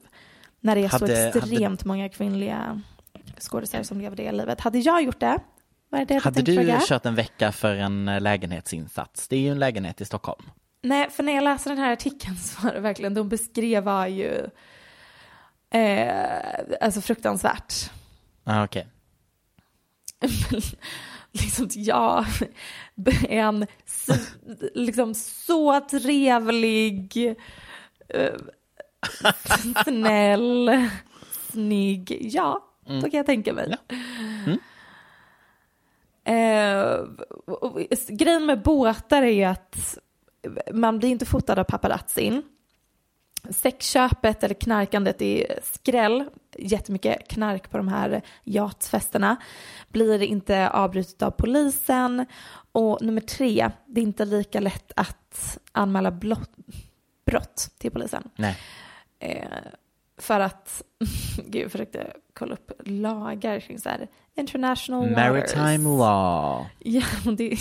När 0.61 0.75
det 0.77 0.85
är 0.85 0.89
så 0.89 0.99
Hade- 0.99 1.29
extremt 1.29 1.85
många 1.85 2.09
kvinnliga 2.09 2.83
skådespelare 3.39 3.85
som 3.85 4.01
lever 4.01 4.17
det 4.17 4.33
livet. 4.33 4.61
Hade 4.61 4.79
jag 4.79 5.03
gjort 5.03 5.21
det? 5.21 5.39
Vad 5.89 6.01
är 6.01 6.05
det 6.05 6.15
jag 6.15 6.21
Hade 6.21 6.43
du 6.43 6.55
fråga? 6.55 6.81
kört 6.87 7.07
en 7.07 7.15
vecka 7.15 7.53
för 7.53 7.75
en 7.77 8.09
eh, 8.09 8.21
lägenhetsinsats? 8.21 9.29
Det 9.29 9.37
är 9.37 9.41
ju 9.41 9.51
en 9.51 9.59
lägenhet 9.59 10.01
i 10.01 10.05
Stockholm. 10.05 10.51
Nej, 10.83 11.11
för 11.11 11.23
när 11.23 11.33
jag 11.35 11.45
läste 11.45 11.69
den 11.71 11.79
här 11.79 11.93
artikeln 11.93 12.37
så 12.45 12.63
var 12.67 12.73
det 12.75 12.81
verkligen, 12.81 13.15
de 13.15 13.29
beskrev 13.29 13.85
var 13.85 14.07
ju 14.07 14.47
eh, 15.71 16.45
alltså 16.81 17.01
fruktansvärt. 17.01 17.75
Ah, 18.45 18.65
Okej. 18.65 18.87
liksom, 21.33 21.69
ja, 21.73 22.27
en 23.29 23.67
s- 23.87 24.35
liksom 24.75 25.15
så 25.15 25.81
trevlig, 25.81 27.35
eh, 28.09 28.33
snäll, 29.85 30.89
snygg, 31.51 32.19
ja, 32.21 32.65
då 32.87 33.01
kan 33.01 33.11
jag 33.13 33.27
tänka 33.27 33.53
mig. 33.53 33.77
Eh, 36.29 36.83
och- 37.47 37.81
grejen 38.09 38.47
med 38.47 38.63
båtar 38.63 39.23
är 39.23 39.31
ju 39.31 39.45
att 39.45 39.99
man 40.73 40.99
blir 40.99 41.09
inte 41.09 41.27
fotad 41.27 41.59
av 41.59 41.65
paparazzin. 41.65 42.43
Sexköpet 43.51 44.45
eller 44.45 44.55
knarkandet 44.55 45.23
är 45.23 45.61
skräll. 45.63 46.25
Jättemycket 46.59 47.29
knark 47.29 47.71
på 47.71 47.77
de 47.77 47.89
här 47.89 48.23
yachtfesterna. 48.45 49.37
Blir 49.89 50.23
inte 50.23 50.71
avbrutet 50.71 51.23
av 51.23 51.31
polisen. 51.31 52.27
Och 52.73 53.03
nummer 53.03 53.21
tre, 53.21 53.71
det 53.87 54.01
är 54.01 54.03
inte 54.03 54.25
lika 54.25 54.61
lätt 54.61 54.93
att 54.97 55.59
anmäla 55.73 56.11
blott, 56.11 56.51
brott 57.27 57.69
till 57.79 57.91
polisen. 57.91 58.31
Nej. 58.37 58.57
Eh, 59.19 59.43
för 60.19 60.41
att, 60.41 60.83
gud 61.47 61.63
jag 61.65 61.73
försökte 61.73 62.13
kolla 62.35 62.53
upp 62.53 62.73
lagar 62.85 63.61
kring 63.61 63.79
så 63.79 63.89
här 63.89 64.09
international 64.35 65.09
waters. 65.09 65.55
Maritime 65.57 65.99
law. 65.99 66.67
Ja, 66.79 67.07
det, 67.37 67.59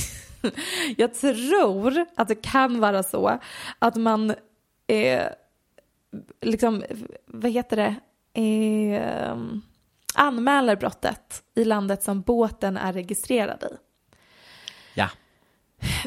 jag 0.97 1.13
tror 1.13 2.05
att 2.15 2.27
det 2.27 2.35
kan 2.35 2.79
vara 2.79 3.03
så 3.03 3.39
att 3.79 3.95
man 3.95 4.33
eh, 4.87 5.25
liksom, 6.41 6.83
vad 7.25 7.51
heter 7.51 7.75
det, 7.75 7.95
eh, 8.41 9.37
anmäler 10.13 10.75
brottet 10.75 11.43
i 11.55 11.63
landet 11.63 12.03
som 12.03 12.21
båten 12.21 12.77
är 12.77 12.93
registrerad 12.93 13.63
i. 13.63 13.86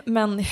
Men 0.04 0.44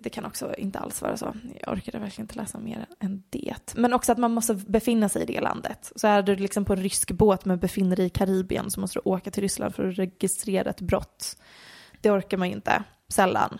det 0.00 0.10
kan 0.10 0.24
också 0.24 0.54
inte 0.54 0.78
alls 0.78 1.02
vara 1.02 1.16
så. 1.16 1.34
Jag 1.60 1.72
orkade 1.72 1.98
verkligen 1.98 2.24
inte 2.24 2.36
läsa 2.36 2.58
mer 2.58 2.86
än 3.00 3.22
det. 3.30 3.74
Men 3.74 3.92
också 3.92 4.12
att 4.12 4.18
man 4.18 4.32
måste 4.32 4.54
befinna 4.54 5.08
sig 5.08 5.22
i 5.22 5.26
det 5.26 5.40
landet. 5.40 5.92
Så 5.96 6.06
är 6.06 6.22
du 6.22 6.36
liksom 6.36 6.64
på 6.64 6.72
en 6.72 6.82
rysk 6.82 7.10
båt 7.10 7.44
men 7.44 7.58
befinner 7.58 7.96
dig 7.96 8.06
i 8.06 8.10
Karibien 8.10 8.70
så 8.70 8.80
måste 8.80 8.98
du 8.98 9.10
åka 9.10 9.30
till 9.30 9.42
Ryssland 9.42 9.74
för 9.74 9.88
att 9.88 9.98
registrera 9.98 10.70
ett 10.70 10.80
brott. 10.80 11.36
Det 12.00 12.10
orkar 12.10 12.36
man 12.36 12.48
ju 12.48 12.54
inte. 12.54 12.84
Sällan. 13.08 13.58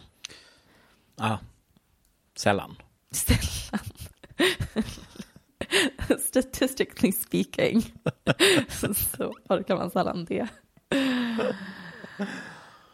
Ja. 1.16 1.38
Sällan. 2.36 2.76
Sällan. 3.10 3.84
Statistically 6.18 7.12
speaking 7.12 7.82
så 8.94 9.34
orkar 9.48 9.76
man 9.76 9.90
sällan 9.90 10.24
det. 10.24 10.48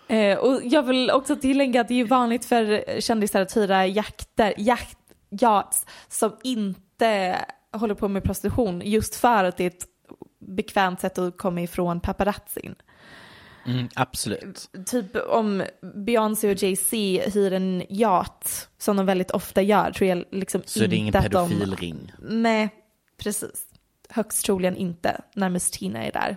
Eh, 0.08 0.38
och 0.38 0.60
jag 0.64 0.82
vill 0.82 1.10
också 1.10 1.36
tillägga 1.36 1.80
att 1.80 1.88
det 1.88 2.00
är 2.00 2.04
vanligt 2.04 2.44
för 2.44 3.00
kändisar 3.00 3.40
att 3.40 3.56
hyra 3.56 3.86
jakter, 3.86 4.54
jakt, 4.56 4.98
yachts 5.30 5.86
som 6.08 6.36
inte 6.42 7.36
håller 7.72 7.94
på 7.94 8.08
med 8.08 8.24
prostitution 8.24 8.82
just 8.84 9.14
för 9.14 9.44
att 9.44 9.56
det 9.56 9.64
är 9.64 9.68
ett 9.68 9.86
bekvämt 10.38 11.00
sätt 11.00 11.18
att 11.18 11.38
komma 11.38 11.60
ifrån 11.60 12.00
paparazzin. 12.00 12.74
Mm, 13.66 13.88
absolut. 13.94 14.70
Typ 14.86 15.16
om 15.16 15.62
Beyoncé 15.94 16.50
och 16.50 16.62
Jay-Z 16.62 16.96
hyr 17.34 17.52
en 17.52 17.82
yacht, 17.88 18.68
som 18.78 18.96
de 18.96 19.06
väldigt 19.06 19.30
ofta 19.30 19.62
gör, 19.62 19.90
tror 19.90 20.08
jag 20.08 20.24
liksom 20.30 20.62
Så 20.64 20.84
är 20.84 20.88
det 20.88 20.96
ingen 20.96 21.06
inte 21.06 21.18
att 21.18 21.30
de... 21.30 21.48
pedofilring. 21.48 22.12
Nej, 22.18 22.68
precis. 23.22 23.64
Högst 24.08 24.44
troligen 24.44 24.76
inte, 24.76 25.20
när 25.34 25.48
Miss 25.48 25.70
Tina 25.70 26.04
är 26.04 26.12
där. 26.12 26.36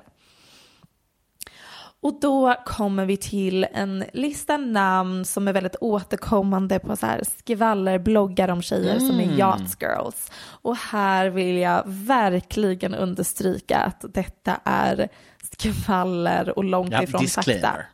Och 2.01 2.19
då 2.19 2.55
kommer 2.65 3.05
vi 3.05 3.17
till 3.17 3.63
en 3.73 4.03
lista 4.13 4.57
namn 4.57 5.25
som 5.25 5.47
är 5.47 5.53
väldigt 5.53 5.75
återkommande 5.81 6.79
på 6.79 6.95
så 6.95 7.05
här 7.05 7.23
skvallerbloggar 7.37 8.49
om 8.49 8.61
tjejer 8.61 8.99
som 8.99 9.19
är 9.19 9.37
yacht 9.37 9.81
girls. 9.81 10.31
Och 10.43 10.75
här 10.77 11.27
vill 11.29 11.57
jag 11.57 11.83
verkligen 11.85 12.95
understryka 12.95 13.77
att 13.77 14.05
detta 14.13 14.59
är 14.63 15.09
skvaller 15.57 16.57
och 16.57 16.63
långt 16.63 16.91
Ja, 16.91 17.03
ifrån 17.03 17.21
fakta. 17.27 17.41
disclaimer. 17.41 17.89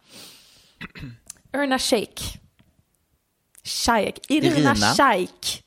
Irina 1.53 1.79
Shayk. 1.79 2.39
Shayk. 3.63 4.31
Irina, 4.31 4.55
Irina. 4.55 4.73
Shayk. 4.75 5.63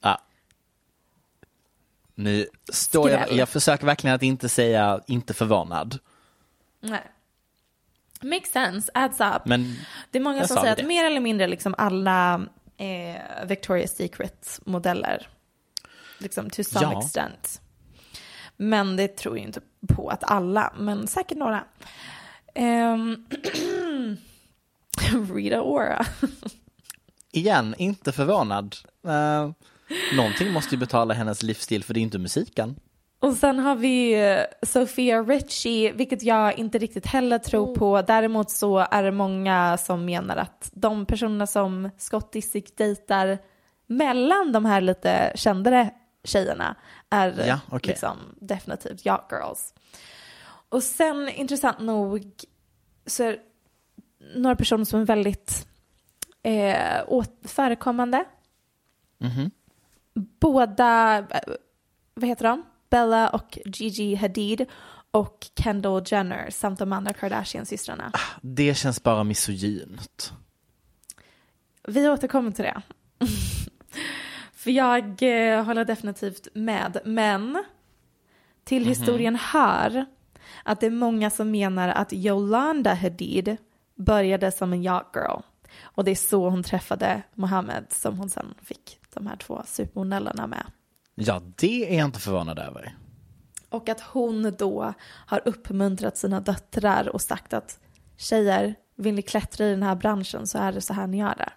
Ja. 0.00 0.18
Nu 2.14 2.46
står 2.72 3.10
jag, 3.10 3.32
jag 3.32 3.48
försöker 3.48 3.86
verkligen 3.86 4.16
att 4.16 4.22
inte 4.22 4.48
säga 4.48 5.00
inte 5.06 5.34
förvånad. 5.34 5.98
Nej. 6.80 7.02
Makes 8.22 8.52
sense, 8.52 8.90
adds 8.94 9.20
up. 9.20 9.46
Men 9.46 9.76
det 10.10 10.18
är 10.18 10.22
många 10.22 10.46
som 10.46 10.56
säger 10.56 10.76
det. 10.76 10.82
att 10.82 10.88
mer 10.88 11.04
eller 11.04 11.20
mindre 11.20 11.46
liksom 11.46 11.74
alla 11.78 12.34
eh, 12.76 13.16
Victoria's 13.44 13.86
Secret-modeller, 13.86 15.28
liksom 16.18 16.50
to 16.50 16.62
some 16.64 16.92
Ja. 16.92 16.98
extent. 17.02 17.60
Men 18.56 18.96
det 18.96 19.16
tror 19.16 19.38
jag 19.38 19.46
inte 19.46 19.60
på 19.88 20.08
att 20.08 20.24
alla, 20.24 20.72
men 20.78 21.06
säkert 21.06 21.38
några. 21.38 21.64
Ehm, 22.54 23.26
Rita 25.34 25.62
Ora. 25.62 26.06
igen, 27.32 27.74
inte 27.78 28.12
förvånad. 28.12 28.76
Uh, 29.06 29.50
någonting 30.16 30.52
måste 30.52 30.74
ju 30.74 30.78
betala 30.78 31.14
hennes 31.14 31.42
livsstil 31.42 31.84
för 31.84 31.94
det 31.94 32.00
är 32.00 32.02
inte 32.02 32.18
musiken. 32.18 32.76
Och 33.18 33.34
sen 33.34 33.58
har 33.58 33.76
vi 33.76 34.12
eh, 34.30 34.40
Sofia 34.62 35.22
Richie, 35.22 35.92
vilket 35.92 36.22
jag 36.22 36.58
inte 36.58 36.78
riktigt 36.78 37.06
heller 37.06 37.38
tror 37.38 37.74
på. 37.74 38.02
Däremot 38.02 38.50
så 38.50 38.78
är 38.78 39.02
det 39.02 39.12
många 39.12 39.78
som 39.78 40.04
menar 40.04 40.36
att 40.36 40.70
de 40.72 41.06
personerna 41.06 41.46
som 41.46 41.90
Scott 41.98 42.32
Disick 42.32 42.76
dejtar 42.76 43.38
mellan 43.86 44.52
de 44.52 44.64
här 44.64 44.80
lite 44.80 45.32
kändare 45.34 45.90
tjejerna 46.24 46.76
är 47.10 47.44
Ja, 47.46 47.60
okej. 47.70 47.88
liksom 47.88 48.16
definitivt 48.40 49.06
yacht 49.06 49.32
girls. 49.32 49.74
Och 50.68 50.82
sen 50.82 51.28
intressant 51.28 51.80
nog 51.80 52.32
så 53.06 53.22
är 53.24 53.36
några 54.34 54.56
personer 54.56 54.84
som 54.84 55.00
är 55.00 55.04
väldigt 55.04 55.66
eh, 56.42 57.02
åt, 57.06 57.38
förekommande. 57.44 58.24
Båda, 60.14 61.18
eh, 61.18 61.40
vad 62.14 62.28
heter 62.28 62.44
de? 62.44 62.62
Bella 62.90 63.28
och 63.28 63.58
Gigi 63.64 64.14
Hadid 64.14 64.66
och 65.10 65.46
Kendall 65.56 66.02
Jenner 66.06 66.50
samt 66.50 66.78
de 66.78 66.92
andra 66.92 67.12
Kardashian-systrarna. 67.12 68.12
Det 68.40 68.74
känns 68.74 69.02
bara 69.02 69.24
misogynt. 69.24 70.32
Vi 71.88 72.08
återkommer 72.08 72.50
till 72.50 72.64
det. 72.64 72.82
För 74.52 74.70
jag 74.70 75.22
eh, 75.22 75.64
håller 75.64 75.84
definitivt 75.84 76.48
med. 76.54 77.00
Men 77.04 77.64
till 78.64 78.86
historien 78.86 79.36
hör 79.36 80.06
att 80.64 80.80
det 80.80 80.86
är 80.86 80.90
många 80.90 81.30
som 81.30 81.50
menar 81.50 81.88
att 81.88 82.12
Yolanda 82.12 82.94
Hadid 82.94 83.56
började 83.94 84.52
som 84.52 84.72
en 84.72 84.82
yacht 84.82 85.16
girl. 85.16 85.40
Och 85.82 86.04
det 86.04 86.10
är 86.10 86.14
så 86.14 86.50
hon 86.50 86.62
träffade 86.62 87.22
Mohammed 87.34 87.86
som 87.88 88.18
hon 88.18 88.30
sen 88.30 88.54
fick 88.62 88.98
de 89.14 89.26
här 89.26 89.36
två 89.36 89.62
supermodellerna 89.66 90.46
med. 90.46 90.66
Ja, 91.14 91.42
det 91.56 91.94
är 91.94 91.98
jag 91.98 92.04
inte 92.04 92.20
förvånad 92.20 92.58
över. 92.58 92.96
Och 93.68 93.88
att 93.88 94.00
hon 94.00 94.54
då 94.58 94.94
har 95.02 95.42
uppmuntrat 95.44 96.16
sina 96.16 96.40
döttrar 96.40 97.08
och 97.08 97.20
sagt 97.20 97.52
att 97.52 97.80
tjejer, 98.16 98.74
vill 98.96 99.14
ni 99.14 99.22
klättra 99.22 99.66
i 99.66 99.70
den 99.70 99.82
här 99.82 99.94
branschen 99.94 100.46
så 100.46 100.58
är 100.58 100.72
det 100.72 100.80
så 100.80 100.94
här 100.94 101.06
ni 101.06 101.18
gör 101.18 101.34
det. 101.34 101.52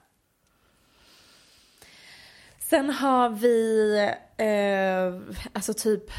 Sen 2.60 2.90
har 2.90 3.30
vi, 3.30 3.98
eh, 4.38 5.36
alltså 5.54 5.74
typ, 5.74 6.12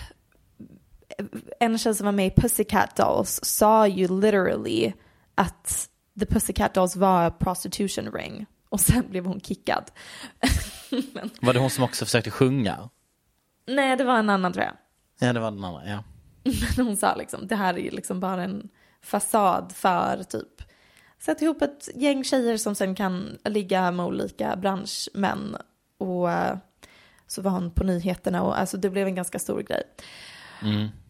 en 1.61 1.79
tjej 1.79 1.95
som 1.95 2.05
var 2.05 2.13
med 2.13 2.27
i 2.27 2.31
Pussycat 2.31 2.97
Dolls 2.97 3.41
sa 3.43 3.87
ju 3.87 4.21
literally 4.21 4.93
att 5.35 5.89
The 6.21 6.27
Pussycat 6.27 6.75
Dolls 6.75 6.97
var 6.97 7.31
prostitution 7.31 8.13
ring. 8.13 8.47
Och 8.69 8.81
sen 8.81 9.11
blev 9.11 9.27
hon 9.27 9.41
kickad. 9.41 9.91
Men, 11.13 11.31
Var 11.41 11.53
det 11.53 11.59
hon 11.61 11.71
som 11.71 11.85
också 11.85 12.05
försökte 12.05 12.31
sjunga? 12.31 12.91
nej, 13.67 13.97
det 13.97 14.05
var 14.05 14.19
en 14.19 14.31
annan 14.31 14.53
tror 14.53 14.65
jag. 14.65 14.75
Ja, 15.19 15.33
det 15.33 15.41
var 15.41 15.51
den 15.51 15.65
andra, 15.65 15.87
ja. 15.87 16.05
Men 16.77 16.87
hon 16.87 16.97
sa 16.97 17.15
liksom, 17.15 17.47
det 17.47 17.57
här 17.57 17.79
är 17.79 17.91
liksom 17.91 18.21
bara 18.21 18.43
en 18.45 18.69
fasad 19.03 19.73
för 19.75 20.23
typ 20.23 20.63
sätta 21.19 21.45
ihop 21.45 21.63
ett 21.63 21.89
gäng 21.95 22.25
tjejer 22.25 22.57
som 22.57 22.75
sen 22.75 22.95
kan 22.95 23.39
ligga 23.45 23.91
med 23.91 24.07
olika 24.07 24.57
branschmän. 24.57 25.57
Och 25.99 26.31
eh, 26.31 26.57
så 27.27 27.43
var 27.43 27.51
hon 27.51 27.71
på 27.71 27.85
nyheterna 27.85 28.43
och 28.43 28.59
alltså 28.59 28.77
det 28.77 28.91
blev 28.91 29.07
en 29.07 29.15
ganska 29.15 29.39
stor 29.39 29.63
grej. 29.63 29.83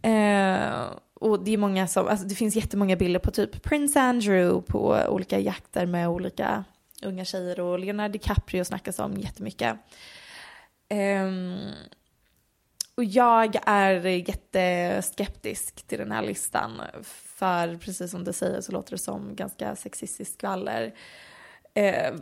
Eh, 0.02 0.86
och 1.20 1.44
det 1.44 1.50
är 1.50 1.58
många 1.58 1.86
som, 1.86 2.08
alltså 2.08 2.26
det 2.26 2.34
finns 2.34 2.56
jättemånga 2.56 2.96
bilder 2.96 3.20
på 3.20 3.30
typ 3.30 3.62
Prince 3.62 4.00
Andrew 4.00 4.72
på 4.72 5.00
olika 5.08 5.38
jakter 5.38 5.86
med 5.86 6.08
olika 6.08 6.64
unga 7.02 7.24
tjejer 7.24 7.60
och 7.60 7.78
Leonardo 7.78 8.12
DiCaprio 8.12 8.64
snackas 8.64 8.98
om 8.98 9.16
jättemycket. 9.16 9.76
Um, 10.90 11.58
och 12.94 13.04
jag 13.04 13.56
är 13.66 14.06
jätteskeptisk 14.06 15.86
till 15.86 15.98
den 15.98 16.12
här 16.12 16.22
listan. 16.22 16.82
För 17.02 17.76
precis 17.76 18.10
som 18.10 18.24
du 18.24 18.32
säger 18.32 18.60
så 18.60 18.72
låter 18.72 18.90
det 18.90 18.98
som 18.98 19.36
ganska 19.36 19.76
sexistiskt 19.76 20.34
skvaller. 20.34 20.94
Eh, 21.76 22.14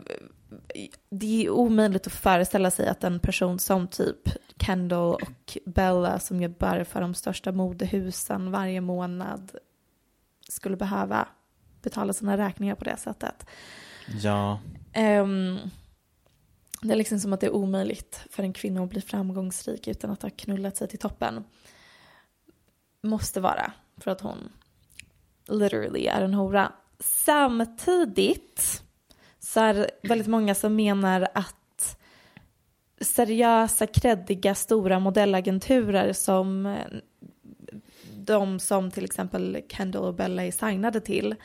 det 1.09 1.45
är 1.45 1.49
omöjligt 1.49 2.07
att 2.07 2.13
föreställa 2.13 2.71
sig 2.71 2.87
att 2.87 3.03
en 3.03 3.19
person 3.19 3.59
som 3.59 3.87
typ 3.87 4.29
Kendall 4.59 5.13
och 5.13 5.57
Bella 5.65 6.19
som 6.19 6.41
jobbar 6.41 6.83
för 6.83 7.01
de 7.01 7.13
största 7.13 7.51
modehusen 7.51 8.51
varje 8.51 8.81
månad 8.81 9.51
skulle 10.49 10.77
behöva 10.77 11.27
betala 11.81 12.13
sina 12.13 12.37
räkningar 12.37 12.75
på 12.75 12.83
det 12.83 12.97
sättet. 12.97 13.45
Ja, 14.21 14.59
Ehm, 14.95 15.59
det 16.81 16.93
är 16.93 16.95
liksom 16.95 17.19
som 17.19 17.33
att 17.33 17.39
det 17.39 17.45
är 17.45 17.55
omöjligt 17.55 18.21
för 18.29 18.43
en 18.43 18.53
kvinna 18.53 18.83
att 18.83 18.89
bli 18.89 19.01
framgångsrik 19.01 19.87
utan 19.87 20.11
att 20.11 20.21
ha 20.21 20.29
knullat 20.29 20.77
sig 20.77 20.87
till 20.87 20.99
toppen. 20.99 21.43
Måste 23.03 23.41
vara 23.41 23.71
för 23.97 24.11
att 24.11 24.21
hon 24.21 24.51
literally 25.47 26.05
är 26.05 26.21
en 26.21 26.33
hora. 26.33 26.71
Samtidigt 26.99 28.83
det 29.61 29.89
väldigt 30.03 30.27
många 30.27 30.55
som 30.55 30.75
menar 30.75 31.27
att 31.33 31.97
seriösa, 33.01 33.87
kreddiga, 33.87 34.55
stora 34.55 34.99
modellagenturer 34.99 36.13
som 36.13 36.65
eh, 36.65 36.75
de 38.15 38.59
som 38.59 38.91
till 38.91 39.05
exempel 39.05 39.61
Kendall 39.69 40.03
och 40.03 40.15
Bella 40.15 40.43
är 40.43 40.51
signade 40.51 41.01
till 41.01 41.35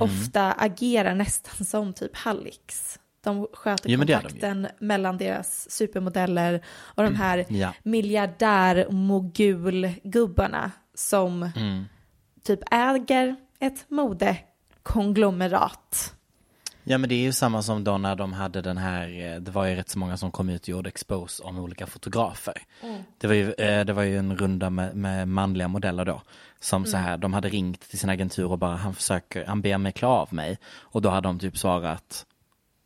ofta 0.00 0.52
agerar 0.52 1.14
nästan 1.14 1.66
som 1.66 1.92
typ 1.92 2.16
hallix. 2.16 2.98
De 3.20 3.46
sköter 3.52 3.90
Jo, 3.90 4.00
är 4.00 4.04
de 4.04 4.12
kontakten 4.12 4.68
mellan 4.78 5.18
deras 5.18 5.70
supermodeller 5.70 6.64
och 6.78 7.02
de 7.02 7.14
här 7.14 7.44
ja. 7.48 7.74
miljardär-mogulgubbarna 7.82 10.70
som 10.94 11.50
Mm. 11.56 11.84
typ 12.42 12.60
äger 12.70 13.36
ett 13.58 13.90
modekonglomerat. 13.90 16.14
Ja 16.90 16.98
men 16.98 17.08
det 17.08 17.14
är 17.14 17.22
ju 17.22 17.32
samma 17.32 17.62
som 17.62 17.84
då 17.84 17.98
när 17.98 18.16
de 18.16 18.32
hade 18.32 18.62
den 18.62 18.76
här, 18.76 19.34
eh, 19.34 19.40
det 19.40 19.50
var 19.50 19.66
ju 19.66 19.74
rätt 19.74 19.88
så 19.88 19.98
många 19.98 20.16
som 20.16 20.30
kom 20.30 20.48
ut 20.48 20.62
och 20.62 20.68
gjorde 20.68 20.88
expose 20.88 21.42
om 21.42 21.58
olika 21.58 21.86
fotografer. 21.86 22.62
Det, 23.18 23.26
var 23.26 23.34
ju, 23.34 23.52
eh, 23.52 23.84
det 23.84 23.92
var 23.92 24.02
ju 24.02 24.18
en 24.18 24.36
runda 24.36 24.70
med, 24.70 24.96
med 24.96 25.28
manliga 25.28 25.68
modeller 25.68 26.04
då. 26.04 26.22
Som 26.60 26.84
så 26.84 26.96
här, 26.96 27.18
de 27.18 27.32
hade 27.32 27.48
ringt 27.48 27.80
till 27.80 27.98
sin 27.98 28.10
agentur 28.10 28.50
och 28.52 28.58
bara 28.58 28.76
han 28.76 28.94
försöker, 28.94 29.44
han 29.44 29.62
ber 29.62 29.78
mig 29.78 29.92
klä 29.92 30.08
av 30.08 30.34
mig. 30.34 30.58
Och 30.76 31.02
då 31.02 31.08
hade 31.08 31.28
de 31.28 31.38
typ 31.38 31.58
svarat 31.58 32.26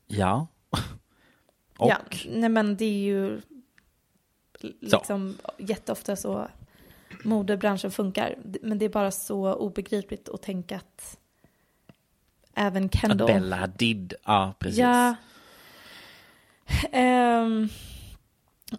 ja. 0.07 0.47
och 1.79 1.91
Ja, 1.91 1.99
nej 2.29 2.49
men 2.49 2.77
det 2.77 2.85
är 2.85 3.03
ju 3.05 3.41
liksom 4.81 5.37
jätteofta 5.59 6.17
så 6.17 6.49
modebranschen 7.25 7.91
funkar. 7.91 8.39
Men 8.63 8.79
det 8.79 8.85
är 8.85 8.89
bara 8.89 9.11
så 9.11 9.55
obegripligt 9.55 10.29
att 10.29 10.43
tänka 10.43 10.77
att 10.77 11.19
även 12.55 12.85
att 12.85 12.95
Kendall... 12.95 13.27
Bella 13.27 13.57
Hadid, 13.57 14.15
ja 14.25 14.55
precis. 14.59 14.79
Ja. 14.79 15.15
Ehm, 16.93 17.69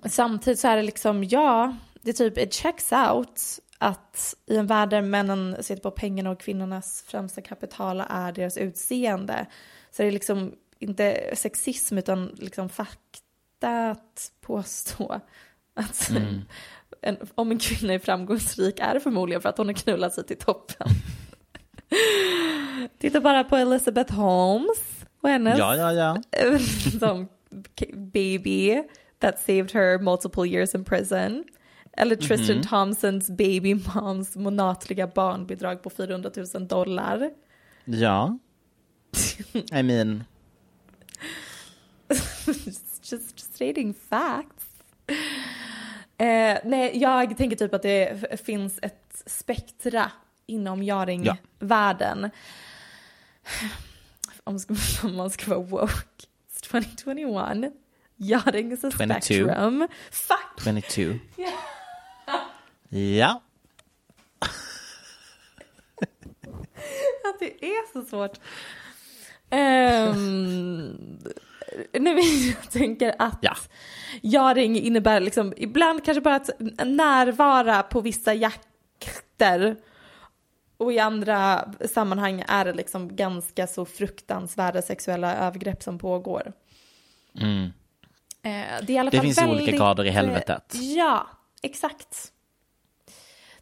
samtidigt 0.05 0.59
så 0.59 0.67
är 0.67 0.76
det 0.76 0.84
liksom, 0.84 1.24
ja, 1.24 1.76
det 2.01 2.09
är 2.09 2.13
typ 2.13 2.38
it 2.38 2.53
checks 2.53 2.91
out 2.91 3.41
att 3.78 4.36
i 4.45 4.57
en 4.57 4.67
värld 4.67 4.89
där 4.89 5.01
männen 5.01 5.63
sitter 5.63 5.82
på 5.82 5.91
pengarna 5.91 6.30
och 6.32 6.39
kvinnornas 6.39 7.03
främsta 7.07 7.41
kapital 7.41 8.03
är 8.09 8.32
deras 8.32 8.57
utseende 8.57 9.45
så 9.91 10.01
är 10.01 10.05
det 10.05 10.11
liksom 10.11 10.53
inte 10.80 11.32
sexism 11.34 11.97
utan 11.97 12.26
liksom 12.26 12.69
fakta 12.69 13.89
att 13.91 14.32
påstå 14.41 15.19
att 15.74 16.11
en, 17.01 17.17
om 17.36 17.51
en 17.51 17.59
kvinna 17.59 17.93
är 17.93 17.99
framgångsrik 17.99 18.80
är 18.80 18.93
det 18.93 18.99
förmodligen 18.99 19.41
för 19.41 19.49
att 19.49 19.57
hon 19.57 19.67
har 19.67 19.74
knullat 19.74 20.13
sig 20.13 20.26
till 20.26 20.38
toppen. 20.38 20.88
Titta 22.99 23.21
bara 23.21 23.43
på 23.43 23.55
Elizabeth 23.55 24.13
Holmes 24.13 25.05
och 25.21 25.29
hennes 25.29 25.59
Ja, 25.59 25.75
ja, 25.75 25.93
ja. 25.93 26.17
som 26.99 27.27
baby 28.13 28.83
that 29.19 29.39
saved 29.39 29.71
her 29.71 29.99
multiple 29.99 30.47
years 30.47 30.75
in 30.75 30.83
prison. 30.83 31.43
Eller 31.97 32.15
Tristan 32.15 32.61
Thompsons 32.61 33.29
baby 33.29 33.75
moms 33.95 34.35
månatliga 34.35 35.07
barnbidrag 35.07 35.83
på 35.83 35.89
400 35.89 36.31
000 36.53 36.67
dollar. 36.67 37.29
Ja. 37.85 38.37
I 39.79 39.83
mean, 39.83 40.23
Just 43.03 43.39
stating 43.39 43.93
facts. 44.09 44.65
Eh, 46.17 46.57
nej, 46.63 46.91
jag 46.93 47.37
tänker 47.37 47.55
typ 47.57 47.73
att 47.73 47.81
det 47.81 48.41
finns 48.45 48.79
ett 48.81 49.23
spektra 49.25 50.11
inom 50.53 50.83
Jaring-världen. 50.83 52.29
Om, 54.43 54.59
om 55.03 55.15
man 55.15 55.29
ska 55.29 55.49
vara 55.51 55.59
woke. 55.59 56.27
It's 56.49 56.61
2021. 56.71 57.73
Jaring 58.17 58.71
is 58.71 58.83
a 58.83 58.91
22. 58.91 59.13
spectrum. 59.13 59.87
Fuck! 60.11 60.63
22. 60.63 61.19
Ja. 62.95 63.41
Att 67.25 67.39
det 67.39 67.65
är 67.65 67.93
så 67.93 68.01
svårt. 68.01 68.37
Um, 69.51 71.19
men 71.91 72.17
jag 72.17 72.55
tänker 72.71 73.15
att 73.19 73.37
Ja. 73.41 73.55
Jaring 74.21 74.79
innebär 74.79 75.19
liksom 75.19 75.53
ibland 75.57 76.05
kanske 76.05 76.21
bara 76.21 76.35
att 76.35 76.49
närvara 76.85 77.83
på 77.83 78.01
vissa 78.01 78.33
jakter 78.33 79.75
och 80.84 80.93
i 80.93 80.99
andra 80.99 81.73
sammanhang 81.93 82.43
är 82.47 82.65
det 82.65 82.73
liksom 82.73 83.15
ganska 83.15 83.67
så 83.67 83.86
fruktansvärda 83.86 84.81
sexuella 84.81 85.36
övergrepp 85.36 85.84
som 85.84 85.99
pågår. 85.99 86.53
Mm. 87.41 87.63
Eh, 88.43 88.86
Det, 88.86 88.97
är 88.97 89.11
Det 89.11 89.21
finns 89.21 89.41
ju 89.41 89.43
olika 89.43 89.57
väldigt, 89.57 89.75
grader 89.75 90.03
i 90.03 90.07
eh, 90.07 90.13
helvetet. 90.13 90.73
Ja, 90.73 91.27
exakt. 91.61 92.31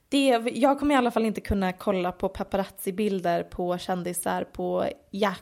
Det, 0.09 0.28
jag 0.53 0.80
kommer 0.80 0.95
i 0.95 0.97
alla 0.97 1.11
fall 1.11 1.26
inte 1.26 1.41
kunna 1.41 1.74
kolla 1.74 2.11
på 2.11 2.30
paparazzi-bilder 2.30 3.43
på 3.43 3.78
kändisar 3.78 4.43
på 4.43 4.88
ja, 5.09 5.36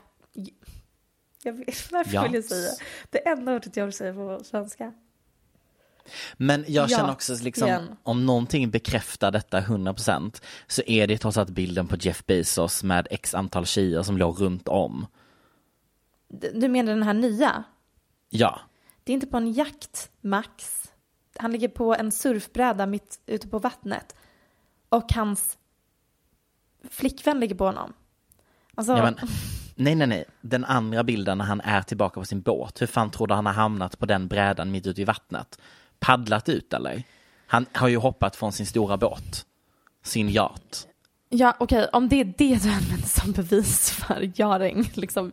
jag 1.42 1.52
vet, 1.52 1.66
varför 1.92 2.22
vill 2.22 2.34
jag 2.34 2.44
säga 2.44 2.70
det 3.10 3.28
enda 3.28 3.54
ordet 3.54 3.76
jag 3.76 3.84
vill 3.84 3.92
säga 3.92 4.14
på 4.14 4.40
svenska. 4.44 4.92
Men 6.36 6.64
jag 6.68 6.90
Ja, 6.90 6.96
känner 6.96 7.12
också 7.12 7.34
liksom, 7.42 7.68
igen. 7.68 7.96
om 8.02 8.26
någonting 8.26 8.70
bekräftar 8.70 9.30
detta 9.30 9.60
100% 9.60 10.42
så 10.66 10.82
är 10.86 11.06
det 11.06 11.18
trots 11.18 11.36
allt 11.38 11.50
bilden 11.50 11.86
på 11.88 11.96
Jeff 11.96 12.26
Bezos 12.26 12.82
med 12.82 13.08
x 13.10 13.34
antal 13.34 13.66
tjejer 13.66 14.02
som 14.02 14.18
låg 14.18 14.40
runt 14.40 14.68
om. 14.68 15.06
Du 16.54 16.68
menar 16.68 16.92
den 16.92 17.02
här 17.02 17.14
nya? 17.14 17.64
Ja, 18.30 18.60
Det 19.04 19.12
är 19.12 19.14
inte 19.14 19.26
på 19.26 19.36
en 19.36 19.52
jakt, 19.52 20.10
Max. 20.20 20.84
Han 21.38 21.52
ligger 21.52 21.68
på 21.68 21.94
en 21.94 22.12
surfbräda 22.12 22.86
mitt 22.86 23.20
ute 23.26 23.48
på 23.48 23.58
vattnet. 23.58 24.16
Och 24.88 25.12
hans 25.12 25.58
flickvän 26.90 27.40
ligger 27.40 27.54
på 27.54 27.64
honom. 27.64 27.92
Alltså, 28.74 28.92
ja 28.96 29.02
men, 29.02 29.16
nej 29.74 29.94
nej 29.94 30.06
nej, 30.06 30.24
den 30.40 30.64
andra 30.64 31.04
bilden 31.04 31.38
när 31.38 31.44
han 31.44 31.60
är 31.60 31.82
tillbaka 31.82 32.20
på 32.20 32.24
sin 32.26 32.40
båt, 32.40 32.82
hur 32.82 32.86
fan 32.86 33.10
tror 33.10 33.26
du 33.26 33.34
han 33.34 33.46
har 33.46 33.52
hamnat 33.52 33.98
på 33.98 34.06
den 34.06 34.28
brädan 34.28 34.70
mitt 34.70 34.86
ute 34.86 35.00
i 35.00 35.04
vattnet? 35.04 35.58
Paddlat 36.00 36.48
ut 36.48 36.72
eller? 36.72 37.02
Han 37.46 37.66
har 37.72 37.88
ju 37.88 37.96
hoppat 37.96 38.36
från 38.36 38.52
sin 38.52 38.66
stora 38.66 38.96
båt, 38.96 39.46
sin 40.04 40.28
yacht. 40.28 40.88
ja 41.28 41.56
okej, 41.60 41.88
om 41.92 42.08
det 42.08 42.20
är 42.20 42.24
det 42.24 42.62
du 42.62 42.70
använder 42.70 43.08
som 43.08 43.32
bevis 43.32 43.90
för 43.90 44.30
Jaring, 44.34 44.90
liksom. 44.94 45.32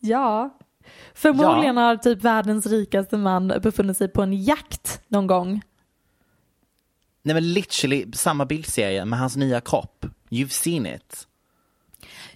Ja. 0.00 0.58
Förmodligen 1.14 1.76
har 1.76 1.96
typ 1.96 2.22
världens 2.24 2.66
rikaste 2.66 3.16
man 3.16 3.48
befunnit 3.62 3.96
sig 3.96 4.08
på 4.08 4.22
en 4.22 4.42
jakt 4.42 5.00
någon 5.08 5.26
gång. 5.26 5.62
Nej 7.22 7.34
men 7.34 7.52
literally 7.52 8.12
samma 8.12 8.44
bildserie 8.46 9.04
med 9.04 9.18
hans 9.18 9.36
nya 9.36 9.60
kropp. 9.60 10.06
You've 10.30 10.48
seen 10.48 10.86
it. 10.86 11.26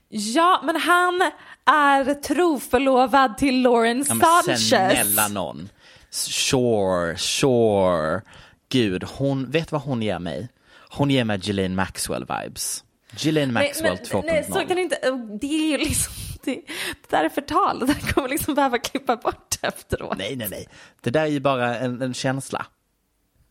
Ja, 0.08 0.60
men 0.64 0.76
han 0.76 1.20
är 1.64 2.14
troförlovad 2.14 3.38
till 3.38 3.62
Lauren 3.62 4.04
Ja, 4.08 4.14
men 4.14 4.20
Sanchez. 4.44 4.68
snälla 4.68 5.28
någon. 5.28 5.68
Sure, 6.14 7.16
sure. 7.16 8.22
Gud, 8.68 9.04
hon, 9.04 9.50
vet 9.50 9.72
vad 9.72 9.80
hon 9.80 10.02
ger 10.02 10.18
mig? 10.18 10.48
Hon 10.90 11.10
ger 11.10 11.24
mig 11.24 11.38
Ghislaine 11.38 11.80
Maxwell-vibes. 11.80 12.84
Ghislaine 13.10 13.52
Maxwell 13.52 13.96
2.0. 13.96 14.22
nej, 14.26 14.44
så 14.44 14.52
kan 14.52 14.76
det 14.76 14.82
inte, 14.82 14.96
det 15.40 15.46
är 15.46 15.70
ju 15.70 15.78
liksom, 15.78 16.12
det, 16.44 16.54
det 17.02 17.10
där 17.10 17.24
är 17.24 17.28
förtal, 17.28 17.78
det 17.78 17.86
där 17.86 18.12
kommer 18.12 18.28
liksom 18.28 18.54
behöva 18.54 18.78
klippa 18.78 19.16
bort 19.16 19.58
efteråt. 19.62 20.18
nej, 20.18 20.36
nej, 20.36 20.48
nej. 20.50 20.68
Det 21.00 21.10
där 21.10 21.22
är 21.22 21.26
ju 21.26 21.40
bara 21.40 21.78
en, 21.78 22.02
en 22.02 22.14
känsla. 22.14 22.66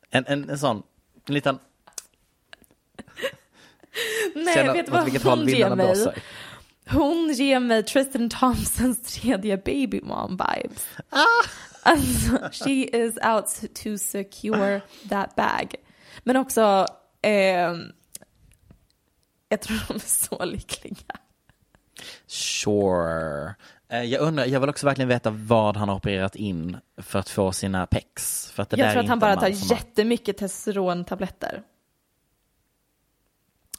En, 0.10 0.26
en, 0.28 0.50
en 0.50 0.60
sån, 0.60 0.84
en 1.28 1.34
liten... 1.34 1.60
Nej, 4.36 4.56
känna 4.56 4.74
vet 4.74 4.90
vad 4.90 5.04
vilket 5.04 5.24
håll 5.24 5.40
hon 5.40 5.48
ger 5.48 5.54
vindarna 5.54 5.76
mig? 5.76 5.86
blåser. 5.86 6.24
Hon 6.90 7.34
ger 7.34 7.60
mig 7.60 7.84
Tristan 7.84 8.30
Thompsons 8.30 9.02
tredje 9.02 9.58
baby 9.58 10.02
mom 10.02 10.32
vibes. 10.32 10.88
Ah. 11.10 11.50
Alltså, 11.84 12.50
she 12.66 12.72
is 12.84 13.18
out 13.26 13.76
to 13.84 13.98
secure 13.98 14.82
that 15.10 15.36
bag. 15.36 15.76
Men 16.24 16.38
också, 16.38 16.86
ehm, 17.22 17.92
jag 19.50 19.62
tror 19.62 19.78
de 19.88 19.94
är 19.96 20.00
så 20.00 20.46
lyckliga. 20.46 21.16
Sure. 22.28 23.56
Eh, 23.90 24.04
Jag 24.04 24.22
undrar, 24.22 24.46
jag 24.46 24.60
vill 24.60 24.70
också 24.70 24.86
verkligen 24.86 25.10
veta 25.10 25.30
vad 25.30 25.78
han 25.78 25.90
har 25.90 25.96
opererat 25.96 26.36
in 26.36 26.78
för 26.98 27.20
att 27.20 27.30
få 27.30 27.52
sina 27.52 27.88
pecs. 27.88 28.52
För 28.52 28.64
att 28.64 28.70
det 28.70 28.76
där 28.76 28.84
Jag 28.84 28.90
är 28.90 28.94
tror 28.94 29.04
att 29.04 29.10
han 29.10 29.20
bara 29.20 29.36
tar 29.36 29.72
jättemycket 29.72 30.38
testosterontabletter. 30.38 31.62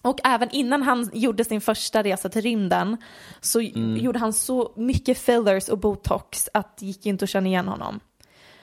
Och 0.05 0.19
även 0.25 0.51
innan 0.51 0.83
han 0.83 1.11
gjorde 1.13 1.45
sin 1.45 1.61
första 1.61 2.03
resa 2.03 2.29
till 2.29 2.43
rymden 2.43 2.97
så 3.41 3.61
Mm. 3.61 3.97
gjorde 3.97 4.19
han 4.19 4.33
så 4.33 4.73
mycket 4.77 5.19
fillers 5.19 5.69
och 5.69 5.79
botox 5.79 6.49
att 6.55 6.77
det 6.79 6.87
gick 6.87 7.07
inte 7.07 7.25
att 7.25 7.29
känna 7.31 7.47
igen 7.49 7.69
honom. 7.69 8.01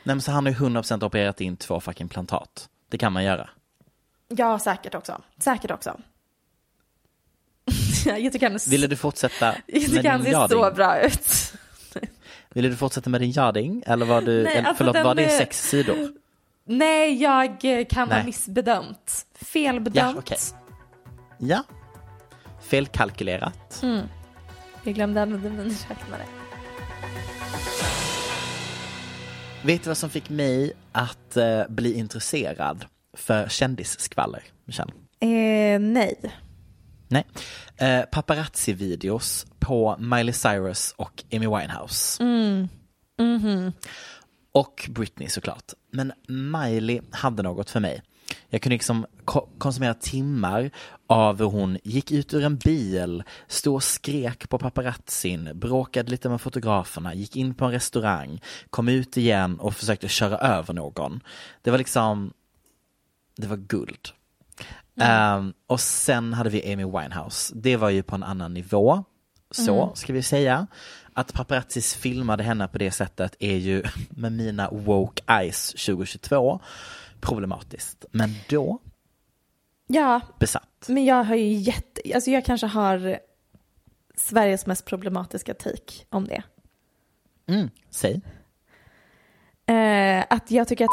Nej 0.03 0.15
men 0.15 0.21
så 0.21 0.31
han 0.31 0.45
har 0.45 0.51
ju 0.53 0.57
100% 0.57 1.03
opererat 1.05 1.41
in 1.41 1.57
två 1.57 1.79
fucking 1.79 2.07
plantat. 2.09 2.69
Det 2.89 2.97
kan 2.97 3.13
man 3.13 3.23
göra. 3.23 3.49
Ja, 4.27 4.59
säkert 4.59 4.95
också. 4.95 5.21
Säkert 5.39 5.71
också. 5.71 5.99
jag 8.05 8.33
tycker 8.33 8.45
han, 8.45 8.55
är 8.55 8.69
Ville 8.69 8.87
du 8.87 8.95
fortsätta 8.95 9.45
jag 9.67 9.81
med 9.81 9.89
tycker 9.89 10.09
han 10.09 10.23
din 10.23 10.33
ser 10.33 10.47
så 10.47 10.71
bra 10.75 10.99
ut. 11.01 11.53
Ville 12.49 12.69
du 12.69 12.75
fortsätta 12.75 13.09
med 13.09 13.21
din 13.21 13.31
yarding? 13.31 13.83
Eller 13.85 14.05
var 14.05 14.21
du, 14.21 14.43
Nej, 14.43 14.57
alltså 14.57 14.73
förlåt, 14.75 14.95
var 15.05 15.15
det 15.15 15.25
är- 15.25 15.37
sex 15.37 15.69
sidor? 15.69 16.11
Nej, 16.65 17.21
jag 17.21 17.65
eh, 17.65 17.85
kan 17.85 18.07
ha 18.09 18.15
Nej. 18.17 18.25
missbedömt. 18.25 19.25
Felbedömt. 19.35 19.95
Ja, 19.95 20.19
okej. 20.19 20.37
Ja. 21.43 21.63
Felkalkylerat. 22.61 23.83
Jag 24.83 24.95
glömde 24.95 25.21
använda 25.21 25.49
min 25.49 25.69
räknare. 25.89 26.25
Vet 29.63 29.83
du 29.83 29.89
vad 29.89 29.97
som 29.97 30.09
fick 30.09 30.29
mig 30.29 30.73
att 30.91 31.37
eh, 31.37 31.63
bli 31.69 31.93
intresserad 31.93 32.85
för 33.13 33.47
kändisskvaller, 33.47 34.43
Michelle? 34.65 34.91
Eh, 35.19 35.79
nej. 35.79 36.15
Nej. 37.07 37.25
Eh, 37.77 38.01
Paparazzi-videos 38.11 39.45
på 39.59 39.97
Miley 39.99 40.33
Cyrus 40.33 40.93
och 40.97 41.23
Amy 41.33 41.47
Winehouse. 41.47 42.23
Och 44.51 44.89
Britney 44.89 45.29
såklart. 45.29 45.73
Men 45.91 46.13
Miley 46.27 47.01
hade 47.11 47.43
något 47.43 47.69
för 47.69 47.79
mig. 47.79 48.01
Jag 48.53 48.61
kunde 48.61 48.73
liksom 48.73 49.05
ko- 49.25 49.49
konsumera 49.57 49.93
timmar 49.93 50.71
av 51.07 51.37
hur 51.39 51.45
hon 51.45 51.77
gick 51.83 52.11
ut 52.11 52.33
ur 52.33 52.43
en 52.43 52.57
bil, 52.57 53.23
stod 53.47 53.75
och 53.75 53.83
skrek 53.83 54.49
på 54.49 54.57
paparazzin, 54.57 55.49
bråkade 55.53 56.11
lite 56.11 56.29
med 56.29 56.41
fotograferna, 56.41 57.13
gick 57.13 57.35
in 57.35 57.53
på 57.53 57.65
en 57.65 57.71
restaurang, 57.71 58.41
kom 58.69 58.87
ut 58.87 59.17
igen 59.17 59.59
och 59.59 59.75
försökte 59.75 60.07
köra 60.07 60.37
över 60.37 60.73
någon. 60.73 61.21
Det 61.61 61.71
var 61.71 61.77
liksom, 61.77 62.33
det 63.37 63.47
var 63.47 63.57
guld. 63.57 64.09
Ehm, 65.01 65.53
och 65.67 65.79
sen 65.79 66.33
hade 66.33 66.49
vi 66.49 66.73
Amy 66.73 66.85
Winehouse. 66.85 67.53
Det 67.55 67.77
var 67.77 67.89
ju 67.89 68.03
på 68.03 68.15
en 68.15 68.23
annan 68.23 68.53
nivå. 68.53 69.03
Så 69.51 69.91
ska 69.95 70.13
vi 70.13 70.23
säga. 70.23 70.67
Att 71.13 71.33
paparazzis 71.33 71.95
filmade 71.95 72.43
henne 72.43 72.67
på 72.67 72.77
det 72.77 72.91
sättet 72.91 73.35
är 73.39 73.55
ju 73.57 73.83
med 74.09 74.31
mina 74.31 74.69
woke 74.71 75.23
eyes 75.27 75.67
2022 75.71 76.59
problematiskt. 77.21 78.05
Men 78.11 78.29
då 78.49 78.79
Ja, 79.87 80.21
besatt. 80.39 80.85
men 80.87 81.05
jag 81.05 81.23
har 81.23 81.35
ju 81.35 81.53
jätte... 81.53 82.01
Alltså 82.15 82.31
jag 82.31 82.45
kanske 82.45 82.67
har 82.67 83.19
Sveriges 84.15 84.65
mest 84.65 84.85
problematiska 84.85 85.53
take 85.53 86.05
om 86.09 86.27
det. 86.27 86.43
Mm, 87.47 87.69
säg. 87.89 88.21
Eh, 89.65 90.25
att 90.29 90.51
jag 90.51 90.67
tycker 90.67 90.85
att 90.85 90.91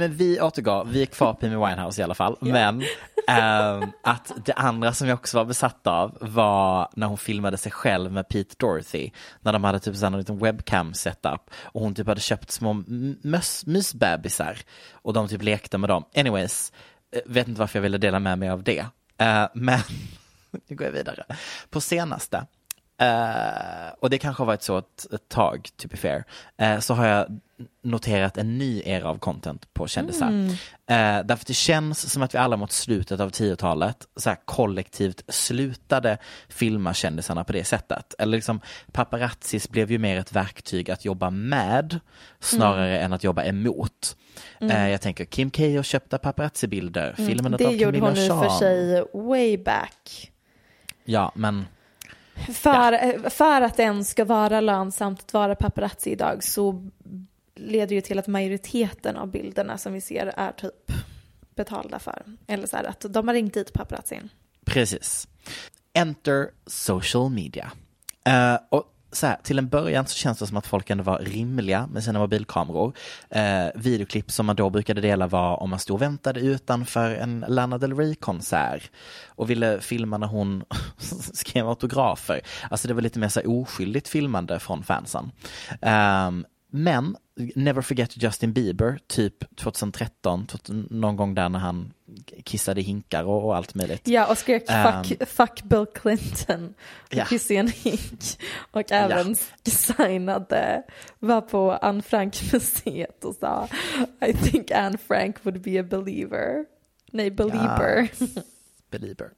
men 0.00 0.16
vi 0.16 0.40
återgav, 0.40 0.92
vi 0.92 1.02
är 1.02 1.06
kvar 1.06 1.34
på 1.34 1.46
Amy 1.46 1.56
Winehouse 1.56 2.00
i 2.00 2.04
alla 2.04 2.14
fall. 2.14 2.36
Men 2.40 2.84
ehm, 3.26 3.92
att 4.02 4.32
det 4.44 4.52
andra 4.52 4.92
som 4.92 5.08
jag 5.08 5.18
också 5.18 5.36
var 5.36 5.44
besatt 5.44 5.86
av 5.86 6.18
var 6.20 6.88
när 6.92 7.06
hon 7.06 7.18
filmade 7.18 7.56
sig 7.56 7.72
själv 7.72 8.12
med 8.12 8.28
Pete 8.28 8.54
Dorothy. 8.58 9.10
När 9.40 9.52
de 9.52 9.64
hade 9.64 9.80
typ 9.80 9.96
så 9.96 10.06
en 10.06 10.18
liten 10.18 10.38
webcam 10.38 10.94
setup 10.94 11.50
och 11.62 11.80
hon 11.80 11.94
typ 11.94 12.06
hade 12.06 12.20
köpt 12.20 12.50
små 12.50 12.84
möss, 13.22 13.66
mysbebisar 13.66 14.58
och 14.92 15.12
de 15.12 15.28
typ 15.28 15.42
lekte 15.42 15.78
med 15.78 15.90
dem. 15.90 16.04
Anyways, 16.16 16.72
eh, 17.12 17.20
vet 17.26 17.48
inte 17.48 17.60
varför 17.60 17.78
jag 17.78 17.82
ville 17.82 17.98
dela 17.98 18.18
med 18.18 18.38
mig 18.38 18.50
av 18.50 18.62
det. 18.62 18.86
Eh, 19.18 19.48
men 19.54 19.80
nu 20.68 20.76
går 20.76 20.86
jag 20.86 20.92
vidare. 20.92 21.24
På 21.70 21.80
senaste 21.80 22.46
Eh, 23.00 23.92
och 24.00 24.10
det 24.10 24.18
kanske 24.18 24.40
har 24.40 24.46
varit 24.46 24.62
så 24.62 24.78
ett, 24.78 25.12
ett 25.12 25.28
tag, 25.28 25.68
to 25.76 25.88
be 25.88 25.96
fair, 25.96 26.24
eh, 26.58 26.78
så 26.78 26.94
har 26.94 27.06
jag 27.06 27.40
noterat 27.82 28.38
en 28.38 28.58
ny 28.58 28.82
era 28.84 29.08
av 29.08 29.18
content 29.18 29.74
på 29.74 29.86
kändisar. 29.86 30.30
Eh, 30.86 31.24
därför 31.24 31.46
det 31.46 31.54
känns 31.54 32.12
som 32.12 32.22
att 32.22 32.34
vi 32.34 32.38
alla 32.38 32.56
mot 32.56 32.72
slutet 32.72 33.20
av 33.20 33.30
10-talet 33.30 34.06
så 34.16 34.28
här 34.28 34.38
kollektivt 34.44 35.22
slutade 35.28 36.18
filma 36.48 36.94
kändisarna 36.94 37.44
på 37.44 37.52
det 37.52 37.64
sättet. 37.64 38.14
Eller 38.18 38.36
liksom 38.36 38.60
paparazzis 38.92 39.68
blev 39.68 39.90
ju 39.90 39.98
mer 39.98 40.18
ett 40.18 40.32
verktyg 40.32 40.90
att 40.90 41.04
jobba 41.04 41.30
med 41.30 42.00
snarare 42.40 42.98
än 42.98 43.12
att 43.12 43.24
jobba 43.24 43.44
emot. 43.44 44.16
Eh, 44.60 44.88
jag 44.88 45.00
tänker 45.00 45.24
Kim 45.24 45.50
K 45.50 45.78
och 45.78 45.84
köpta 45.84 46.18
paparazzi-bilder, 46.18 47.14
filmen 47.16 47.52
det 47.52 47.66
av 47.66 47.72
gjorde 47.72 48.00
Camilla 48.00 48.30
hon 48.30 48.42
i 48.42 48.48
för 48.48 48.58
sig 48.58 49.04
way 49.12 49.58
back. 49.58 50.32
Ja, 51.04 51.32
men 51.34 51.64
För, 52.54 52.92
eh, 52.92 53.30
för 53.30 53.60
att 53.60 53.76
det 53.76 53.82
ens 53.82 54.10
ska 54.10 54.24
vara 54.24 54.60
lönsamt 54.60 55.20
att 55.20 55.32
vara 55.32 55.54
paparazzi 55.54 56.10
idag 56.10 56.44
så 56.44 56.90
leder 57.60 57.94
ju 57.94 58.00
till 58.00 58.18
att 58.18 58.26
majoriteten 58.26 59.16
av 59.16 59.30
bilderna 59.30 59.78
som 59.78 59.92
vi 59.92 60.00
ser 60.00 60.26
är 60.36 60.52
typ 60.52 60.92
betalda 61.54 61.98
för. 61.98 62.22
Eller 62.46 62.66
så 62.66 62.76
här 62.76 62.84
att 62.84 63.06
de 63.08 63.28
har 63.28 63.34
ringt 63.34 63.54
dit 63.54 63.72
paparazzin. 63.72 64.28
Precis. 64.64 65.28
Enter 65.92 66.50
social 66.66 67.30
media. 67.30 67.72
Uh, 68.28 68.58
och 68.68 68.94
så 69.12 69.26
här, 69.26 69.36
till 69.42 69.58
en 69.58 69.68
början 69.68 70.06
så 70.06 70.16
känns 70.16 70.38
det 70.38 70.46
som 70.46 70.56
att 70.56 70.66
folk 70.66 70.90
ändå 70.90 71.04
var 71.04 71.18
rimliga 71.18 71.86
med 71.86 72.04
sina 72.04 72.18
mobilkameror. 72.18 72.96
Eh, 73.30 73.66
videoklipp 73.74 74.30
som 74.30 74.46
man 74.46 74.56
då 74.56 74.70
brukade 74.70 75.00
dela 75.00 75.26
var 75.26 75.56
om 75.62 75.70
man 75.70 75.78
stod 75.78 75.94
och 75.94 76.02
väntade 76.02 76.40
utanför 76.40 77.10
en 77.10 77.44
Lana 77.48 77.78
Del 77.78 77.96
Rey-konsert 77.96 78.90
och 79.26 79.50
ville 79.50 79.80
filma 79.80 80.18
när 80.18 80.26
hon 80.26 80.64
skrev 81.34 81.68
autografer. 81.68 82.40
Alltså 82.70 82.88
det 82.88 82.94
var 82.94 83.02
lite 83.02 83.18
mer 83.18 83.28
så 83.28 83.40
här 83.40 83.50
oskyldigt 83.50 84.08
filmande 84.08 84.58
från 84.58 84.82
fansen. 84.82 85.32
Eh, 85.80 86.30
men 86.70 87.16
Never 87.54 87.82
Forget 87.82 88.22
Justin 88.22 88.52
Bieber, 88.52 88.98
typ 89.06 89.56
2013, 89.56 90.46
någon 90.90 91.16
gång 91.16 91.34
där 91.34 91.48
när 91.48 91.58
han 91.58 91.92
kissade 92.44 92.80
hinkar 92.80 93.24
och, 93.24 93.44
och 93.44 93.56
allt 93.56 93.74
möjligt. 93.74 94.08
Ja, 94.08 94.26
och 94.26 94.38
skrek 94.38 94.66
fuck, 94.66 95.20
um, 95.20 95.26
fuck 95.26 95.62
Bill 95.62 95.86
Clinton 95.94 96.74
ja. 97.10 97.24
kissade 97.24 97.60
en 97.60 97.68
hink. 97.68 98.20
Och 98.70 98.92
även 98.92 99.36
ja. 99.64 99.70
signade, 99.70 100.82
var 101.18 101.40
på 101.40 101.72
Anne 101.72 102.02
Frank-museet 102.02 103.24
och 103.24 103.34
sa 103.34 103.68
I 104.26 104.32
think 104.32 104.70
Anne 104.70 104.98
Frank 104.98 105.36
would 105.44 105.60
be 105.60 105.80
a 105.80 105.82
believer. 105.82 106.64
Nej, 107.12 107.30
believer. 107.30 108.08
Ja. 108.18 108.42
Believer. 108.90 109.30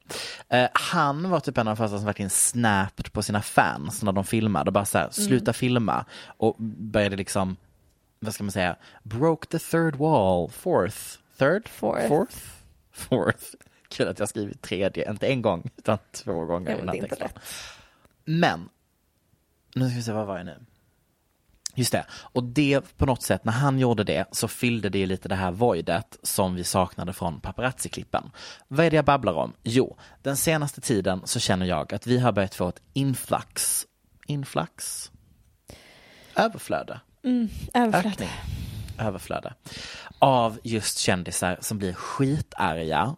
Uh, 0.55 0.69
han 0.73 1.31
var 1.31 1.41
typ 1.41 1.59
en 1.59 1.69
av 1.69 1.77
de 1.77 1.85
första 1.85 1.97
som 1.97 2.07
verkligen 2.07 2.31
snapped 2.31 3.13
på 3.13 3.23
sina 3.23 3.43
fans 3.43 4.03
när 4.03 4.13
de 4.13 4.25
filmade 4.25 4.69
och 4.69 4.73
bara 4.73 4.85
så 4.85 4.99
här, 4.99 5.11
sluta 5.11 5.45
mm. 5.45 5.55
filma 5.55 6.05
och 6.27 6.57
började 6.59 7.17
liksom, 7.17 7.57
vad 8.21 8.35
ska 8.35 8.45
man 8.45 8.53
säga, 8.53 8.77
broke 9.03 9.47
the 9.47 9.59
third 9.59 9.97
wall, 9.97 10.51
fourth, 10.51 11.19
third, 11.39 11.69
fourth, 11.69 12.09
fourth, 12.09 12.37
fourth. 12.93 13.45
Kul 13.89 14.09
att 14.09 14.19
jag 14.19 14.29
skrivit 14.29 14.63
tredje, 14.63 15.11
inte 15.11 15.27
en 15.27 15.43
gång 15.43 15.71
utan 15.77 15.99
två 16.13 16.45
gånger 16.45 16.83
ja, 16.87 16.93
texten. 16.93 17.29
Men, 18.25 18.69
nu 19.75 19.89
ska 19.89 19.97
vi 19.97 20.03
se, 20.03 20.13
vad 20.13 20.27
var 20.27 20.37
jag 20.37 20.47
nu? 20.47 20.57
Just 21.75 21.93
det, 21.93 22.07
och 22.11 22.45
det 22.45 22.97
på 22.97 23.07
något 23.07 23.23
sätt, 23.23 23.45
när 23.45 23.53
han 23.53 23.79
gjorde 23.79 24.05
det 24.05 24.25
så 24.33 24.49
fyllde 24.49 24.89
det 24.89 25.07
lite 25.07 25.29
det 25.29 25.35
här 25.35 25.51
voidet 25.51 26.17
som 26.23 26.55
vi 26.55 26.65
saknade 26.65 27.13
från 27.13 27.41
paparazzi-klippen. 27.41 28.31
Vad 28.69 28.87
är 28.87 28.91
det 28.91 28.97
jag 28.97 29.05
babblar 29.05 29.33
om? 29.33 29.53
Jo, 29.63 29.97
den 30.23 30.37
senaste 30.37 30.81
tiden 30.81 31.21
så 31.25 31.41
känner 31.41 31.67
jag 31.67 31.95
att 31.95 32.07
vi 32.07 32.19
har 32.19 32.33
börjat 32.33 32.55
få 32.55 32.69
ett 32.69 32.81
influx, 32.93 33.87
influx? 34.27 35.11
Överflöde. 36.37 37.01
Mm, 37.25 37.49
överflöde. 37.75 38.09
Ökning. 38.09 38.29
Överflöde. 38.99 39.55
Av 40.19 40.59
just 40.65 40.99
kändisar 40.99 41.59
som 41.61 41.79
blir 41.79 41.93
skitarga 41.93 43.17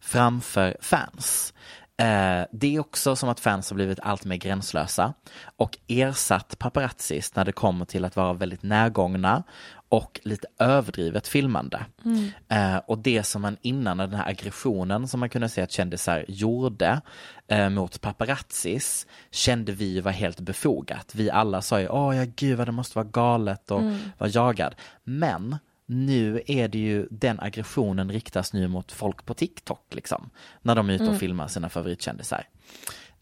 framför 0.00 0.76
fans. 0.80 1.54
Eh, 1.96 2.46
det 2.52 2.76
är 2.76 2.80
också 2.80 3.16
som 3.16 3.28
att 3.28 3.40
fans 3.40 3.70
har 3.70 3.74
blivit 3.74 4.00
allt 4.02 4.24
mer 4.24 4.36
gränslösa 4.36 5.14
och 5.56 5.78
ersatt 5.88 6.58
paparazzis 6.58 7.36
när 7.36 7.44
det 7.44 7.52
kommer 7.52 7.84
till 7.84 8.04
att 8.04 8.16
vara 8.16 8.32
väldigt 8.32 8.62
närgångna 8.62 9.42
och 9.88 10.20
lite 10.24 10.46
överdrivet 10.58 11.28
filmande. 11.28 11.86
Mm. 12.04 12.30
Eh, 12.48 12.76
och 12.86 12.98
det 12.98 13.22
som 13.22 13.42
man 13.42 13.56
innan, 13.62 13.98
den 13.98 14.14
här 14.14 14.28
aggressionen 14.28 15.08
som 15.08 15.20
man 15.20 15.28
kunde 15.28 15.48
se 15.48 15.62
att 15.62 15.70
kändisar 15.70 16.24
gjorde 16.28 17.00
eh, 17.48 17.68
mot 17.68 18.00
paparazzis 18.00 19.06
kände 19.30 19.72
vi 19.72 20.00
var 20.00 20.12
helt 20.12 20.40
befogat. 20.40 21.14
Vi 21.14 21.30
alla 21.30 21.62
sa 21.62 21.80
ju, 21.80 21.88
åh 21.88 22.16
ja 22.16 22.24
gud 22.36 22.58
vad 22.58 22.68
det 22.68 22.72
måste 22.72 22.98
vara 22.98 23.08
galet 23.12 23.70
och 23.70 23.80
mm. 23.80 23.98
vara 24.18 24.30
jagad. 24.30 24.74
Men 25.04 25.58
nu 25.86 26.42
är 26.46 26.68
det 26.68 26.78
ju 26.78 27.08
den 27.10 27.40
aggressionen 27.40 28.12
riktas 28.12 28.52
nu 28.52 28.68
mot 28.68 28.92
folk 28.92 29.24
på 29.24 29.34
TikTok 29.34 29.94
liksom. 29.94 30.30
När 30.62 30.74
de 30.74 30.90
är 30.90 30.94
ute 30.94 31.04
och 31.04 31.08
mm. 31.08 31.20
filmar 31.20 31.48
sina 31.48 31.68
favoritkändisar. 31.68 32.48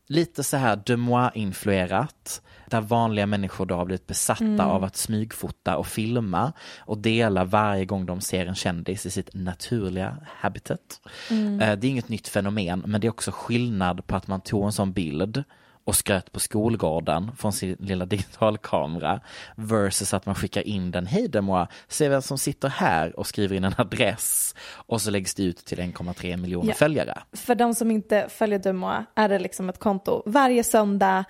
Lite 0.07 0.45
så 0.45 0.57
här 0.57 0.83
de 0.87 0.97
moi-influerat, 0.97 2.43
där 2.67 2.81
vanliga 2.81 3.27
människor 3.27 3.67
då 3.67 3.75
har 3.75 3.85
blivit 3.85 4.07
besatta 4.07 4.45
mm. 4.45 4.61
av 4.61 4.85
att 4.85 4.97
smygfota 4.97 5.77
och 5.77 5.87
filma 5.87 6.53
och 6.79 6.99
dela 6.99 7.45
varje 7.45 7.85
gång 7.85 8.07
de 8.07 8.21
ser 8.21 8.47
en 8.47 8.55
kändis 8.55 9.07
i 9.07 9.11
sitt 9.11 9.35
naturliga 9.35 10.17
habitat. 10.27 11.01
Mm. 11.31 11.61
Eh, 11.61 11.79
det 11.79 11.87
är 11.87 11.91
inget 11.91 12.09
nytt 12.09 12.29
fenomen, 12.29 12.83
men 12.87 13.01
det 13.01 13.07
är 13.07 13.11
också 13.11 13.31
skillnad 13.35 14.07
på 14.07 14.17
att 14.17 14.27
man 14.27 14.41
tog 14.41 14.65
en 14.65 14.73
sån 14.73 14.93
bild 14.93 15.45
och 15.85 15.97
skröt 15.97 16.33
på 16.33 16.41
skolgården 16.41 17.31
från 17.37 17.53
sin 17.53 17.77
lilla 17.79 18.07
digitalkamera 18.07 19.21
versus 19.57 20.15
att 20.15 20.27
man 20.27 20.35
skickar 20.35 20.69
in 20.69 20.91
den, 20.91 21.07
hej 21.07 21.29
Demois, 21.29 21.69
se 21.89 22.09
vem 22.09 22.23
som 22.23 22.39
sitter 22.39 22.69
här 22.69 23.19
och 23.19 23.27
skriver 23.27 23.57
in 23.57 23.65
en 23.65 23.75
adress 23.79 24.55
och 24.75 25.01
så 25.01 25.11
läggs 25.11 25.35
det 25.35 25.43
ut 25.43 25.57
till 25.57 25.79
1,3 25.79 26.37
miljoner 26.37 26.69
ja. 26.69 26.75
följare. 26.75 27.23
För 27.33 27.55
de 27.55 27.75
som 27.75 27.91
inte 27.91 28.27
följer 28.29 28.59
Demois 28.59 29.05
är 29.15 29.29
det 29.29 29.39
liksom 29.39 29.69
ett 29.69 29.79
konto. 29.79 30.23
Varje 30.27 30.65
söndag 30.65 31.25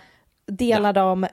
delar 0.46 0.88
ja. 0.88 0.92
de 0.92 1.26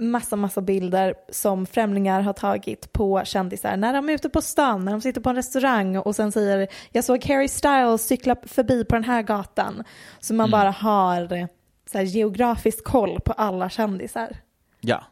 massa, 0.00 0.36
massa 0.36 0.60
bilder 0.60 1.14
som 1.28 1.66
främlingar 1.66 2.20
har 2.20 2.32
tagit 2.32 2.92
på 2.92 3.22
kändisar 3.24 3.76
när 3.76 3.92
de 3.92 4.08
är 4.08 4.12
ute 4.12 4.28
på 4.28 4.42
stan, 4.42 4.84
när 4.84 4.92
de 4.92 5.00
sitter 5.00 5.20
på 5.20 5.30
en 5.30 5.36
restaurang 5.36 5.96
och 5.96 6.16
sen 6.16 6.32
säger 6.32 6.68
jag 6.90 7.04
såg 7.04 7.24
Harry 7.24 7.48
Styles 7.48 8.06
cykla 8.06 8.36
förbi 8.42 8.84
på 8.84 8.94
den 8.94 9.04
här 9.04 9.22
gatan. 9.22 9.84
Så 10.20 10.34
man 10.34 10.48
mm. 10.48 10.60
bara 10.60 10.70
har 10.70 11.48
så 11.92 11.98
här, 11.98 12.04
geografisk 12.04 12.84
koll 12.84 13.20
på 13.20 13.32
alla 13.32 13.70
kändisar. 13.70 14.36
Ja. 14.80 15.04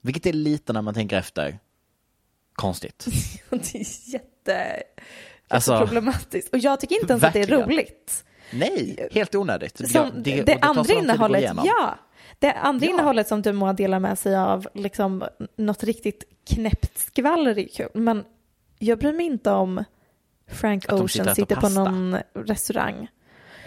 Vilket 0.00 0.26
är 0.26 0.32
lite 0.32 0.72
när 0.72 0.82
man 0.82 0.94
tänker 0.94 1.16
efter 1.16 1.58
konstigt. 2.54 3.06
det 3.50 3.74
är 3.74 4.12
jätte, 4.12 4.82
alltså, 5.48 5.78
problematiskt. 5.78 6.52
Och 6.52 6.58
jag 6.58 6.80
tycker 6.80 7.00
inte 7.00 7.12
ens 7.12 7.22
verkligen. 7.22 7.44
att 7.44 7.48
det 7.48 7.54
är 7.54 7.66
roligt. 7.66 8.24
Nej, 8.52 9.08
helt 9.12 9.34
onödigt. 9.34 9.90
Som, 9.90 10.10
det, 10.14 10.36
det, 10.36 10.42
det 10.42 10.58
andra 10.60 10.94
innehållet, 10.94 11.52
ja. 11.64 11.98
Det 12.38 12.52
andra 12.52 12.86
ja. 12.86 12.92
innehållet 12.92 13.28
som 13.28 13.42
Dumois 13.42 13.76
delar 13.76 13.98
med 13.98 14.18
sig 14.18 14.36
av, 14.36 14.68
liksom 14.74 15.24
något 15.56 15.84
riktigt 15.84 16.24
knäppt 16.46 16.98
skvaller 16.98 17.58
är 17.58 17.68
kul. 17.68 17.88
Men 17.94 18.24
jag 18.78 18.98
bryr 18.98 19.12
mig 19.12 19.26
inte 19.26 19.50
om 19.50 19.84
Frank 20.46 20.92
Ocean 20.92 21.34
sitter 21.34 21.56
på 21.56 21.68
någon 21.68 22.16
restaurang. 22.34 23.08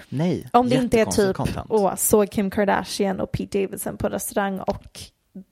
Nej, 0.10 0.50
Om 0.54 0.70
det 0.70 0.76
inte 0.76 1.00
är 1.00 1.06
typ, 1.06 1.38
åh, 1.70 1.96
såg 1.96 2.32
Kim 2.32 2.50
Kardashian 2.50 3.20
och 3.20 3.32
Pete 3.32 3.62
Davidson 3.62 3.98
på 3.98 4.10
restaurang 4.10 4.60
och 4.60 5.00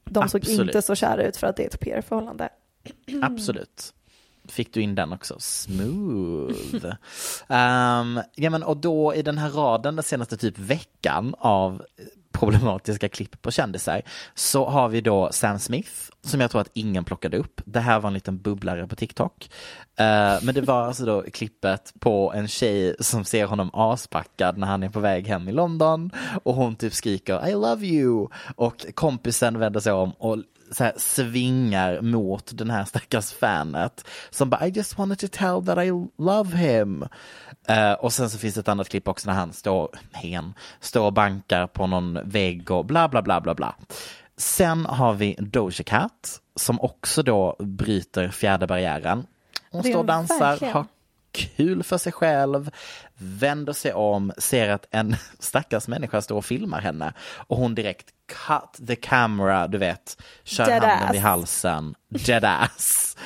de 0.05 0.23
Absolut. 0.23 0.47
såg 0.47 0.65
inte 0.65 0.81
så 0.81 0.95
kära 0.95 1.23
ut 1.23 1.37
för 1.37 1.47
att 1.47 1.55
det 1.55 1.63
är 1.63 1.67
ett 1.67 1.79
PR-förhållande. 1.79 2.49
Absolut. 3.21 3.93
Fick 4.47 4.73
du 4.73 4.81
in 4.81 4.95
den 4.95 5.13
också? 5.13 5.35
Smooth. 5.39 6.85
um, 7.47 8.21
ja, 8.35 8.49
men, 8.49 8.63
och 8.63 8.77
då 8.77 9.15
i 9.15 9.21
den 9.21 9.37
här 9.37 9.49
raden 9.49 9.95
den 9.95 10.03
senaste 10.03 10.37
typ 10.37 10.59
veckan 10.59 11.35
av 11.37 11.83
problematiska 12.39 13.09
klipp 13.09 13.41
på 13.41 13.51
kändisar 13.51 14.01
så 14.35 14.65
har 14.65 14.89
vi 14.89 15.01
då 15.01 15.29
Sam 15.31 15.59
Smith 15.59 15.91
som 16.21 16.41
jag 16.41 16.51
tror 16.51 16.61
att 16.61 16.69
ingen 16.73 17.03
plockade 17.03 17.37
upp. 17.37 17.61
Det 17.65 17.79
här 17.79 17.99
var 17.99 18.07
en 18.07 18.13
liten 18.13 18.37
bubblare 18.37 18.87
på 18.87 18.95
TikTok. 18.95 19.49
Eh, 19.95 20.37
men 20.41 20.55
det 20.55 20.61
var 20.61 20.87
alltså 20.87 21.05
då 21.05 21.21
klippet 21.21 21.93
på 21.99 22.33
en 22.35 22.47
tjej 22.47 22.95
som 22.99 23.25
ser 23.25 23.45
honom 23.45 23.69
aspackad 23.73 24.57
när 24.57 24.67
han 24.67 24.83
är 24.83 24.89
på 24.89 24.99
väg 24.99 25.27
hem 25.27 25.49
i 25.49 25.51
London 25.51 26.11
och 26.43 26.55
hon 26.55 26.75
typ 26.75 26.93
skriker 26.93 27.47
I 27.47 27.53
love 27.53 27.85
you 27.85 28.27
och 28.55 28.85
kompisen 28.93 29.59
vänder 29.59 29.79
sig 29.79 29.93
om 29.93 30.11
och 30.11 30.37
så 30.71 30.91
svingar 30.97 32.01
mot 32.01 32.57
den 32.57 32.69
här 32.69 32.85
stackars 32.85 33.31
fanet 33.31 34.07
som 34.29 34.49
bara 34.49 34.67
I 34.67 34.69
just 34.69 34.97
wanted 34.97 35.19
to 35.19 35.27
tell 35.31 35.65
that 35.65 35.85
I 35.85 35.89
love 36.17 36.57
him. 36.57 37.05
Uh, 37.69 37.91
och 37.91 38.13
sen 38.13 38.29
så 38.29 38.37
finns 38.37 38.53
det 38.53 38.59
ett 38.59 38.67
annat 38.67 38.89
klipp 38.89 39.07
också 39.07 39.29
när 39.29 39.35
han 39.35 39.53
står, 39.53 39.89
hen, 40.11 40.53
står 40.79 41.05
och 41.05 41.13
bankar 41.13 41.67
på 41.67 41.87
någon 41.87 42.29
vägg 42.29 42.71
och 42.71 42.85
bla 42.85 43.07
bla 43.07 43.21
bla 43.21 43.41
bla 43.41 43.55
bla. 43.55 43.75
Sen 44.37 44.85
har 44.85 45.13
vi 45.13 45.35
Doja 45.39 45.83
Cat 45.83 46.41
som 46.55 46.81
också 46.81 47.23
då 47.23 47.55
bryter 47.59 48.29
fjärde 48.29 48.67
barriären. 48.67 49.25
Hon 49.71 49.83
står 49.83 49.99
och 49.99 50.05
dansar, 50.05 50.71
har 50.73 50.85
kul 51.37 51.83
för 51.83 51.97
sig 51.97 52.11
själv, 52.11 52.71
vänder 53.17 53.73
sig 53.73 53.93
om, 53.93 54.33
ser 54.37 54.69
att 54.69 54.87
en 54.91 55.15
stackars 55.39 55.87
människa 55.87 56.21
står 56.21 56.37
och 56.37 56.45
filmar 56.45 56.81
henne 56.81 57.13
och 57.47 57.57
hon 57.57 57.75
direkt 57.75 58.07
cut 58.27 58.87
the 58.87 58.95
camera, 58.95 59.67
du 59.67 59.77
vet, 59.77 60.21
kör 60.43 60.65
dead 60.65 60.83
handen 60.83 61.09
ass. 61.09 61.15
i 61.15 61.17
halsen, 61.17 61.95
dead 62.09 62.45
ass. 62.45 63.17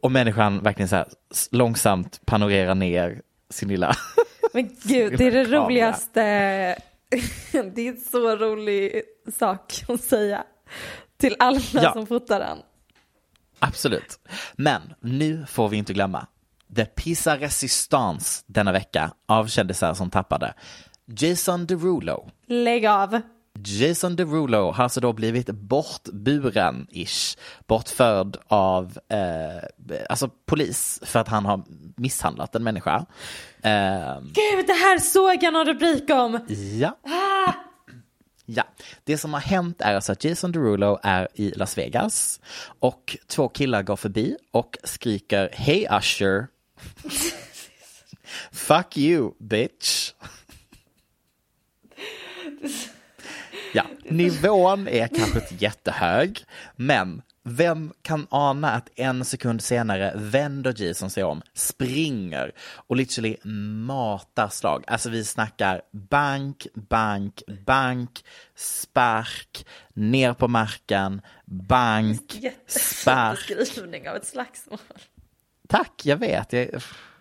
Och 0.00 0.12
människan 0.12 0.62
verkligen 0.62 0.88
så 0.88 0.96
här 0.96 1.06
långsamt 1.50 2.20
panorerar 2.26 2.74
ner 2.74 3.22
sin 3.50 3.68
lilla 3.68 3.94
Men 4.52 4.76
gud, 4.82 5.18
det 5.18 5.26
är 5.26 5.30
det 5.30 5.44
kamera. 5.44 5.64
roligaste, 5.64 6.20
det 7.52 7.88
är 7.88 7.88
en 7.88 8.00
så 8.00 8.36
rolig 8.36 9.02
sak 9.38 9.84
att 9.88 10.00
säga 10.00 10.44
till 11.16 11.36
alla 11.38 11.60
ja. 11.72 11.92
som 11.92 12.06
fotar 12.06 12.40
den. 12.40 12.58
Absolut. 13.58 14.18
Men 14.56 14.82
nu 15.00 15.46
får 15.48 15.68
vi 15.68 15.76
inte 15.76 15.92
glömma 15.92 16.26
The 16.76 16.84
Pisa 16.84 17.36
Resistance 17.36 18.44
denna 18.46 18.72
vecka 18.72 19.10
av 19.26 19.46
kändisar 19.46 19.94
som 19.94 20.10
tappade. 20.10 20.54
Jason 21.06 21.66
Derulo. 21.66 22.30
Lägg 22.46 22.86
av. 22.86 23.20
Jason 23.64 24.16
Derulo 24.16 24.70
har 24.70 24.84
alltså 24.84 25.00
då 25.00 25.12
blivit 25.12 25.48
bortburen-ish, 25.48 27.38
bortförd 27.66 28.36
av 28.46 28.98
eh, 29.08 29.98
alltså 30.08 30.30
polis 30.46 31.00
för 31.02 31.18
att 31.18 31.28
han 31.28 31.46
har 31.46 31.62
misshandlat 31.96 32.54
en 32.54 32.64
människa. 32.64 33.06
Eh, 33.62 34.20
Gud, 34.20 34.66
det 34.66 34.72
här 34.72 34.98
såg 34.98 35.42
jag 35.42 35.52
någon 35.52 35.66
rubrik 35.66 36.10
om. 36.10 36.40
ja. 36.80 36.96
Ja, 38.50 38.64
det 39.04 39.18
som 39.18 39.32
har 39.32 39.40
hänt 39.40 39.80
är 39.80 39.94
alltså 39.94 40.12
att 40.12 40.24
Jason 40.24 40.52
Derulo 40.52 40.98
är 41.02 41.28
i 41.34 41.50
Las 41.50 41.78
Vegas 41.78 42.40
och 42.78 43.16
två 43.26 43.48
killar 43.48 43.82
går 43.82 43.96
förbi 43.96 44.36
och 44.50 44.78
skriker 44.84 45.50
Hey 45.52 45.86
Usher. 45.90 46.46
Fuck 48.52 48.96
you 48.96 49.32
bitch. 49.38 50.12
Ja, 53.74 53.84
nivån 54.04 54.88
är 54.88 55.08
kanske 55.08 55.40
inte 55.40 55.64
jättehög, 55.64 56.44
men 56.76 57.22
vem 57.42 57.92
kan 58.02 58.26
ana 58.30 58.70
att 58.70 58.88
en 58.94 59.24
sekund 59.24 59.62
senare 59.62 60.12
vänder 60.16 60.82
Jason 60.82 61.10
sig 61.10 61.24
om, 61.24 61.42
springer 61.54 62.52
och 62.60 62.96
literally 62.96 63.36
matar 63.86 64.48
slag. 64.48 64.84
Alltså 64.86 65.10
vi 65.10 65.24
snackar 65.24 65.82
bank, 65.92 66.66
bank, 66.74 67.42
bank, 67.66 68.24
spark, 68.54 69.66
ner 69.94 70.34
på 70.34 70.48
marken, 70.48 71.20
bank, 71.44 72.36
spark. 72.66 73.48
Beskrivning 73.58 74.08
av 74.08 74.16
ett 74.16 74.26
slagsmål. 74.26 74.78
Tack, 75.68 76.00
jag 76.04 76.16
vet. 76.16 76.52
Jag, 76.52 76.68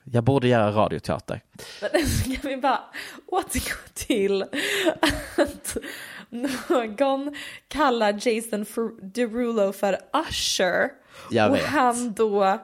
jag 0.04 0.24
borde 0.24 0.48
göra 0.48 0.72
radioteater. 0.72 1.42
Kan 2.42 2.50
vi 2.50 2.58
bara 2.58 2.82
återgå 3.28 3.76
till 3.94 4.42
att 5.38 5.78
någon 6.30 7.36
kallar 7.68 8.28
Jason 8.28 8.66
Derulo 9.02 9.74
för 9.74 10.00
Usher 10.30 10.90
Jag 11.32 11.50
och 11.52 11.58
vet. 11.58 11.66
han 11.66 12.14
då 12.14 12.60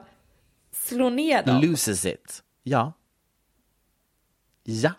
slår 0.72 1.10
ner 1.10 1.42
dem. 1.42 1.60
Loses 1.62 2.06
it. 2.06 2.42
Ja. 2.62 2.92
Ja. 4.62 4.90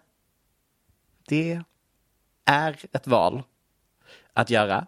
Det 1.27 1.61
är 2.45 2.77
ett 2.91 3.07
val 3.07 3.43
att 4.33 4.49
göra. 4.49 4.87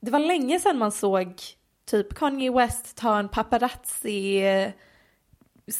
Det 0.00 0.10
var 0.10 0.18
länge 0.18 0.60
sedan 0.60 0.78
man 0.78 0.92
såg 0.92 1.42
typ 1.86 2.14
Kanye 2.14 2.52
West 2.52 2.96
ta 2.96 3.18
en 3.18 3.28
paparazzi 3.28 4.42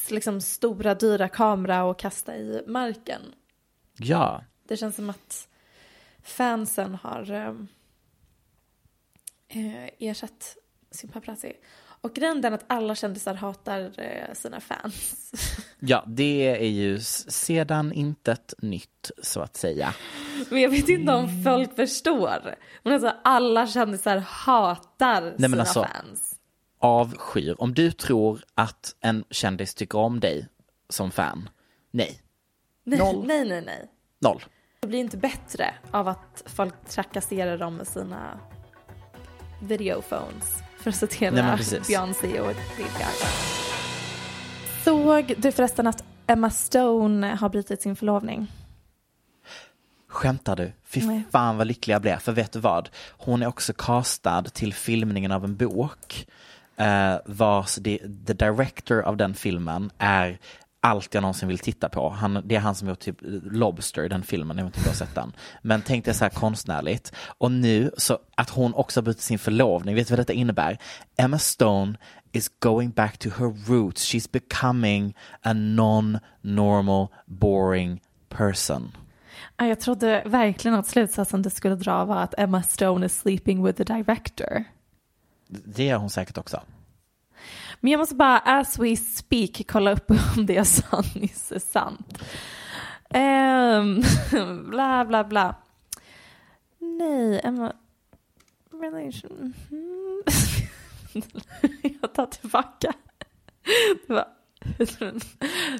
liksom 0.08 0.40
stora 0.40 0.94
dyra 0.94 1.28
kamera 1.28 1.84
och 1.84 1.98
kasta 1.98 2.36
i 2.36 2.62
marken. 2.66 3.20
Ja. 3.98 4.44
Det 4.68 4.76
känns 4.76 4.96
som 4.96 5.10
att 5.10 5.48
fansen 6.22 6.94
har 6.94 7.32
eh, 9.48 9.88
ersatt 9.98 10.56
sin 10.90 11.10
paparazzi. 11.10 11.52
Och 12.04 12.14
grejen 12.14 12.38
är 12.38 12.42
den 12.42 12.54
att 12.54 12.64
alla 12.66 12.94
kändisar 12.94 13.34
hatar 13.34 14.00
eh, 14.00 14.34
sina 14.34 14.60
fans. 14.60 15.30
Ja, 15.86 16.04
det 16.06 16.46
är 16.48 16.70
ju 16.70 17.00
sedan 17.00 17.92
intet 17.92 18.54
nytt 18.58 19.10
så 19.22 19.40
att 19.40 19.56
säga. 19.56 19.94
Men 20.50 20.60
jag 20.60 20.70
vet 20.70 20.88
inte 20.88 21.12
om 21.12 21.42
folk 21.44 21.76
förstår. 21.76 22.54
Men 22.82 22.92
alltså 22.92 23.12
alla 23.24 23.66
kändisar 23.66 24.16
hatar 24.16 25.34
men 25.38 25.50
sina 25.50 25.62
alltså- 25.62 25.82
fans. 25.84 26.33
Avskyr. 26.84 27.54
Om 27.58 27.74
du 27.74 27.92
tror 27.92 28.44
att 28.54 28.96
en 29.00 29.24
kändis 29.30 29.74
tycker 29.74 29.98
om 29.98 30.20
dig 30.20 30.48
som 30.88 31.10
fan, 31.10 31.48
nej. 31.90 32.20
Nej, 32.84 32.98
Noll. 32.98 33.26
nej, 33.26 33.48
nej, 33.48 33.62
nej. 33.66 33.90
Noll. 34.18 34.44
Det 34.80 34.86
blir 34.86 34.98
inte 34.98 35.16
bättre 35.16 35.74
av 35.90 36.08
att 36.08 36.42
folk 36.46 36.74
trakasserar 36.88 37.58
dem 37.58 37.76
med 37.76 37.86
sina 37.86 38.40
videophones. 39.62 40.62
För 40.78 40.90
att 40.90 40.96
citera. 40.96 41.58
Beyoncé 41.88 42.40
och 42.40 42.46
Lady 42.46 42.90
Gaga. 42.98 43.28
Såg 44.84 45.34
du 45.38 45.52
förresten 45.52 45.86
att 45.86 46.04
Emma 46.26 46.50
Stone 46.50 47.34
har 47.34 47.48
brutit 47.48 47.82
sin 47.82 47.96
förlovning? 47.96 48.46
Skämtar 50.08 50.56
du? 50.56 50.72
Fy 50.84 51.06
Nej. 51.06 51.22
fan 51.32 51.56
vad 51.56 51.66
lycklig 51.66 51.94
jag 51.94 52.02
blev. 52.02 52.18
För 52.18 52.32
vet 52.32 52.52
du 52.52 52.58
vad? 52.58 52.88
Hon 53.10 53.42
är 53.42 53.46
också 53.46 53.72
castad 53.72 54.42
till 54.42 54.74
filmningen 54.74 55.32
av 55.32 55.44
en 55.44 55.56
bok. 55.56 56.26
Eh, 56.76 57.16
vars 57.26 57.74
the, 57.74 57.98
the 58.26 58.32
director 58.32 59.02
av 59.02 59.16
den 59.16 59.34
filmen 59.34 59.90
är 59.98 60.38
allt 60.84 61.14
jag 61.14 61.20
någonsin 61.20 61.48
vill 61.48 61.58
titta 61.58 61.88
på. 61.88 62.08
Han, 62.08 62.42
det 62.44 62.56
är 62.56 62.60
han 62.60 62.74
som 62.74 62.88
gjort 62.88 62.98
typ 62.98 63.16
Lobster, 63.50 64.08
den 64.08 64.22
filmen, 64.22 64.58
jag 64.58 64.64
vet 64.64 64.76
inte 64.76 64.78
om 64.78 64.82
du 64.82 64.90
har 64.90 65.06
sett 65.06 65.14
den. 65.14 65.32
Men 65.62 65.82
tänk 65.82 66.04
dig 66.04 66.14
så 66.14 66.24
här 66.24 66.30
konstnärligt. 66.30 67.12
Och 67.38 67.52
nu, 67.52 67.90
så 67.96 68.18
att 68.34 68.50
hon 68.50 68.74
också 68.74 69.00
har 69.00 69.02
brutit 69.02 69.22
sin 69.22 69.38
förlovning, 69.38 69.94
vet 69.94 70.08
du 70.08 70.12
vad 70.12 70.18
detta 70.18 70.32
innebär? 70.32 70.78
Emma 71.16 71.38
Stone 71.38 71.96
is 72.32 72.50
going 72.60 72.90
back 72.90 73.18
to 73.18 73.28
her 73.28 73.68
roots. 73.68 74.14
She's 74.14 74.28
becoming 74.32 75.14
a 75.42 75.52
non-normal, 75.52 77.08
boring 77.26 78.00
person. 78.28 78.96
Jag 79.56 79.80
trodde 79.80 80.22
verkligen 80.26 80.78
att 80.78 80.86
slutsatsen 80.86 81.42
du 81.42 81.50
skulle 81.50 81.74
dra 81.74 82.04
var 82.04 82.16
att 82.16 82.34
Emma 82.38 82.62
Stone 82.62 83.06
is 83.06 83.20
sleeping 83.20 83.64
with 83.64 83.76
the 83.76 83.84
director. 83.84 84.64
Det 85.64 85.84
gör 85.84 85.96
hon 85.98 86.10
säkert 86.10 86.38
också. 86.38 86.62
Men 87.80 87.90
jag 87.92 87.98
måste 87.98 88.14
bara, 88.14 88.38
as 88.38 88.78
we 88.78 88.96
speak, 88.96 89.62
kolla 89.68 89.92
upp 89.92 90.10
om 90.36 90.46
det 90.46 90.54
jag 90.54 90.66
sa 90.66 91.02
nyss 91.14 91.52
är 91.52 91.58
sant. 91.58 92.18
Um, 93.10 94.02
bla, 94.70 95.04
bla, 95.04 95.24
bla. 95.24 95.54
Nej, 96.78 97.40
Emma... 97.44 97.72
Relation... 98.72 99.54
Mhm. 99.70 100.22
Jag 102.00 102.14
tar 102.14 102.26
tillbaka. 102.26 102.92
Det 104.06 104.12
var 104.12 104.26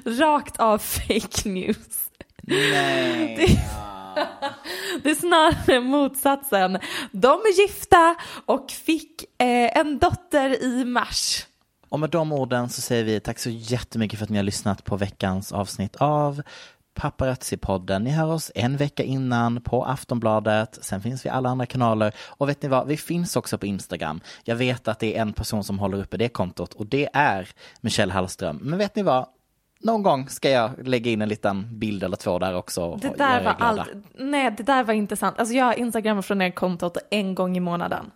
rakt 0.19 0.59
av 0.59 0.77
fake 0.77 1.49
news. 1.49 2.11
Nej. 2.47 3.35
Det, 3.37 3.59
det 5.03 5.09
är 5.09 5.15
snarare 5.15 5.79
motsatsen. 5.79 6.79
De 7.11 7.27
är 7.27 7.61
gifta 7.61 8.15
och 8.45 8.71
fick 8.71 9.23
eh, 9.37 9.77
en 9.77 9.99
dotter 9.99 10.63
i 10.63 10.85
mars. 10.85 11.45
Och 11.89 11.99
med 11.99 12.09
de 12.09 12.33
orden 12.33 12.69
så 12.69 12.81
säger 12.81 13.03
vi 13.03 13.19
tack 13.19 13.39
så 13.39 13.49
jättemycket 13.49 14.19
för 14.19 14.23
att 14.23 14.29
ni 14.29 14.37
har 14.37 14.43
lyssnat 14.43 14.83
på 14.83 14.97
veckans 14.97 15.51
avsnitt 15.51 15.95
av 15.95 16.41
Paparazzi-podden. 16.95 17.99
Ni 17.99 18.09
hör 18.09 18.31
oss 18.31 18.51
en 18.55 18.77
vecka 18.77 19.03
innan 19.03 19.61
på 19.61 19.85
Aftonbladet. 19.85 20.79
Sen 20.81 21.01
finns 21.01 21.25
vi 21.25 21.29
alla 21.29 21.49
andra 21.49 21.65
kanaler. 21.65 22.13
Och 22.17 22.49
vet 22.49 22.61
ni 22.61 22.69
vad? 22.69 22.87
Vi 22.87 22.97
finns 22.97 23.35
också 23.35 23.57
på 23.57 23.65
Instagram. 23.65 24.21
Jag 24.43 24.55
vet 24.55 24.87
att 24.87 24.99
det 24.99 25.17
är 25.17 25.21
en 25.21 25.33
person 25.33 25.63
som 25.63 25.79
håller 25.79 26.01
uppe 26.01 26.17
det 26.17 26.29
kontot 26.29 26.73
och 26.73 26.85
det 26.85 27.09
är 27.13 27.49
Michelle 27.81 28.13
Hallström. 28.13 28.59
Men 28.61 28.79
vet 28.79 28.95
ni 28.95 29.03
vad? 29.03 29.25
Någon 29.85 30.03
gång 30.03 30.29
ska 30.29 30.49
jag 30.49 30.87
lägga 30.87 31.11
in 31.11 31.21
en 31.21 31.29
liten 31.29 31.79
bild 31.79 32.03
eller 32.03 32.17
två 32.17 32.39
där 32.39 32.55
också. 32.55 32.95
Det 32.95 33.17
där 33.17 33.43
var 33.43 33.55
allt. 33.59 33.89
Nej, 34.13 34.51
det 34.57 34.63
där 34.63 34.83
var 34.83 34.93
inte 34.93 35.15
sant. 35.15 35.39
Alltså 35.39 35.53
jag 35.55 35.77
instagrammar 35.77 36.21
från 36.21 36.37
det 36.37 36.51
kontot 36.51 36.97
en 37.09 37.35
gång 37.35 37.57
i 37.57 37.59
månaden. 37.59 38.11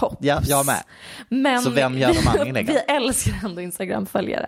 Tops. 0.00 0.16
Ja, 0.20 0.40
jag 0.46 0.66
med. 0.66 0.82
Men 1.28 1.62
Så 1.62 1.70
vem 1.70 1.98
gör 1.98 2.14
de 2.14 2.28
andra 2.28 2.46
inläggen? 2.48 2.74
vi 2.74 2.94
älskar 2.94 3.34
ändå 3.44 3.60
Instagram-följare. 3.60 4.46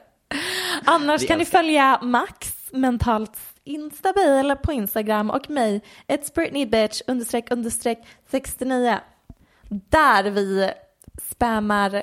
Annars 0.84 1.22
Vi 1.22 1.26
kan 1.26 1.38
ni 1.38 1.42
älskar. 1.42 1.58
följa 1.58 1.98
Max 2.02 2.54
mentalt 2.72 3.36
instabil 3.64 4.54
på 4.62 4.72
Instagram 4.72 5.30
och 5.30 5.50
mig, 5.50 5.80
it's 6.08 6.34
Britney 6.34 6.66
bitch 6.66 7.00
understreck 7.06 7.50
understreck 7.50 7.98
69. 8.30 8.98
Där 9.68 10.30
vi 10.30 10.70
spammar 11.30 12.02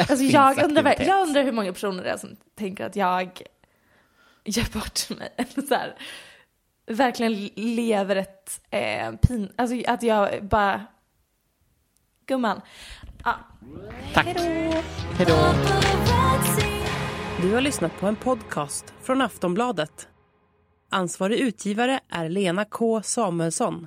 Alltså 0.00 0.24
jag, 0.24 0.64
undrar, 0.64 0.84
aktivitet. 0.84 1.06
jag 1.06 1.26
undrar 1.26 1.42
hur 1.42 1.52
många 1.52 1.72
personer 1.72 2.04
det 2.04 2.10
är 2.10 2.16
som 2.16 2.36
tänker 2.54 2.84
att 2.84 2.96
jag 2.96 3.42
gör 4.44 4.72
bort 4.72 5.18
mig. 5.18 5.32
Så 5.68 5.74
här, 5.74 5.94
verkligen 6.86 7.50
lever 7.54 8.16
ett 8.16 8.60
eh, 8.70 9.12
pin... 9.12 9.52
Alltså 9.56 9.76
att 9.86 10.02
jag 10.02 10.44
bara... 10.44 10.86
Gumman. 12.26 12.60
Ah. 13.22 13.34
Tack. 14.14 14.26
Hej 15.16 15.26
då. 15.26 15.54
Du 17.42 17.54
har 17.54 17.60
lyssnat 17.60 18.00
på 18.00 18.06
en 18.06 18.16
podcast 18.16 18.94
från 19.02 19.22
Aftonbladet. 19.22 20.08
Ansvarig 20.90 21.38
utgivare 21.38 22.00
är 22.08 22.28
Lena 22.28 22.64
K 22.64 23.02
Samuelsson. 23.02 23.86